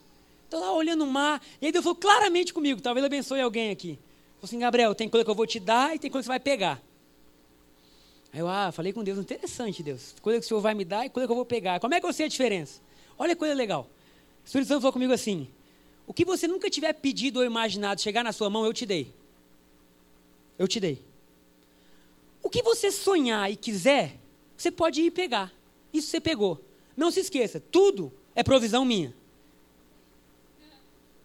Estou 0.46 0.60
lá 0.60 0.74
olhando 0.74 1.04
o 1.04 1.08
mar. 1.08 1.42
E 1.62 1.68
aí 1.68 1.72
Deus 1.72 1.84
falou 1.84 1.96
claramente 1.96 2.54
comigo, 2.54 2.82
talvez 2.82 3.06
abençoe 3.06 3.42
alguém 3.42 3.70
aqui. 3.70 4.00
Falou 4.36 4.46
assim, 4.46 4.60
Gabriel, 4.60 4.96
tem 4.96 5.10
coisa 5.10 5.24
que 5.24 5.30
eu 5.30 5.36
vou 5.36 5.46
te 5.46 5.60
dar 5.60 5.96
e 5.96 6.00
tem 6.00 6.10
coisa 6.10 6.24
que 6.24 6.26
você 6.26 6.32
vai 6.32 6.40
pegar. 6.40 6.82
Aí 8.32 8.40
eu, 8.40 8.48
ah, 8.48 8.72
falei 8.72 8.92
com 8.92 9.04
Deus, 9.04 9.20
interessante, 9.20 9.84
Deus. 9.84 10.16
Coisa 10.22 10.40
que 10.40 10.46
o 10.46 10.48
Senhor 10.48 10.62
vai 10.62 10.74
me 10.74 10.84
dar 10.84 11.06
e 11.06 11.10
coisa 11.10 11.28
que 11.28 11.32
eu 11.32 11.36
vou 11.36 11.46
pegar. 11.46 11.80
Como 11.80 11.94
é 11.94 12.00
que 12.00 12.06
eu 12.06 12.14
sei 12.14 12.26
a 12.26 12.30
diferença? 12.30 12.82
Olha 13.18 13.36
que 13.36 13.40
coisa 13.40 13.54
legal. 13.54 13.88
O 14.44 14.46
Espírito 14.46 14.68
Santo 14.68 14.82
falou 14.82 14.94
comigo 14.94 15.14
assim: 15.14 15.48
o 16.08 16.14
que 16.14 16.26
você 16.26 16.48
nunca 16.48 16.70
tiver 16.70 16.94
pedido 16.94 17.40
ou 17.40 17.46
imaginado 17.46 18.02
chegar 18.02 18.24
na 18.24 18.32
sua 18.32 18.50
mão, 18.50 18.66
eu 18.66 18.74
te 18.74 18.86
dei. 18.86 19.14
Eu 20.58 20.68
te 20.68 20.80
dei. 20.80 21.00
O 22.44 22.50
que 22.50 22.62
você 22.62 22.92
sonhar 22.92 23.50
e 23.50 23.56
quiser, 23.56 24.20
você 24.56 24.70
pode 24.70 25.02
ir 25.02 25.12
pegar. 25.12 25.52
Isso 25.94 26.10
você 26.10 26.20
pegou. 26.20 26.62
Não 26.96 27.10
se 27.10 27.22
esqueça, 27.22 27.60
tudo 27.60 28.12
é 28.36 28.44
provisão 28.44 28.84
minha. 28.84 29.16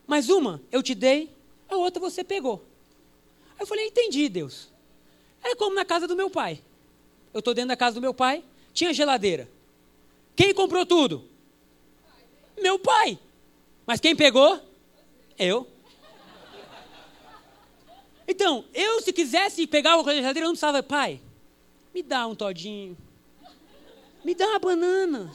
Mas 0.06 0.30
uma 0.30 0.62
eu 0.70 0.82
te 0.82 0.94
dei, 0.94 1.30
a 1.68 1.76
outra 1.76 2.00
você 2.00 2.24
pegou. 2.24 2.64
Aí 3.50 3.60
eu 3.60 3.66
falei, 3.66 3.88
entendi, 3.88 4.28
Deus. 4.28 4.68
É 5.42 5.54
como 5.54 5.74
na 5.74 5.84
casa 5.84 6.06
do 6.06 6.16
meu 6.16 6.30
pai. 6.30 6.62
Eu 7.34 7.40
estou 7.40 7.52
dentro 7.52 7.68
da 7.68 7.76
casa 7.76 7.96
do 7.96 8.00
meu 8.00 8.14
pai, 8.14 8.42
tinha 8.72 8.94
geladeira. 8.94 9.48
Quem 10.34 10.54
comprou 10.54 10.86
tudo? 10.86 11.24
Meu 12.60 12.78
pai. 12.78 13.18
Mas 13.84 14.00
quem 14.00 14.14
pegou? 14.14 14.60
Eu. 15.38 15.66
Então, 18.30 18.66
eu 18.74 19.00
se 19.00 19.10
quisesse 19.10 19.66
pegar 19.66 19.96
uma 19.96 20.04
coisa 20.04 20.20
geladeira, 20.20 20.44
eu 20.44 20.48
não 20.48 20.54
precisava, 20.54 20.82
pai, 20.82 21.18
me 21.94 22.02
dá 22.02 22.26
um 22.26 22.34
todinho. 22.34 22.96
Me 24.22 24.34
dá 24.34 24.46
uma 24.46 24.58
banana. 24.58 25.34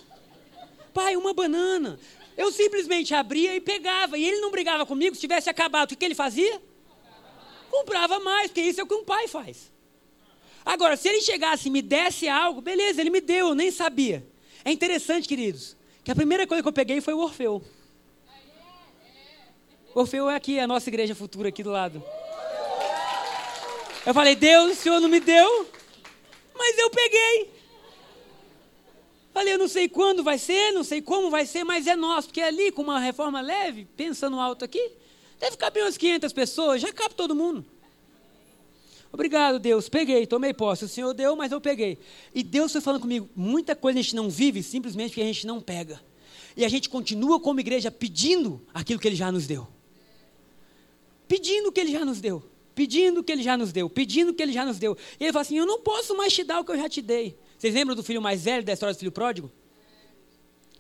Pai, 0.93 1.15
uma 1.15 1.34
banana. 1.34 1.99
Eu 2.38 2.51
simplesmente 2.51 3.15
abria 3.15 3.56
e 3.56 3.60
pegava. 3.60 4.15
E 4.15 4.23
ele 4.23 4.39
não 4.39 4.51
brigava 4.51 4.86
comigo. 4.86 5.15
Se 5.15 5.21
tivesse 5.21 5.49
acabado, 5.49 5.91
o 5.91 5.97
que, 5.97 6.06
ele 6.06 6.13
fazia? 6.13 6.62
Comprava 7.71 8.19
mais, 8.19 8.47
porque 8.47 8.62
isso 8.62 8.79
é 8.79 8.84
o 8.84 8.88
que 8.88 8.93
um 8.93 9.03
pai 9.03 9.27
faz. 9.27 9.71
Agora, 10.63 10.95
se 10.95 11.10
ele 11.10 11.21
chegasse 11.21 11.69
e 11.69 11.71
me 11.71 11.82
desse 11.82 12.29
algo, 12.29 12.62
beleza, 12.62 13.01
ele 13.01 13.10
me 13.10 13.19
deu, 13.19 13.49
eu 13.49 13.56
nem 13.56 13.71
sabia. 13.71 14.25
É 14.63 14.71
interessante, 14.71 15.27
queridos, 15.27 15.75
que 16.03 16.12
a 16.12 16.15
primeira 16.15 16.45
coisa 16.45 16.62
que 16.62 16.69
eu 16.69 16.73
peguei 16.73 17.01
foi 17.01 17.15
o 17.15 17.19
Orfeu. 17.19 17.63
Orfeu 19.95 20.29
é 20.29 20.36
aqui, 20.36 20.60
a 20.60 20.67
nossa 20.67 20.89
igreja 20.89 21.15
futura 21.15 21.49
aqui 21.49 21.63
do 21.63 21.71
lado. 21.71 22.03
Eu 24.06 24.13
falei, 24.13 24.36
Deus, 24.36 24.74
o 24.74 24.76
Senhor 24.76 25.00
não 25.00 25.08
me 25.08 25.20
deu, 25.20 25.68
mas 26.54 26.78
eu 26.78 26.89
peguei. 26.89 27.52
Falei, 29.34 29.54
eu 29.54 29.58
não 29.58 29.68
sei 29.68 29.88
quando 29.88 30.24
vai 30.24 30.38
ser, 30.38 30.72
não 30.72 30.84
sei 30.84 31.02
como 31.02 31.30
vai 31.30 31.46
ser, 31.46 31.63
mas 31.63 31.88
é 31.88 31.96
nosso, 31.96 32.28
porque 32.28 32.42
ali, 32.42 32.72
com 32.72 32.82
uma 32.82 33.00
reforma 33.00 33.42
leve, 33.42 33.88
pensando 33.98 34.39
alto 34.39 34.63
aqui, 34.63 34.92
deve 35.39 35.58
caber 35.58 35.84
umas 35.84 35.98
500 35.98 36.32
pessoas, 36.34 36.82
já 36.82 36.92
cabe 36.92 37.16
todo 37.16 37.34
mundo. 37.34 37.66
Obrigado, 39.12 39.60
Deus. 39.60 39.88
Peguei, 39.88 40.26
tomei 40.26 40.56
posse. 40.56 40.86
O 40.86 40.88
Senhor 40.88 41.13
deu, 41.13 41.36
mas 41.36 41.52
eu 41.52 41.62
peguei. 41.62 42.00
E 42.34 42.42
Deus 42.42 42.72
foi 42.72 42.82
falando 42.82 43.02
comigo. 43.02 43.30
Muita 43.36 43.76
coisa 43.76 44.00
a 44.00 44.02
gente 44.02 44.16
não 44.16 44.28
vive 44.28 44.63
simplesmente 44.63 45.10
porque 45.10 45.22
a 45.22 45.26
gente 45.26 45.46
não 45.46 45.62
pega. 45.62 46.02
E 46.58 46.66
a 46.66 46.70
gente 46.70 46.89
continua 46.89 47.39
como 47.39 47.60
igreja 47.60 47.92
pedindo 47.92 48.60
aquilo 48.74 49.00
que 49.00 49.08
Ele 49.08 49.16
já 49.16 49.32
nos 49.32 49.46
deu. 49.46 49.68
Pedindo 51.28 51.70
o 51.70 51.72
que 51.72 51.80
Ele 51.80 51.92
já 51.92 52.04
nos 52.04 52.20
deu. 52.20 52.44
Pedindo 52.74 53.20
o 53.20 53.24
que 53.24 53.32
Ele 53.32 53.44
já 53.44 53.58
nos 53.58 53.72
deu. 53.72 53.90
Pedindo 53.90 54.32
o 54.32 54.34
que 54.34 54.42
Ele 54.42 54.54
já 54.54 54.66
nos 54.66 54.80
deu. 54.80 54.98
E 55.20 55.24
Ele 55.24 55.34
fala 55.34 55.42
assim: 55.42 55.58
Eu 55.58 55.66
não 55.66 55.80
posso 55.80 56.16
mais 56.16 56.34
te 56.34 56.44
dar 56.44 56.60
o 56.60 56.66
que 56.66 56.72
eu 56.72 56.78
já 56.78 56.90
te 56.90 57.02
dei. 57.02 57.36
Vocês 57.58 57.74
lembram 57.74 57.96
do 57.96 58.04
filho 58.04 58.22
mais 58.22 58.44
velho, 58.44 58.64
da 58.64 58.74
história 58.74 58.94
do 58.94 59.00
filho 59.00 59.12
pródigo? 59.12 59.52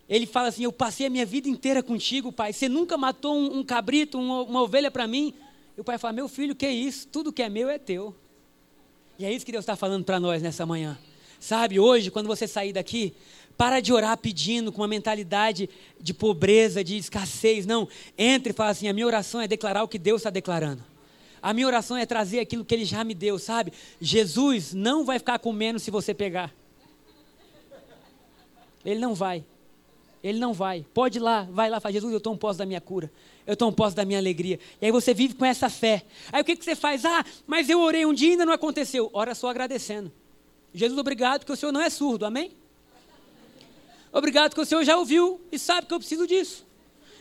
Ele 0.07 0.25
fala 0.25 0.49
assim: 0.49 0.63
Eu 0.63 0.71
passei 0.71 1.05
a 1.05 1.09
minha 1.09 1.25
vida 1.25 1.47
inteira 1.47 1.81
contigo, 1.81 2.31
pai. 2.31 2.53
Você 2.53 2.67
nunca 2.67 2.97
matou 2.97 3.35
um, 3.35 3.59
um 3.59 3.63
cabrito, 3.63 4.17
uma, 4.19 4.41
uma 4.43 4.61
ovelha 4.61 4.91
para 4.91 5.07
mim. 5.07 5.33
E 5.77 5.81
o 5.81 5.83
pai 5.83 5.97
fala: 5.97 6.13
Meu 6.13 6.27
filho, 6.27 6.55
que 6.55 6.65
é 6.65 6.71
isso? 6.71 7.07
Tudo 7.07 7.31
que 7.31 7.41
é 7.41 7.49
meu 7.49 7.69
é 7.69 7.77
teu. 7.77 8.15
E 9.17 9.25
é 9.25 9.31
isso 9.31 9.45
que 9.45 9.51
Deus 9.51 9.63
está 9.63 9.75
falando 9.75 10.03
para 10.03 10.19
nós 10.19 10.41
nessa 10.41 10.65
manhã. 10.65 10.97
Sabe, 11.39 11.79
hoje, 11.79 12.09
quando 12.09 12.27
você 12.27 12.47
sair 12.47 12.73
daqui, 12.73 13.13
para 13.57 13.79
de 13.79 13.93
orar 13.93 14.17
pedindo 14.17 14.71
com 14.71 14.81
uma 14.81 14.87
mentalidade 14.87 15.69
de 15.99 16.13
pobreza, 16.13 16.83
de 16.83 16.97
escassez. 16.97 17.65
Não, 17.65 17.87
entre 18.17 18.51
e 18.51 18.53
fala 18.53 18.71
assim: 18.71 18.87
a 18.87 18.93
minha 18.93 19.05
oração 19.05 19.41
é 19.41 19.47
declarar 19.47 19.83
o 19.83 19.87
que 19.87 19.99
Deus 19.99 20.21
está 20.21 20.29
declarando. 20.29 20.83
A 21.43 21.53
minha 21.53 21.67
oração 21.67 21.97
é 21.97 22.05
trazer 22.05 22.39
aquilo 22.39 22.63
que 22.63 22.73
Ele 22.73 22.85
já 22.85 23.03
me 23.03 23.13
deu, 23.13 23.37
sabe? 23.37 23.73
Jesus 23.99 24.73
não 24.73 25.03
vai 25.03 25.19
ficar 25.19 25.39
com 25.39 25.51
menos 25.51 25.83
se 25.83 25.91
você 25.91 26.13
pegar. 26.13 26.55
Ele 28.85 29.01
não 29.01 29.13
vai. 29.13 29.43
Ele 30.23 30.39
não 30.39 30.53
vai. 30.53 30.85
Pode 30.93 31.17
ir 31.17 31.21
lá, 31.21 31.45
vai 31.51 31.69
lá, 31.69 31.81
fala, 31.81 31.91
Jesus, 31.91 32.13
eu 32.13 32.31
um 32.31 32.37
posse 32.37 32.57
da 32.57 32.65
minha 32.65 32.79
cura. 32.79 33.11
Eu 33.45 33.57
um 33.67 33.73
posse 33.73 33.93
da 33.93 34.05
minha 34.05 34.19
alegria. 34.19 34.57
E 34.81 34.85
aí 34.85 34.91
você 34.91 35.13
vive 35.13 35.33
com 35.33 35.43
essa 35.43 35.69
fé. 35.69 36.03
Aí 36.31 36.41
o 36.41 36.45
que, 36.45 36.55
que 36.55 36.63
você 36.63 36.77
faz? 36.77 37.03
Ah, 37.03 37.25
mas 37.45 37.69
eu 37.69 37.81
orei 37.81 38.05
um 38.05 38.13
dia 38.13 38.29
e 38.29 38.31
ainda 38.31 38.45
não 38.45 38.53
aconteceu. 38.53 39.09
Ora 39.11 39.35
só 39.35 39.49
agradecendo. 39.49 40.09
Jesus, 40.73 40.97
obrigado, 40.97 41.41
porque 41.41 41.51
o 41.51 41.57
Senhor 41.57 41.73
não 41.73 41.81
é 41.81 41.89
surdo, 41.89 42.25
amém? 42.25 42.55
Obrigado, 44.13 44.51
porque 44.51 44.61
o 44.61 44.65
Senhor 44.65 44.85
já 44.85 44.97
ouviu 44.97 45.41
e 45.51 45.59
sabe 45.59 45.87
que 45.87 45.93
eu 45.93 45.99
preciso 45.99 46.25
disso. 46.25 46.65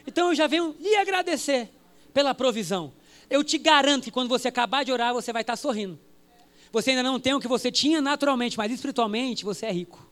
Então 0.06 0.28
eu 0.28 0.34
já 0.36 0.46
venho 0.46 0.76
lhe 0.78 0.94
agradecer 0.94 1.70
pela 2.14 2.32
provisão. 2.32 2.92
Eu 3.32 3.42
te 3.42 3.56
garanto 3.56 4.04
que 4.04 4.10
quando 4.10 4.28
você 4.28 4.48
acabar 4.48 4.84
de 4.84 4.92
orar, 4.92 5.14
você 5.14 5.32
vai 5.32 5.40
estar 5.40 5.56
sorrindo. 5.56 5.98
Você 6.70 6.90
ainda 6.90 7.02
não 7.02 7.18
tem 7.18 7.32
o 7.32 7.40
que 7.40 7.48
você 7.48 7.72
tinha 7.72 7.98
naturalmente, 7.98 8.58
mas 8.58 8.70
espiritualmente 8.70 9.42
você 9.42 9.64
é 9.64 9.72
rico. 9.72 10.06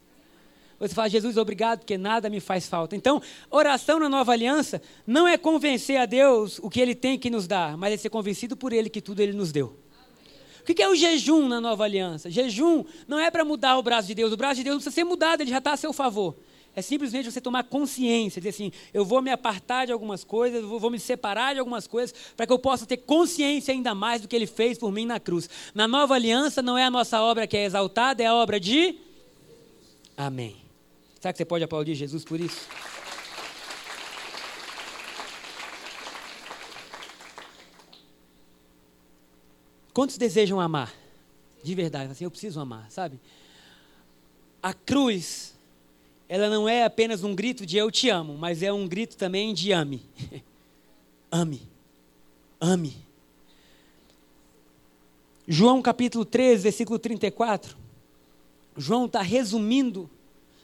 Você 0.79 0.95
fala, 0.95 1.07
Jesus, 1.11 1.37
obrigado, 1.37 1.81
porque 1.81 1.99
nada 1.99 2.31
me 2.31 2.41
faz 2.41 2.67
falta. 2.67 2.97
Então, 2.97 3.21
oração 3.51 4.01
na 4.01 4.09
nova 4.09 4.33
aliança 4.33 4.81
não 5.07 5.29
é 5.29 5.37
convencer 5.37 5.99
a 5.99 6.07
Deus 6.07 6.59
o 6.63 6.71
que 6.71 6.81
Ele 6.81 6.95
tem 6.95 7.19
que 7.19 7.29
nos 7.29 7.47
dar, 7.47 7.77
mas 7.77 7.93
é 7.93 7.99
ser 7.99 8.09
convencido 8.09 8.57
por 8.57 8.73
Ele 8.73 8.89
que 8.89 9.03
tudo 9.03 9.21
Ele 9.21 9.35
nos 9.35 9.53
deu. 9.53 9.79
O 10.63 10.65
que 10.65 10.83
é 10.83 10.89
o 10.89 10.95
jejum 10.95 11.47
na 11.47 11.61
nova 11.61 11.85
aliança? 11.85 12.31
Jejum 12.31 12.87
não 13.07 13.21
é 13.21 13.31
para 13.31 13.45
mudar 13.45 13.77
o 13.77 13.83
braço 13.83 14.09
de 14.09 14.15
Deus. 14.15 14.33
O 14.33 14.37
braço 14.39 14.55
de 14.55 14.65
Deus 14.65 14.77
não 14.77 14.81
precisa 14.81 14.95
ser 14.95 15.05
mudado, 15.05 15.43
ele 15.43 15.51
já 15.51 15.59
está 15.59 15.73
a 15.73 15.77
seu 15.77 15.93
favor. 15.93 16.37
É 16.75 16.83
simplesmente 16.83 17.31
você 17.31 17.41
tomar 17.41 17.65
consciência, 17.65 18.41
dizer 18.41 18.51
assim: 18.51 18.73
eu 18.95 19.05
vou 19.05 19.21
me 19.21 19.31
apartar 19.31 19.87
de 19.87 19.93
algumas 19.93 20.23
coisas, 20.23 20.63
eu 20.63 20.79
vou 20.79 20.91
me 20.91 21.01
separar 21.01 21.55
de 21.55 21.59
algumas 21.59 21.87
coisas, 21.87 22.15
para 22.37 22.47
que 22.47 22.53
eu 22.53 22.59
possa 22.59 22.87
ter 22.87 22.99
consciência 22.99 23.75
ainda 23.75 23.95
mais 23.95 24.23
do 24.23 24.29
que 24.29 24.37
ele 24.37 24.47
fez 24.47 24.79
por 24.79 24.93
mim 24.93 25.05
na 25.05 25.19
cruz. 25.19 25.49
Na 25.75 25.89
nova 25.89 26.15
aliança, 26.15 26.63
não 26.63 26.79
é 26.79 26.85
a 26.85 26.91
nossa 26.91 27.21
obra 27.21 27.47
que 27.47 27.57
é 27.57 27.65
exaltada, 27.65 28.23
é 28.23 28.27
a 28.27 28.35
obra 28.35 28.61
de. 28.61 28.97
Amém. 30.17 30.57
Será 31.21 31.33
que 31.33 31.39
você 31.39 31.45
pode 31.45 31.65
aplaudir 31.65 31.95
Jesus 31.95 32.25
por 32.25 32.41
isso? 32.41 32.69
Quantos 39.93 40.17
desejam 40.17 40.61
amar? 40.61 40.95
De 41.63 41.75
verdade, 41.75 42.13
assim, 42.13 42.25
eu 42.25 42.31
preciso 42.31 42.59
amar, 42.59 42.91
sabe? 42.91 43.21
A 44.63 44.73
cruz, 44.73 45.55
ela 46.33 46.49
não 46.49 46.69
é 46.69 46.85
apenas 46.85 47.25
um 47.25 47.35
grito 47.35 47.67
de 47.67 47.77
eu 47.77 47.91
te 47.91 48.09
amo, 48.09 48.39
mas 48.39 48.63
é 48.63 48.73
um 48.73 48.87
grito 48.87 49.17
também 49.17 49.53
de 49.53 49.73
ame. 49.73 50.01
ame. 51.29 51.61
Ame. 52.61 52.97
João 55.49 55.83
capítulo 55.83 56.25
13, 56.25 56.63
versículo 56.63 57.01
34. 57.01 57.77
João 58.77 59.07
está 59.07 59.23
resumindo 59.23 60.09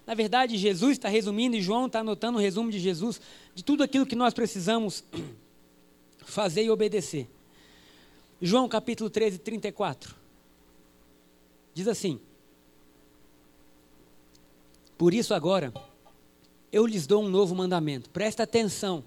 na 0.06 0.14
verdade, 0.14 0.56
Jesus 0.56 0.92
está 0.92 1.08
resumindo 1.08 1.56
e 1.56 1.60
João 1.60 1.86
está 1.86 1.98
anotando 1.98 2.38
o 2.38 2.40
resumo 2.40 2.70
de 2.70 2.78
Jesus, 2.78 3.20
de 3.52 3.64
tudo 3.64 3.82
aquilo 3.82 4.06
que 4.06 4.14
nós 4.14 4.32
precisamos 4.32 5.02
fazer 6.24 6.62
e 6.62 6.70
obedecer. 6.70 7.28
João 8.40 8.68
capítulo 8.68 9.10
13, 9.10 9.38
34. 9.38 10.14
Diz 11.74 11.88
assim: 11.88 12.20
Por 14.96 15.12
isso 15.12 15.34
agora, 15.34 15.72
eu 16.72 16.86
lhes 16.86 17.06
dou 17.06 17.22
um 17.22 17.28
novo 17.28 17.54
mandamento. 17.54 18.08
Presta 18.10 18.42
atenção. 18.42 19.04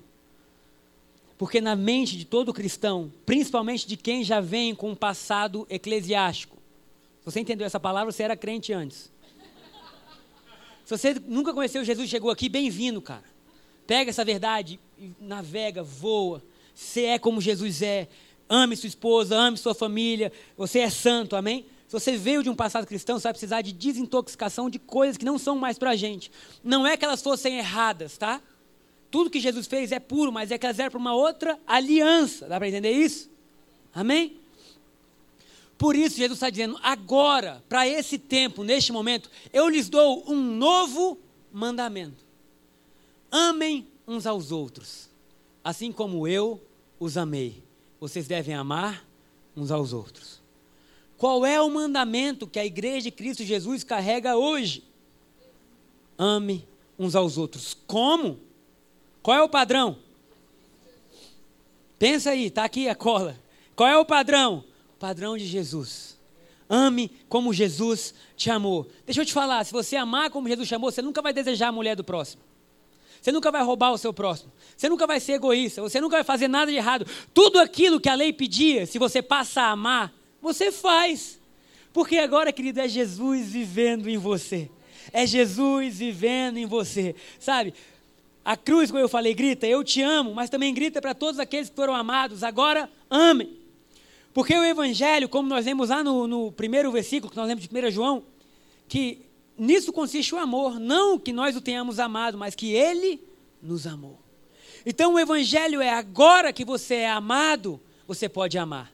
Porque 1.38 1.62
na 1.62 1.76
mente 1.76 2.18
de 2.18 2.26
todo 2.26 2.54
cristão, 2.54 3.12
principalmente 3.26 3.88
de 3.88 3.96
quem 3.96 4.24
já 4.24 4.42
vem 4.42 4.76
com 4.76 4.92
um 4.92 4.96
passado 4.96 5.66
eclesiástico, 5.70 6.58
você 7.24 7.40
entendeu 7.40 7.66
essa 7.66 7.80
palavra, 7.80 8.12
você 8.12 8.24
era 8.24 8.36
crente 8.36 8.74
antes. 8.74 9.12
Se 10.84 10.98
você 10.98 11.14
nunca 11.28 11.54
conheceu 11.54 11.86
Jesus 11.86 12.10
chegou 12.10 12.32
aqui, 12.32 12.50
bem-vindo, 12.50 13.02
cara. 13.02 13.24
Pega 13.86 14.10
essa 14.10 14.26
verdade, 14.26 14.80
navega, 15.20 15.82
voa. 15.84 16.44
Você 16.74 17.06
é 17.06 17.20
como 17.20 17.40
Jesus 17.40 17.82
é. 17.82 18.08
Ame 18.48 18.76
sua 18.76 18.88
esposa, 18.88 19.36
ame 19.36 19.58
sua 19.58 19.76
família. 19.76 20.32
Você 20.58 20.80
é 20.80 20.90
santo, 20.90 21.36
amém? 21.36 21.66
Se 21.90 21.94
você 21.94 22.16
veio 22.16 22.44
de 22.44 22.52
um 22.52 22.56
passado 22.56 22.86
cristão, 22.86 23.18
você 23.18 23.24
vai 23.24 23.34
precisar 23.34 23.64
de 23.64 23.74
desintoxicação 23.74 24.70
de 24.70 24.78
coisas 24.78 25.18
que 25.18 25.26
não 25.26 25.40
são 25.40 25.58
mais 25.58 25.80
para 25.80 25.90
a 25.90 25.96
gente. 25.96 26.32
Não 26.64 26.86
é 26.86 26.96
que 26.96 27.04
elas 27.04 27.20
fossem 27.20 27.58
erradas, 27.58 28.16
tá? 28.16 28.40
Tudo 29.10 29.32
que 29.32 29.40
Jesus 29.40 29.66
fez 29.66 29.92
é 29.92 30.00
puro, 30.00 30.32
mas 30.32 30.52
é 30.52 30.58
que 30.60 30.68
elas 30.68 30.78
eram 30.78 30.92
para 30.92 31.00
uma 31.00 31.16
outra 31.16 31.60
aliança. 31.66 32.48
Dá 32.48 32.60
para 32.60 32.70
entender 32.70 32.92
isso? 32.92 33.28
Amém? 33.92 34.38
Por 35.80 35.96
isso, 35.96 36.16
Jesus 36.16 36.38
está 36.38 36.52
dizendo: 36.52 36.80
agora, 36.84 37.64
para 37.68 37.88
esse 37.88 38.20
tempo, 38.20 38.64
neste 38.64 38.92
momento, 38.92 39.28
eu 39.52 39.68
lhes 39.68 39.90
dou 39.90 40.32
um 40.32 40.40
novo 40.40 41.18
mandamento. 41.52 42.24
Amem 43.32 43.88
uns 44.08 44.28
aos 44.28 44.52
outros, 44.52 45.10
assim 45.64 45.92
como 45.92 46.28
eu 46.28 46.62
os 47.00 47.18
amei. 47.18 47.64
Vocês 48.00 48.28
devem 48.28 48.54
amar 48.54 49.04
uns 49.58 49.72
aos 49.72 49.92
outros. 49.92 50.40
Qual 51.20 51.46
é 51.46 51.62
o 51.62 51.70
mandamento 51.70 52.48
que 52.48 52.58
a 52.58 52.66
igreja 52.66 53.02
de 53.02 53.12
Cristo 53.12 53.44
Jesus 53.44 53.84
carrega 53.84 54.38
hoje? 54.38 54.86
Ame 56.18 56.66
uns 56.98 57.14
aos 57.14 57.38
outros. 57.38 57.76
Como? 57.86 58.40
Qual 59.22 59.36
é 59.36 59.44
o 59.44 59.50
padrão? 59.50 59.98
Pensa 62.00 62.30
aí, 62.30 62.46
está 62.46 62.64
aqui 62.64 62.88
a 62.88 62.96
cola. 62.96 63.38
Qual 63.76 63.90
é 63.90 63.98
o 63.98 64.06
padrão? 64.06 64.64
O 64.96 64.98
padrão 64.98 65.38
de 65.38 65.46
Jesus. 65.46 66.18
Ame 66.70 67.12
como 67.28 67.54
Jesus 67.54 68.14
te 68.38 68.50
amou. 68.50 68.88
Deixa 69.06 69.20
eu 69.20 69.26
te 69.26 69.34
falar, 69.34 69.66
se 69.66 69.74
você 69.74 69.98
amar 69.98 70.30
como 70.30 70.48
Jesus 70.48 70.70
te 70.70 70.76
amou, 70.76 70.90
você 70.90 71.02
nunca 71.02 71.22
vai 71.22 71.34
desejar 71.34 71.68
a 71.68 71.74
mulher 71.74 71.98
do 71.98 72.04
próximo. 72.04 72.42
Você 73.22 73.34
nunca 73.34 73.52
vai 73.52 73.62
roubar 73.62 73.92
o 73.92 73.98
seu 73.98 74.14
próximo. 74.14 74.54
Você 74.78 74.88
nunca 74.88 75.06
vai 75.06 75.20
ser 75.20 75.34
egoísta. 75.34 75.82
Você 75.82 76.00
nunca 76.00 76.16
vai 76.16 76.24
fazer 76.24 76.48
nada 76.48 76.72
de 76.72 76.78
errado. 76.78 77.06
Tudo 77.34 77.60
aquilo 77.60 78.00
que 78.00 78.08
a 78.08 78.16
lei 78.16 78.32
pedia, 78.32 78.86
se 78.86 78.98
você 78.98 79.22
passa 79.22 79.64
a 79.64 79.72
amar, 79.72 80.18
você 80.42 80.72
faz. 80.72 81.40
Porque 81.92 82.18
agora, 82.18 82.52
querido, 82.52 82.80
é 82.80 82.88
Jesus 82.88 83.52
vivendo 83.52 84.08
em 84.10 84.18
você. 84.18 84.70
É 85.12 85.26
Jesus 85.26 85.98
vivendo 85.98 86.58
em 86.58 86.66
você. 86.66 87.16
Sabe? 87.40 87.74
A 88.44 88.56
cruz, 88.56 88.90
como 88.90 89.04
eu 89.04 89.10
falei, 89.10 89.34
grita, 89.34 89.68
eu 89.68 89.84
te 89.84 90.02
amo, 90.02 90.34
mas 90.34 90.50
também 90.50 90.74
grita 90.74 91.02
para 91.02 91.14
todos 91.14 91.40
aqueles 91.40 91.70
que 91.70 91.76
foram 91.76 91.96
amados, 91.96 92.44
agora 92.44 92.90
amem. 93.10 93.58
Porque 94.34 94.56
o 94.56 94.64
Evangelho, 94.64 95.28
como 95.28 95.50
nós 95.50 95.66
lemos 95.66 95.90
lá 95.90 96.04
no, 96.04 96.28
no 96.28 96.52
primeiro 96.52 96.92
versículo, 96.92 97.30
que 97.30 97.38
nós 97.38 97.48
lemos 97.48 97.68
de 97.68 97.70
1 97.88 97.92
João, 97.92 98.24
que 98.88 99.26
nisso 99.58 99.92
consiste 99.92 100.34
o 100.34 100.38
amor, 100.38 100.80
não 100.80 101.20
que 101.20 101.34
nós 101.34 101.56
o 101.56 101.62
tenhamos 101.62 102.00
amado, 102.00 102.38
mas 102.38 102.56
que 102.56 102.72
Ele 102.72 103.22
nos 103.62 103.86
amou. 103.86 104.20
Então 104.86 105.14
o 105.14 105.20
Evangelho 105.20 105.82
é 105.82 105.90
agora 105.90 106.54
que 106.54 106.64
você 106.64 106.96
é 106.96 107.10
amado, 107.10 107.80
você 108.08 108.30
pode 108.30 108.58
amar. 108.58 108.92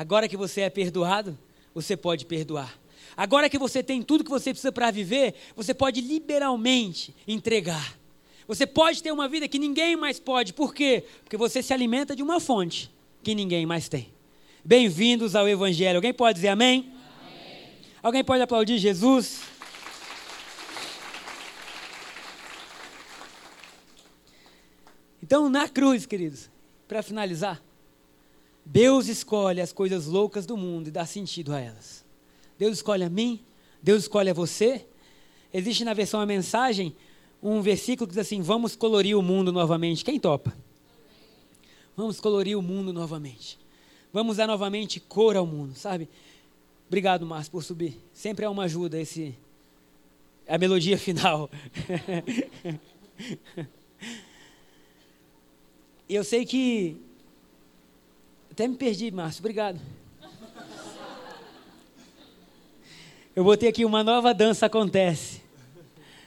Agora 0.00 0.26
que 0.26 0.34
você 0.34 0.62
é 0.62 0.70
perdoado, 0.70 1.38
você 1.74 1.94
pode 1.94 2.24
perdoar. 2.24 2.74
Agora 3.14 3.50
que 3.50 3.58
você 3.58 3.82
tem 3.82 4.00
tudo 4.00 4.24
que 4.24 4.30
você 4.30 4.48
precisa 4.50 4.72
para 4.72 4.90
viver, 4.90 5.34
você 5.54 5.74
pode 5.74 6.00
liberalmente 6.00 7.14
entregar. 7.28 7.98
Você 8.48 8.66
pode 8.66 9.02
ter 9.02 9.12
uma 9.12 9.28
vida 9.28 9.46
que 9.46 9.58
ninguém 9.58 9.96
mais 9.96 10.18
pode. 10.18 10.54
Por 10.54 10.72
quê? 10.72 11.04
Porque 11.22 11.36
você 11.36 11.62
se 11.62 11.74
alimenta 11.74 12.16
de 12.16 12.22
uma 12.22 12.40
fonte 12.40 12.90
que 13.22 13.34
ninguém 13.34 13.66
mais 13.66 13.90
tem. 13.90 14.10
Bem-vindos 14.64 15.36
ao 15.36 15.46
Evangelho. 15.46 15.98
Alguém 15.98 16.14
pode 16.14 16.36
dizer 16.36 16.48
amém? 16.48 16.90
amém? 17.20 17.68
Alguém 18.02 18.24
pode 18.24 18.42
aplaudir 18.42 18.78
Jesus? 18.78 19.42
Então, 25.22 25.50
na 25.50 25.68
cruz, 25.68 26.06
queridos, 26.06 26.48
para 26.88 27.02
finalizar, 27.02 27.62
Deus 28.64 29.08
escolhe 29.08 29.60
as 29.60 29.72
coisas 29.72 30.06
loucas 30.06 30.46
do 30.46 30.56
mundo 30.56 30.88
e 30.88 30.90
dá 30.90 31.04
sentido 31.06 31.52
a 31.52 31.60
elas. 31.60 32.04
Deus 32.58 32.76
escolhe 32.76 33.02
a 33.02 33.10
mim, 33.10 33.40
Deus 33.82 34.02
escolhe 34.02 34.30
a 34.30 34.34
você. 34.34 34.86
Existe 35.52 35.84
na 35.84 35.94
versão 35.94 36.20
a 36.20 36.26
mensagem 36.26 36.94
um 37.42 37.60
versículo 37.60 38.06
que 38.06 38.14
diz 38.14 38.26
assim: 38.26 38.40
Vamos 38.42 38.76
colorir 38.76 39.16
o 39.16 39.22
mundo 39.22 39.50
novamente. 39.52 40.04
Quem 40.04 40.20
topa? 40.20 40.56
Vamos 41.96 42.20
colorir 42.20 42.56
o 42.56 42.62
mundo 42.62 42.92
novamente. 42.92 43.58
Vamos 44.12 44.36
dar 44.36 44.46
novamente 44.46 45.00
cor 45.00 45.36
ao 45.36 45.46
mundo, 45.46 45.74
sabe? 45.74 46.08
Obrigado, 46.88 47.24
Márcio, 47.24 47.52
por 47.52 47.62
subir. 47.62 48.00
Sempre 48.12 48.44
é 48.44 48.48
uma 48.48 48.64
ajuda 48.64 49.00
esse 49.00 49.36
a 50.50 50.58
melodia 50.58 50.98
final. 50.98 51.48
eu 56.08 56.24
sei 56.24 56.44
que. 56.44 56.96
Até 58.60 58.68
me 58.68 58.76
perdi, 58.76 59.10
Márcio, 59.10 59.40
obrigado. 59.40 59.80
Eu 63.34 63.42
botei 63.42 63.70
aqui 63.70 63.86
uma 63.86 64.04
nova 64.04 64.34
dança 64.34 64.66
acontece. 64.66 65.40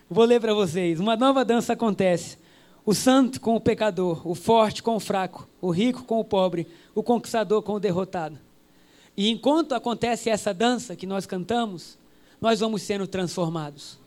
Vou 0.10 0.26
ler 0.26 0.42
para 0.42 0.52
vocês. 0.52 1.00
Uma 1.00 1.16
nova 1.16 1.46
dança 1.46 1.74
acontece. 1.74 2.40
O 2.84 2.96
santo 2.96 3.40
com 3.40 3.56
o 3.56 3.62
pecador, 3.62 4.28
o 4.28 4.34
forte 4.34 4.82
com 4.82 4.96
o 4.96 5.00
fraco, 5.00 5.48
o 5.62 5.70
rico 5.70 6.06
com 6.06 6.20
o 6.20 6.26
pobre, 6.26 6.68
o 6.96 7.04
conquistador 7.04 7.62
com 7.62 7.74
o 7.74 7.80
derrotado. 7.80 8.40
E 9.16 9.30
enquanto 9.30 9.76
acontece 9.76 10.32
essa 10.32 10.52
dança 10.52 10.96
que 10.96 11.06
nós 11.06 11.28
cantamos, 11.28 12.00
nós 12.42 12.62
vamos 12.62 12.82
sendo 12.82 13.06
transformados. 13.06 14.00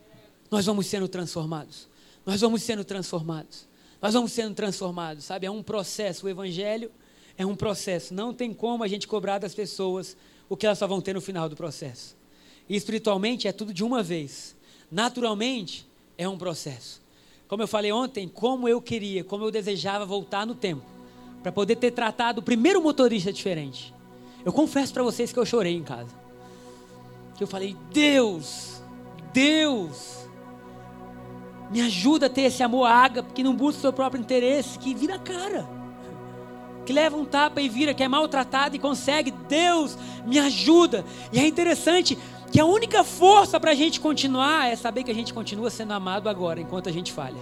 Nós 0.51 0.66
vamos 0.66 0.87
sendo 0.87 1.07
transformados. 1.07 1.89
Nós 2.27 2.41
vamos 2.41 2.61
sendo 2.61 2.83
transformados. 2.83 3.68
Nós 4.03 4.14
vamos 4.14 4.33
sendo 4.33 4.53
transformados, 4.53 5.27
sabe? 5.27 5.47
É 5.47 5.51
um 5.51 5.62
processo. 5.62 6.27
O 6.27 6.29
Evangelho 6.29 6.91
é 7.37 7.45
um 7.45 7.55
processo. 7.55 8.14
Não 8.14 8.32
tem 8.32 8.53
como 8.53 8.82
a 8.82 8.89
gente 8.89 9.07
cobrar 9.07 9.39
das 9.39 9.55
pessoas 9.55 10.16
o 10.49 10.57
que 10.57 10.66
elas 10.66 10.78
só 10.78 10.87
vão 10.87 11.01
ter 11.01 11.14
no 11.14 11.20
final 11.20 11.49
do 11.49 11.57
processo. 11.57 12.16
E 12.68 12.76
espiritualmente 12.76 13.47
é 13.47 13.53
tudo 13.53 13.72
de 13.72 13.84
uma 13.84 14.03
vez. 14.03 14.57
Naturalmente 14.91 15.87
é 16.16 16.28
um 16.28 16.39
processo. 16.39 17.03
Como 17.49 17.62
eu 17.62 17.68
falei 17.68 17.93
ontem, 17.93 18.28
como 18.28 18.68
eu 18.68 18.80
queria, 18.80 19.22
como 19.22 19.45
eu 19.45 19.51
desejava 19.51 20.05
voltar 20.05 20.47
no 20.47 20.55
tempo 20.55 20.84
para 21.43 21.53
poder 21.53 21.76
ter 21.76 21.93
tratado 21.93 22.41
o 22.41 22.45
primeiro 22.45 22.82
motorista 22.82 23.32
diferente. 23.32 23.95
Eu 24.45 24.53
confesso 24.53 24.93
para 24.93 25.03
vocês 25.03 25.32
que 25.32 25.39
eu 25.39 25.47
chorei 25.47 25.74
em 25.74 25.82
casa. 25.82 26.14
Que 27.37 27.43
eu 27.45 27.47
falei: 27.47 27.76
"Deus, 27.93 28.82
Deus, 29.32 30.26
me 31.70 31.80
ajuda 31.82 32.26
a 32.26 32.30
ter 32.30 32.43
esse 32.43 32.62
amor 32.62 32.87
ágape 32.87 33.32
que 33.32 33.43
não 33.43 33.55
busca 33.55 33.78
o 33.78 33.82
seu 33.82 33.93
próprio 33.93 34.20
interesse, 34.20 34.78
que 34.78 34.95
vira 34.95 35.18
cara. 35.18 35.68
Que 36.87 36.93
leva 36.93 37.16
um 37.16 37.24
tapa 37.24 37.61
e 37.61 37.68
vira, 37.68 37.93
que 37.93 38.03
é 38.03 38.09
maltratado 38.09 38.76
e 38.76 38.78
consegue. 38.78 39.30
Deus, 39.30 39.99
me 40.24 40.39
ajuda. 40.39 41.05
E 41.32 41.39
é 41.39 41.47
interessante 41.47 42.16
que 42.51 42.61
a 42.61 42.64
única 42.64 43.05
força 43.05 43.61
para 43.61 43.72
a 43.72 43.74
gente 43.74 44.01
continuar 44.01 44.68
é 44.70 44.76
saber 44.76 45.03
que 45.03 45.11
a 45.11 45.14
gente 45.14 45.34
continua 45.34 45.68
sendo 45.68 45.93
amado 45.93 46.28
agora, 46.28 46.61
enquanto 46.61 46.89
a 46.89 46.93
gente 46.93 47.12
falha. 47.12 47.41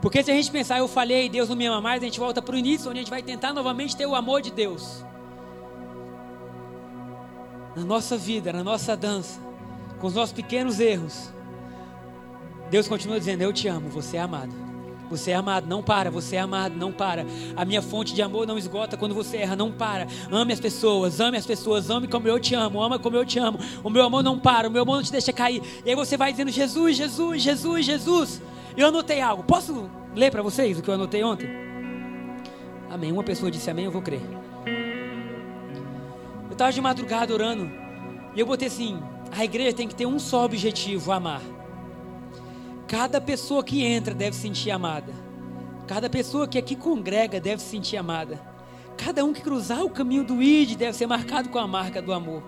Porque 0.00 0.22
se 0.22 0.30
a 0.30 0.34
gente 0.34 0.50
pensar, 0.50 0.78
eu 0.78 0.86
falhei, 0.86 1.28
Deus 1.28 1.48
não 1.48 1.56
me 1.56 1.66
ama 1.66 1.80
mais, 1.80 2.02
a 2.02 2.04
gente 2.04 2.20
volta 2.20 2.40
para 2.40 2.54
o 2.54 2.58
início, 2.58 2.88
onde 2.88 3.00
a 3.00 3.02
gente 3.02 3.10
vai 3.10 3.22
tentar 3.22 3.52
novamente 3.52 3.96
ter 3.96 4.06
o 4.06 4.14
amor 4.14 4.40
de 4.40 4.50
Deus. 4.50 5.04
Na 7.74 7.84
nossa 7.84 8.16
vida, 8.16 8.52
na 8.52 8.62
nossa 8.62 8.96
dança, 8.96 9.40
com 9.98 10.06
os 10.06 10.14
nossos 10.14 10.32
pequenos 10.32 10.78
erros 10.78 11.32
Deus 12.70 12.86
continua 12.86 13.18
dizendo: 13.18 13.42
Eu 13.42 13.52
te 13.52 13.66
amo, 13.66 13.90
você 13.90 14.16
é 14.16 14.20
amado. 14.20 14.69
Você 15.10 15.32
é 15.32 15.34
amado, 15.34 15.66
não 15.66 15.82
para, 15.82 16.08
você 16.08 16.36
é 16.36 16.38
amado, 16.38 16.76
não 16.76 16.92
para. 16.92 17.26
A 17.56 17.64
minha 17.64 17.82
fonte 17.82 18.14
de 18.14 18.22
amor 18.22 18.46
não 18.46 18.56
esgota 18.56 18.96
quando 18.96 19.12
você 19.12 19.38
erra, 19.38 19.56
não 19.56 19.72
para. 19.72 20.06
Ame 20.30 20.52
as 20.52 20.60
pessoas, 20.60 21.20
ame 21.20 21.36
as 21.36 21.44
pessoas, 21.44 21.90
ame 21.90 22.06
como 22.06 22.28
eu 22.28 22.38
te 22.38 22.54
amo, 22.54 22.80
ama 22.80 22.96
como 22.96 23.16
eu 23.16 23.26
te 23.26 23.38
amo. 23.40 23.58
O 23.82 23.90
meu 23.90 24.04
amor 24.04 24.22
não 24.22 24.38
para, 24.38 24.68
o 24.68 24.70
meu 24.70 24.82
amor 24.82 24.96
não 24.96 25.02
te 25.02 25.10
deixa 25.10 25.32
cair. 25.32 25.60
E 25.84 25.90
aí 25.90 25.96
você 25.96 26.16
vai 26.16 26.30
dizendo: 26.30 26.52
Jesus, 26.52 26.96
Jesus, 26.96 27.42
Jesus, 27.42 27.84
Jesus. 27.84 28.42
Eu 28.76 28.86
anotei 28.86 29.20
algo. 29.20 29.42
Posso 29.42 29.90
ler 30.14 30.30
para 30.30 30.42
vocês 30.42 30.78
o 30.78 30.82
que 30.82 30.88
eu 30.88 30.94
anotei 30.94 31.24
ontem? 31.24 31.48
Amém. 32.88 33.10
Uma 33.10 33.24
pessoa 33.24 33.50
disse 33.50 33.68
amém, 33.68 33.86
eu 33.86 33.90
vou 33.90 34.02
crer. 34.02 34.22
Eu 36.46 36.52
estava 36.52 36.72
de 36.72 36.80
madrugada 36.80 37.34
orando 37.34 37.68
e 38.36 38.38
eu 38.38 38.46
botei 38.46 38.68
assim: 38.68 39.02
a 39.36 39.44
igreja 39.44 39.72
tem 39.72 39.88
que 39.88 39.94
ter 39.94 40.06
um 40.06 40.20
só 40.20 40.44
objetivo: 40.44 41.10
amar. 41.10 41.42
Cada 42.90 43.20
pessoa 43.20 43.62
que 43.62 43.84
entra 43.84 44.12
deve 44.12 44.34
se 44.34 44.42
sentir 44.42 44.72
amada. 44.72 45.14
Cada 45.86 46.10
pessoa 46.10 46.48
que 46.48 46.58
aqui 46.58 46.74
congrega 46.74 47.38
deve 47.38 47.62
se 47.62 47.68
sentir 47.68 47.96
amada. 47.96 48.42
Cada 48.96 49.24
um 49.24 49.32
que 49.32 49.40
cruzar 49.40 49.84
o 49.84 49.90
caminho 49.90 50.24
do 50.24 50.42
ID 50.42 50.76
deve 50.76 50.96
ser 50.96 51.06
marcado 51.06 51.50
com 51.50 51.58
a 51.60 51.68
marca 51.68 52.02
do 52.02 52.12
amor. 52.12 52.42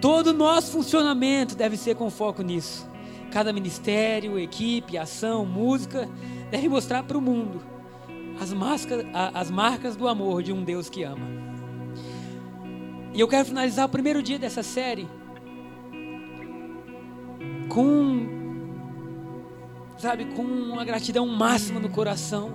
Todo 0.00 0.28
o 0.28 0.32
nosso 0.32 0.70
funcionamento 0.70 1.56
deve 1.56 1.76
ser 1.76 1.96
com 1.96 2.08
foco 2.08 2.40
nisso. 2.40 2.88
Cada 3.32 3.52
ministério, 3.52 4.38
equipe, 4.38 4.96
ação, 4.96 5.44
música 5.44 6.08
deve 6.52 6.68
mostrar 6.68 7.02
para 7.02 7.18
o 7.18 7.20
mundo 7.20 7.60
as, 8.40 8.52
máscaras, 8.52 9.04
as 9.12 9.50
marcas 9.50 9.96
do 9.96 10.06
amor 10.06 10.40
de 10.40 10.52
um 10.52 10.62
Deus 10.62 10.88
que 10.88 11.02
ama. 11.02 11.26
E 13.12 13.18
eu 13.18 13.26
quero 13.26 13.44
finalizar 13.44 13.86
o 13.86 13.88
primeiro 13.88 14.22
dia 14.22 14.38
dessa 14.38 14.62
série 14.62 15.08
com 17.68 18.33
sabe, 20.04 20.26
com 20.26 20.42
uma 20.42 20.84
gratidão 20.84 21.26
máxima 21.26 21.80
no 21.80 21.88
coração, 21.88 22.52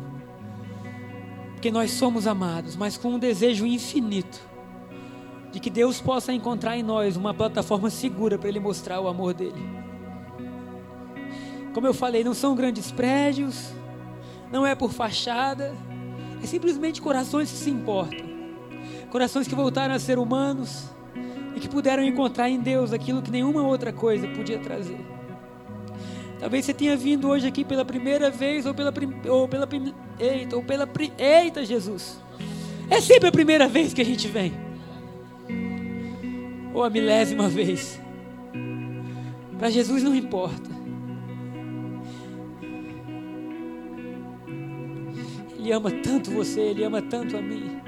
porque 1.54 1.72
nós 1.72 1.90
somos 1.90 2.28
amados, 2.28 2.76
mas 2.76 2.96
com 2.96 3.10
um 3.16 3.18
desejo 3.20 3.66
infinito 3.66 4.40
de 5.52 5.60
que 5.60 5.72
Deus 5.72 6.00
possa 6.00 6.32
encontrar 6.32 6.78
em 6.78 6.84
nós 6.84 7.18
uma 7.18 7.34
plataforma 7.34 7.90
segura 7.90 8.38
para 8.38 8.50
Ele 8.50 8.60
mostrar 8.60 9.00
o 9.02 9.08
amor 9.08 9.34
dele. 9.34 9.60
Como 11.74 11.88
eu 11.88 11.94
falei, 11.94 12.24
não 12.24 12.36
são 12.36 12.54
grandes 12.54 12.92
prédios, 12.92 13.72
não 14.52 14.64
é 14.64 14.76
por 14.76 14.94
fachada, 14.94 15.76
é 16.44 16.46
simplesmente 16.46 17.02
corações 17.02 17.50
que 17.50 17.58
se 17.58 17.72
importam, 17.72 18.28
corações 19.10 19.48
que 19.48 19.56
voltaram 19.56 19.96
a 19.96 20.00
ser 20.00 20.20
humanos 20.20 20.88
e 21.56 21.60
que 21.60 21.68
puderam 21.68 22.04
encontrar 22.04 22.48
em 22.48 22.60
Deus 22.60 22.94
aquilo 22.94 23.24
que 23.24 23.32
nenhuma 23.32 23.64
outra 23.64 23.92
coisa 23.92 24.28
podia 24.28 24.60
trazer. 24.60 25.19
Talvez 26.40 26.66
você 26.66 26.74
tenha 26.74 26.96
vindo 26.96 27.28
hoje 27.28 27.46
aqui 27.46 27.66
pela 27.66 27.84
primeira 27.84 28.30
vez 28.30 28.66
ou 28.66 28.74
pela 28.74 28.94
ou 29.28 29.48
pela 29.48 29.68
eita, 30.18 30.56
ou 30.56 30.64
pela 30.64 30.88
eita 31.18 31.66
Jesus. 31.66 32.22
É 32.90 33.02
sempre 33.02 33.28
a 33.28 33.32
primeira 33.32 33.68
vez 33.68 33.94
que 33.94 34.02
a 34.02 34.06
gente 34.06 34.28
vem. 34.28 34.54
Ou 36.74 36.84
a 36.84 36.90
milésima 36.90 37.50
vez. 37.50 38.00
Para 39.58 39.70
Jesus 39.70 40.02
não 40.02 40.16
importa. 40.16 40.70
Ele 45.58 45.74
ama 45.74 45.92
tanto 45.92 46.32
você, 46.32 46.62
ele 46.62 46.86
ama 46.86 47.02
tanto 47.02 47.36
a 47.36 47.42
mim. 47.42 47.82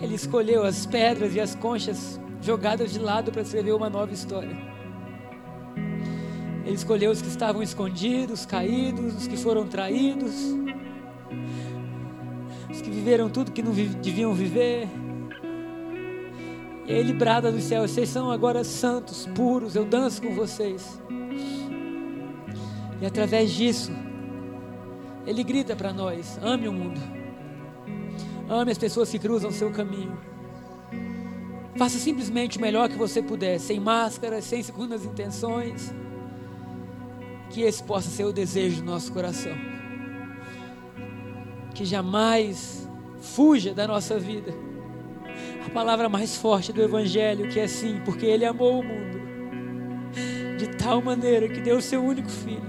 Ele 0.00 0.14
escolheu 0.14 0.64
as 0.64 0.86
pedras 0.86 1.34
e 1.34 1.40
as 1.40 1.56
conchas 1.56 2.20
jogadas 2.40 2.92
de 2.92 3.00
lado 3.00 3.32
para 3.32 3.42
escrever 3.42 3.72
uma 3.72 3.90
nova 3.90 4.12
história. 4.12 4.71
Ele 6.64 6.76
escolheu 6.76 7.10
os 7.10 7.20
que 7.20 7.28
estavam 7.28 7.62
escondidos, 7.62 8.46
caídos, 8.46 9.16
os 9.16 9.26
que 9.26 9.36
foram 9.36 9.66
traídos, 9.66 10.32
os 12.70 12.80
que 12.80 12.90
viveram 12.90 13.28
tudo 13.28 13.50
que 13.50 13.62
não 13.62 13.72
deviam 13.72 14.32
viver. 14.32 14.88
E 16.86 16.92
ele 16.92 17.12
brada 17.12 17.50
do 17.50 17.60
céu: 17.60 17.86
vocês 17.86 18.08
são 18.08 18.30
agora 18.30 18.62
santos, 18.62 19.26
puros, 19.34 19.74
eu 19.74 19.84
danço 19.84 20.22
com 20.22 20.34
vocês. 20.34 21.00
E 23.00 23.06
através 23.06 23.50
disso, 23.50 23.90
ele 25.26 25.42
grita 25.42 25.74
para 25.74 25.92
nós: 25.92 26.38
ame 26.40 26.68
o 26.68 26.72
mundo, 26.72 27.00
ame 28.48 28.70
as 28.70 28.78
pessoas 28.78 29.10
que 29.10 29.18
cruzam 29.18 29.50
o 29.50 29.52
seu 29.52 29.72
caminho. 29.72 30.16
Faça 31.76 31.98
simplesmente 31.98 32.58
o 32.58 32.60
melhor 32.60 32.88
que 32.88 32.96
você 32.96 33.20
puder, 33.20 33.58
sem 33.58 33.80
máscaras, 33.80 34.44
sem 34.44 34.62
segundas 34.62 35.04
intenções 35.04 35.92
que 37.52 37.62
esse 37.62 37.82
possa 37.82 38.10
ser 38.10 38.24
o 38.24 38.32
desejo 38.32 38.82
do 38.82 38.86
nosso 38.86 39.12
coração. 39.12 39.56
Que 41.74 41.84
jamais 41.84 42.88
fuja 43.20 43.72
da 43.72 43.86
nossa 43.86 44.18
vida 44.18 44.52
a 45.64 45.70
palavra 45.70 46.08
mais 46.08 46.36
forte 46.36 46.72
do 46.72 46.82
Evangelho, 46.82 47.48
que 47.48 47.60
é 47.60 47.68
sim, 47.68 48.00
porque 48.04 48.26
Ele 48.26 48.44
amou 48.44 48.80
o 48.80 48.82
mundo 48.82 49.22
de 50.58 50.66
tal 50.76 51.00
maneira 51.00 51.48
que 51.48 51.60
deu 51.60 51.78
o 51.78 51.82
seu 51.82 52.04
único 52.04 52.28
filho, 52.28 52.62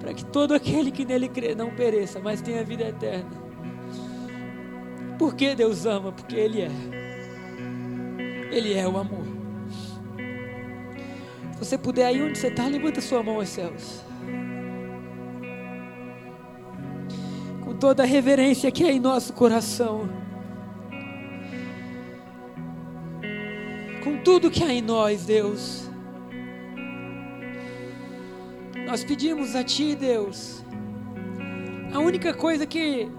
para 0.00 0.14
que 0.14 0.24
todo 0.24 0.54
aquele 0.54 0.90
que 0.90 1.04
nele 1.04 1.28
crê 1.28 1.54
não 1.54 1.70
pereça, 1.70 2.20
mas 2.20 2.40
tenha 2.40 2.64
vida 2.64 2.84
eterna. 2.84 3.30
Por 5.18 5.34
que 5.34 5.54
Deus 5.54 5.84
ama? 5.84 6.12
Porque 6.12 6.36
Ele 6.36 6.62
é. 6.62 6.70
Ele 8.50 8.74
é 8.74 8.86
o 8.88 8.96
amor. 8.96 9.27
Você 11.58 11.76
puder, 11.76 12.06
aí 12.06 12.22
onde 12.22 12.38
você 12.38 12.46
está, 12.46 12.66
levanta 12.68 13.00
sua 13.00 13.20
mão 13.20 13.36
aos 13.36 13.48
céus. 13.48 14.00
Com 17.64 17.74
toda 17.74 18.04
a 18.04 18.06
reverência 18.06 18.70
que 18.70 18.84
é 18.84 18.92
em 18.92 19.00
nosso 19.00 19.32
coração. 19.32 20.08
Com 24.04 24.18
tudo 24.22 24.50
que 24.50 24.62
há 24.62 24.72
em 24.72 24.80
nós, 24.80 25.26
Deus. 25.26 25.90
Nós 28.86 29.02
pedimos 29.02 29.56
a 29.56 29.64
Ti, 29.64 29.96
Deus. 29.96 30.64
A 31.92 31.98
única 31.98 32.32
coisa 32.32 32.66
que 32.66 33.10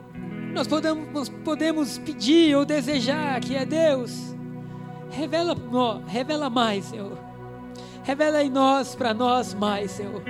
nós 0.53 0.65
podemos, 0.65 1.27
podemos 1.27 1.97
pedir 1.97 2.55
ou 2.55 2.63
desejar, 2.63 3.39
que 3.41 3.55
é 3.55 3.65
Deus, 3.65 4.33
revela, 5.11 5.55
revela 6.07 6.49
mais, 6.49 6.85
Senhor 6.85 7.28
Revela 8.09 8.43
em 8.43 8.49
nós, 8.49 8.95
para 8.95 9.13
nós 9.13 9.53
mais, 9.53 9.91
Senhor. 9.91 10.23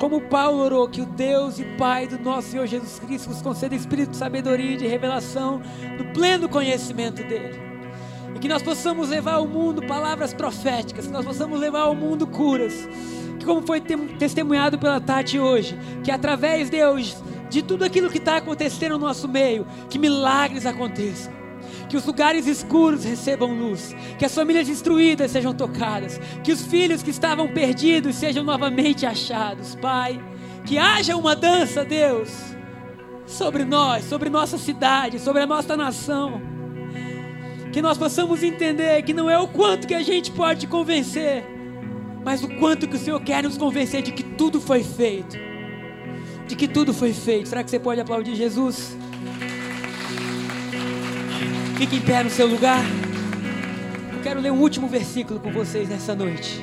Como 0.00 0.20
Paulo 0.22 0.64
orou, 0.64 0.88
que 0.88 1.00
o 1.00 1.06
Deus 1.06 1.60
e 1.60 1.64
Pai 1.78 2.08
do 2.08 2.18
nosso 2.18 2.48
Senhor 2.48 2.66
Jesus 2.66 2.98
Cristo 2.98 3.30
nos 3.30 3.40
conceda 3.40 3.72
espírito 3.72 4.10
de 4.10 4.16
sabedoria 4.16 4.72
e 4.72 4.76
de 4.76 4.88
revelação, 4.88 5.62
no 5.96 6.12
pleno 6.12 6.48
conhecimento 6.48 7.22
dEle. 7.22 7.56
E 8.34 8.38
que 8.40 8.48
nós 8.48 8.62
possamos 8.62 9.10
levar 9.10 9.34
ao 9.34 9.46
mundo 9.46 9.86
palavras 9.86 10.34
proféticas, 10.34 11.06
que 11.06 11.12
nós 11.12 11.24
possamos 11.24 11.60
levar 11.60 11.82
ao 11.82 11.94
mundo 11.94 12.26
curas. 12.26 12.88
Que 13.38 13.46
como 13.46 13.64
foi 13.64 13.80
testemunhado 13.80 14.76
pela 14.76 15.00
Tati 15.00 15.38
hoje, 15.38 15.78
que 16.02 16.10
através, 16.10 16.68
Deus, 16.68 17.16
de 17.48 17.62
tudo 17.62 17.84
aquilo 17.84 18.10
que 18.10 18.18
está 18.18 18.38
acontecendo 18.38 18.98
no 18.98 19.06
nosso 19.06 19.28
meio, 19.28 19.64
que 19.88 20.00
milagres 20.00 20.66
aconteçam 20.66 21.39
que 21.90 21.96
os 21.96 22.06
lugares 22.06 22.46
escuros 22.46 23.04
recebam 23.04 23.52
luz, 23.52 23.96
que 24.16 24.24
as 24.24 24.32
famílias 24.32 24.68
destruídas 24.68 25.32
sejam 25.32 25.52
tocadas, 25.52 26.20
que 26.44 26.52
os 26.52 26.62
filhos 26.62 27.02
que 27.02 27.10
estavam 27.10 27.48
perdidos 27.48 28.14
sejam 28.14 28.44
novamente 28.44 29.04
achados, 29.04 29.74
Pai. 29.74 30.22
Que 30.64 30.78
haja 30.78 31.16
uma 31.16 31.34
dança, 31.34 31.84
Deus, 31.84 32.30
sobre 33.26 33.64
nós, 33.64 34.04
sobre 34.04 34.30
nossa 34.30 34.56
cidade, 34.56 35.18
sobre 35.18 35.42
a 35.42 35.46
nossa 35.46 35.76
nação. 35.76 36.40
Que 37.72 37.82
nós 37.82 37.98
possamos 37.98 38.40
entender 38.44 39.02
que 39.02 39.12
não 39.12 39.28
é 39.28 39.36
o 39.36 39.48
quanto 39.48 39.88
que 39.88 39.94
a 39.94 40.02
gente 40.02 40.30
pode 40.30 40.68
convencer, 40.68 41.44
mas 42.24 42.44
o 42.44 42.48
quanto 42.60 42.86
que 42.86 42.94
o 42.94 43.00
Senhor 43.00 43.20
quer 43.20 43.42
nos 43.42 43.58
convencer 43.58 44.00
de 44.00 44.12
que 44.12 44.22
tudo 44.22 44.60
foi 44.60 44.84
feito. 44.84 45.36
De 46.46 46.54
que 46.54 46.68
tudo 46.68 46.94
foi 46.94 47.12
feito. 47.12 47.48
Será 47.48 47.64
que 47.64 47.70
você 47.70 47.80
pode 47.80 48.00
aplaudir 48.00 48.36
Jesus? 48.36 48.96
Fique 51.80 51.96
em 51.96 52.02
pé 52.02 52.22
no 52.22 52.28
seu 52.28 52.46
lugar. 52.46 52.84
Eu 54.12 54.20
quero 54.22 54.38
ler 54.38 54.52
um 54.52 54.60
último 54.60 54.86
versículo 54.86 55.40
com 55.40 55.50
vocês 55.50 55.88
nessa 55.88 56.14
noite. 56.14 56.62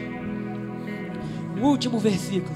Um 1.57 1.63
último 1.63 1.97
versículo. 1.97 2.55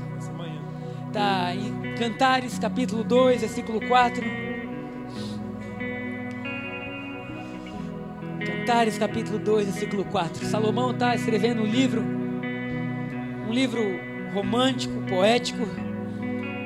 Está 1.07 1.55
em 1.55 1.95
Cantares, 1.95 2.59
capítulo 2.59 3.03
2, 3.03 3.41
versículo 3.41 3.81
4. 3.87 4.23
Cantares, 8.45 8.95
capítulo 8.95 9.39
2, 9.39 9.65
versículo 9.65 10.05
4. 10.05 10.45
Salomão 10.45 10.91
está 10.91 11.15
escrevendo 11.15 11.63
um 11.63 11.65
livro, 11.65 12.03
um 12.03 13.51
livro 13.51 13.81
romântico, 14.35 15.01
poético, 15.09 15.65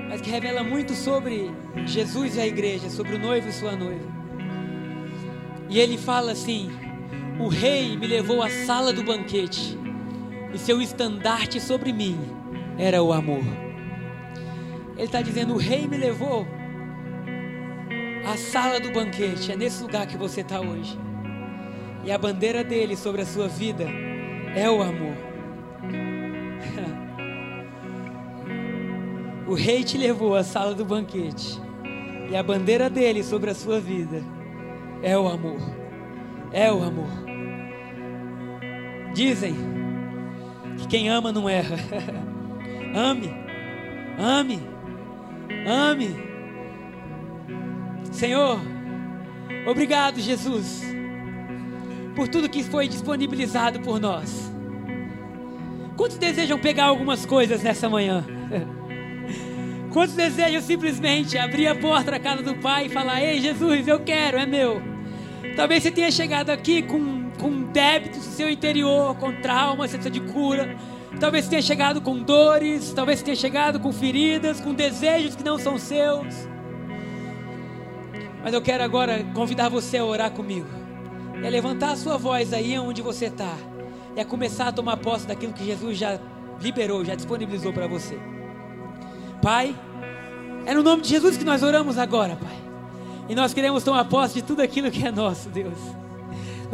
mas 0.09 0.19
que 0.19 0.29
revela 0.29 0.61
muito 0.61 0.93
sobre 0.93 1.49
Jesus 1.85 2.35
e 2.35 2.41
a 2.41 2.45
igreja, 2.45 2.89
sobre 2.89 3.15
o 3.15 3.17
noivo 3.17 3.47
e 3.47 3.53
sua 3.53 3.77
noiva. 3.77 4.14
E 5.69 5.79
ele 5.79 5.97
fala 5.97 6.31
assim: 6.31 6.69
O 7.39 7.47
rei 7.47 7.97
me 7.97 8.07
levou 8.07 8.41
à 8.41 8.49
sala 8.49 8.93
do 8.93 9.03
banquete, 9.03 9.77
e 10.53 10.57
seu 10.57 10.81
estandarte 10.81 11.59
sobre 11.59 11.91
mim 11.91 12.17
era 12.77 13.01
o 13.01 13.11
amor. 13.11 13.43
Ele 14.95 15.05
está 15.05 15.21
dizendo: 15.21 15.53
O 15.53 15.57
rei 15.57 15.87
me 15.87 15.97
levou 15.97 16.47
à 18.25 18.37
sala 18.37 18.79
do 18.79 18.91
banquete, 18.91 19.51
é 19.51 19.55
nesse 19.55 19.83
lugar 19.83 20.07
que 20.07 20.17
você 20.17 20.41
está 20.41 20.59
hoje. 20.59 20.97
E 22.03 22.11
a 22.11 22.17
bandeira 22.17 22.63
dele 22.63 22.95
sobre 22.95 23.21
a 23.21 23.25
sua 23.25 23.47
vida 23.47 23.85
é 24.55 24.69
o 24.69 24.81
amor. 24.81 25.15
o 29.47 29.55
rei 29.55 29.83
te 29.83 29.97
levou 29.97 30.35
à 30.35 30.43
sala 30.43 30.75
do 30.75 30.85
banquete, 30.85 31.59
e 32.29 32.35
a 32.35 32.43
bandeira 32.43 32.89
dele 32.89 33.23
sobre 33.23 33.49
a 33.49 33.55
sua 33.55 33.79
vida 33.79 34.21
é 35.05 35.15
o 35.15 35.27
amor. 35.27 35.59
É 36.51 36.71
o 36.71 36.81
amor. 36.81 37.07
Dizem 39.13 39.55
que 40.79 40.87
quem 40.87 41.09
ama 41.09 41.31
não 41.31 41.47
erra. 41.47 41.75
ame, 42.95 43.31
ame, 44.17 44.59
ame. 45.67 46.15
Senhor, 48.11 48.59
obrigado, 49.67 50.19
Jesus, 50.19 50.83
por 52.15 52.27
tudo 52.27 52.49
que 52.49 52.63
foi 52.63 52.87
disponibilizado 52.87 53.81
por 53.81 53.99
nós. 53.99 54.51
Quantos 55.95 56.17
desejam 56.17 56.57
pegar 56.57 56.85
algumas 56.85 57.27
coisas 57.27 57.61
nessa 57.61 57.87
manhã? 57.87 58.25
Quantos 59.93 60.15
desejam 60.15 60.61
simplesmente 60.61 61.37
abrir 61.37 61.67
a 61.67 61.75
porta 61.75 62.11
da 62.11 62.19
casa 62.19 62.41
do 62.41 62.55
Pai 62.55 62.87
e 62.87 62.89
falar: 62.89 63.21
Ei, 63.21 63.39
Jesus, 63.39 63.87
eu 63.87 63.99
quero, 63.99 64.37
é 64.37 64.45
meu. 64.47 64.94
Talvez 65.55 65.83
você 65.83 65.91
tenha 65.91 66.11
chegado 66.11 66.49
aqui 66.49 66.81
com, 66.81 67.29
com 67.39 67.63
débitos 67.71 68.25
no 68.25 68.31
seu 68.33 68.49
interior, 68.49 69.15
com 69.15 69.31
traumas, 69.41 69.91
você 69.91 69.97
precisa 69.97 70.09
de 70.09 70.19
cura. 70.33 70.75
Talvez 71.19 71.45
você 71.45 71.51
tenha 71.51 71.61
chegado 71.61 72.01
com 72.01 72.17
dores, 72.17 72.91
talvez 72.93 73.19
você 73.19 73.25
tenha 73.25 73.37
chegado 73.37 73.79
com 73.79 73.91
feridas, 73.91 74.59
com 74.59 74.73
desejos 74.73 75.35
que 75.35 75.43
não 75.43 75.57
são 75.57 75.77
seus. 75.77 76.47
Mas 78.43 78.53
eu 78.53 78.61
quero 78.61 78.83
agora 78.83 79.23
convidar 79.33 79.69
você 79.69 79.97
a 79.97 80.05
orar 80.05 80.31
comigo. 80.31 80.67
é 81.41 81.49
levantar 81.49 81.91
a 81.91 81.95
sua 81.95 82.17
voz 82.17 82.53
aí 82.53 82.77
onde 82.77 83.01
você 83.01 83.25
está. 83.25 83.55
É 84.15 84.23
começar 84.23 84.67
a 84.67 84.71
tomar 84.71 84.97
posse 84.97 85.25
daquilo 85.25 85.53
que 85.53 85.65
Jesus 85.65 85.97
já 85.97 86.19
liberou, 86.61 87.03
já 87.03 87.15
disponibilizou 87.15 87.73
para 87.73 87.87
você. 87.87 88.19
Pai, 89.41 89.75
é 90.65 90.73
no 90.73 90.83
nome 90.83 91.01
de 91.01 91.09
Jesus 91.09 91.37
que 91.37 91.43
nós 91.43 91.63
oramos 91.63 91.97
agora, 91.97 92.35
Pai. 92.35 92.64
E 93.27 93.33
nós 93.33 93.53
queremos 93.53 93.83
tomar 93.83 94.05
posse 94.05 94.35
de 94.35 94.41
tudo 94.43 94.61
aquilo 94.61 94.91
que 94.91 95.05
é 95.05 95.11
nosso, 95.11 95.49
Deus. 95.49 95.77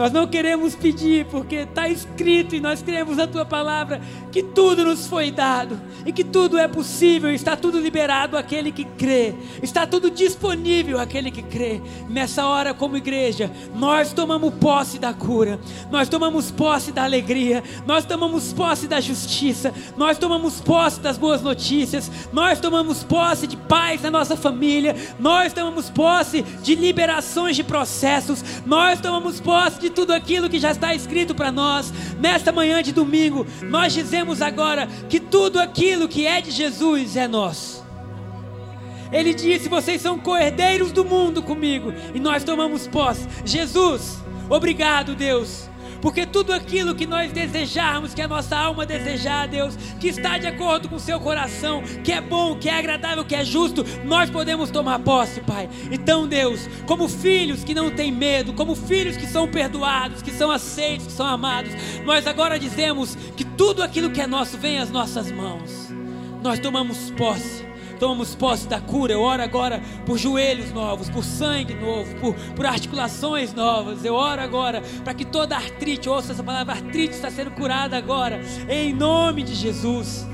Nós 0.02 0.12
não 0.12 0.26
queremos 0.26 0.74
pedir, 0.74 1.28
porque 1.28 1.58
está 1.58 1.88
escrito 1.88 2.56
e 2.56 2.60
nós 2.60 2.82
queremos 2.82 3.20
a 3.20 3.28
tua 3.28 3.46
palavra 3.46 4.02
que 4.32 4.42
tudo 4.42 4.84
nos 4.84 5.06
foi 5.06 5.30
dado 5.30 5.80
e 6.04 6.12
que 6.12 6.24
tudo 6.24 6.58
é 6.58 6.68
possível, 6.68 7.30
está 7.32 7.56
tudo 7.56 7.80
liberado 7.80 8.36
aquele 8.36 8.72
que 8.72 8.84
crê, 8.84 9.36
está 9.62 9.86
tudo 9.86 10.10
disponível 10.10 11.00
aquele 11.00 11.30
que 11.30 11.44
crê. 11.44 11.80
Nessa 12.10 12.48
hora, 12.48 12.74
como 12.74 12.98
igreja, 12.98 13.52
nós 13.76 14.12
tomamos 14.12 14.52
posse 14.56 14.98
da 14.98 15.14
cura, 15.14 15.60
nós 15.92 16.10
tomamos 16.10 16.50
posse 16.50 16.92
da 16.92 17.04
alegria, 17.04 17.64
nós 17.86 18.04
tomamos 18.04 18.52
posse 18.52 18.88
da 18.88 19.00
justiça, 19.00 19.72
nós 19.96 20.18
tomamos 20.18 20.60
posse 20.60 21.00
das 21.00 21.16
boas 21.16 21.44
notícias, 21.44 22.10
nós 22.34 22.60
tomamos 22.60 23.04
posse 23.04 23.46
de 23.46 23.56
paz 23.56 24.02
na 24.02 24.10
nossa 24.10 24.36
família, 24.36 24.96
nós 25.20 25.54
tomamos 25.54 25.92
posse 25.92 26.42
de 26.42 26.74
liberações 26.74 27.56
de 27.56 27.64
processos, 27.64 28.44
nós 28.66 29.00
tomamos 29.00 29.40
posse 29.40 29.80
de 29.80 29.91
tudo 29.92 30.14
aquilo 30.14 30.50
que 30.50 30.60
já 30.60 30.72
está 30.72 30.94
escrito 30.96 31.36
para 31.36 31.52
nós. 31.52 31.94
Nesta 32.20 32.52
manhã 32.52 32.82
de 32.82 32.92
domingo, 32.92 33.46
nós 33.64 33.94
dizemos 33.94 34.42
agora 34.42 34.88
que 35.10 35.20
tudo 35.20 35.60
aquilo 35.60 36.08
que 36.08 36.26
é 36.26 36.42
de 36.42 36.52
Jesus 36.52 37.16
é 37.16 37.28
nosso. 37.28 37.86
Ele 39.12 39.34
disse: 39.34 39.70
Vocês 39.70 40.02
são 40.02 40.18
coerdeiros 40.18 40.92
do 40.92 41.04
mundo 41.04 41.44
comigo, 41.44 41.94
e 42.14 42.20
nós 42.20 42.44
tomamos 42.44 42.88
posse. 42.88 43.28
Jesus, 43.46 44.20
obrigado, 44.50 45.16
Deus 45.16 45.71
porque 46.02 46.26
tudo 46.26 46.54
aquilo 46.54 46.96
que 46.96 47.06
nós 47.06 47.32
desejarmos, 47.32 48.14
que 48.14 48.22
a 48.22 48.28
nossa 48.28 48.58
alma 48.58 48.86
desejar, 48.86 49.48
Deus, 49.48 49.76
que 50.00 50.08
está 50.08 50.38
de 50.38 50.48
acordo 50.48 50.90
com 50.90 50.96
o 50.96 51.00
seu 51.00 51.20
coração, 51.20 51.84
que 52.04 52.12
é 52.12 52.20
bom, 52.20 52.58
que 52.58 52.68
é 52.68 52.78
agradável, 52.78 53.24
que 53.24 53.36
é 53.36 53.46
justo, 53.46 53.86
nós 54.04 54.30
podemos 54.30 54.72
tomar 54.72 55.00
posse, 55.00 55.42
Pai. 55.42 55.70
Então, 55.92 56.28
Deus, 56.28 56.68
como 56.86 57.08
filhos 57.08 57.64
que 57.64 57.74
não 57.74 57.92
têm 57.92 58.12
medo, 58.12 58.54
como 58.54 58.76
filhos 58.76 59.16
que 59.16 59.28
são 59.28 59.48
perdoados, 59.48 60.22
que 60.22 60.32
são 60.32 60.52
aceitos, 60.52 61.08
que 61.08 61.14
são 61.14 61.26
amados, 61.26 61.72
nós 62.04 62.26
agora 62.26 62.60
dizemos 62.60 63.16
que 63.38 63.44
tudo 63.44 63.84
aquilo 63.84 64.10
que 64.10 64.22
é 64.22 64.28
nosso 64.28 64.58
vem 64.58 64.80
às 64.80 64.90
nossas 64.90 65.32
mãos. 65.32 65.90
Nós 66.42 66.60
tomamos 66.60 67.12
posse 67.12 67.71
tomamos 68.02 68.34
posse 68.34 68.68
da 68.68 68.82
cura. 68.82 69.14
Eu 69.14 69.22
oro 69.22 69.44
agora 69.44 69.80
por 70.08 70.18
joelhos 70.18 70.74
novos, 70.74 71.08
por 71.08 71.24
sangue 71.24 71.76
novo, 71.76 72.16
por, 72.16 72.34
por 72.56 72.66
articulações 72.66 73.54
novas. 73.54 74.04
Eu 74.04 74.16
oro 74.16 74.42
agora 74.42 74.82
para 75.04 75.14
que 75.14 75.24
toda 75.24 75.56
artrite, 75.56 76.10
ouça 76.10 76.32
essa 76.32 76.42
palavra, 76.42 76.74
artrite 76.74 77.14
está 77.14 77.30
sendo 77.30 77.52
curada 77.52 77.96
agora, 77.96 78.42
em 78.68 78.92
nome 78.92 79.44
de 79.44 79.54
Jesus. 79.54 80.28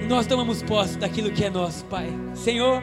E 0.00 0.04
nós 0.06 0.26
tomamos 0.26 0.64
posse 0.64 0.98
daquilo 0.98 1.30
que 1.30 1.44
é 1.44 1.50
nosso, 1.50 1.84
Pai. 1.84 2.12
Senhor, 2.34 2.82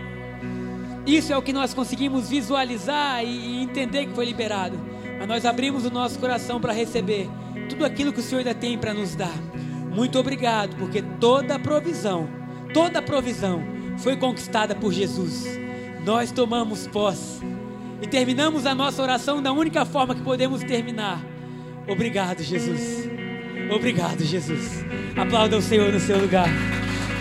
isso 1.06 1.34
é 1.34 1.38
o 1.38 1.42
que 1.42 1.52
nós 1.52 1.74
conseguimos 1.74 2.30
visualizar 2.30 3.26
e, 3.26 3.28
e 3.28 3.64
entender 3.64 4.06
que 4.06 4.14
foi 4.14 4.24
liberado. 4.24 4.80
Mas 5.20 5.28
nós 5.28 5.46
abrimos 5.46 5.86
o 5.86 5.92
nosso 5.92 6.18
coração 6.18 6.62
para 6.62 6.72
receber 6.72 7.30
tudo 7.68 7.84
aquilo 7.84 8.14
que 8.14 8.22
o 8.22 8.24
Senhor 8.24 8.40
ainda 8.40 8.54
tem 8.54 8.78
para 8.78 8.94
nos 8.94 9.16
dar. 9.16 9.36
Muito 9.94 10.18
obrigado, 10.18 10.78
porque 10.78 11.02
toda 11.02 11.56
a 11.56 11.60
provisão 11.60 12.45
toda 12.76 13.00
a 13.00 13.02
provisão 13.02 13.64
foi 14.00 14.18
conquistada 14.18 14.76
por 14.76 14.92
Jesus. 14.92 15.48
Nós 16.06 16.30
tomamos 16.30 16.86
posse 16.86 17.42
e 18.02 18.06
terminamos 18.06 18.66
a 18.66 18.76
nossa 18.76 19.02
oração 19.02 19.42
da 19.42 19.54
única 19.54 19.86
forma 19.86 20.14
que 20.14 20.22
podemos 20.22 20.62
terminar. 20.62 21.24
Obrigado, 21.88 22.44
Jesus. 22.44 23.10
Obrigado, 23.74 24.26
Jesus. 24.26 24.84
Aplauda 25.16 25.58
o 25.58 25.62
Senhor 25.62 25.94
no 25.94 26.02
seu 26.02 26.20
lugar. 26.20 26.50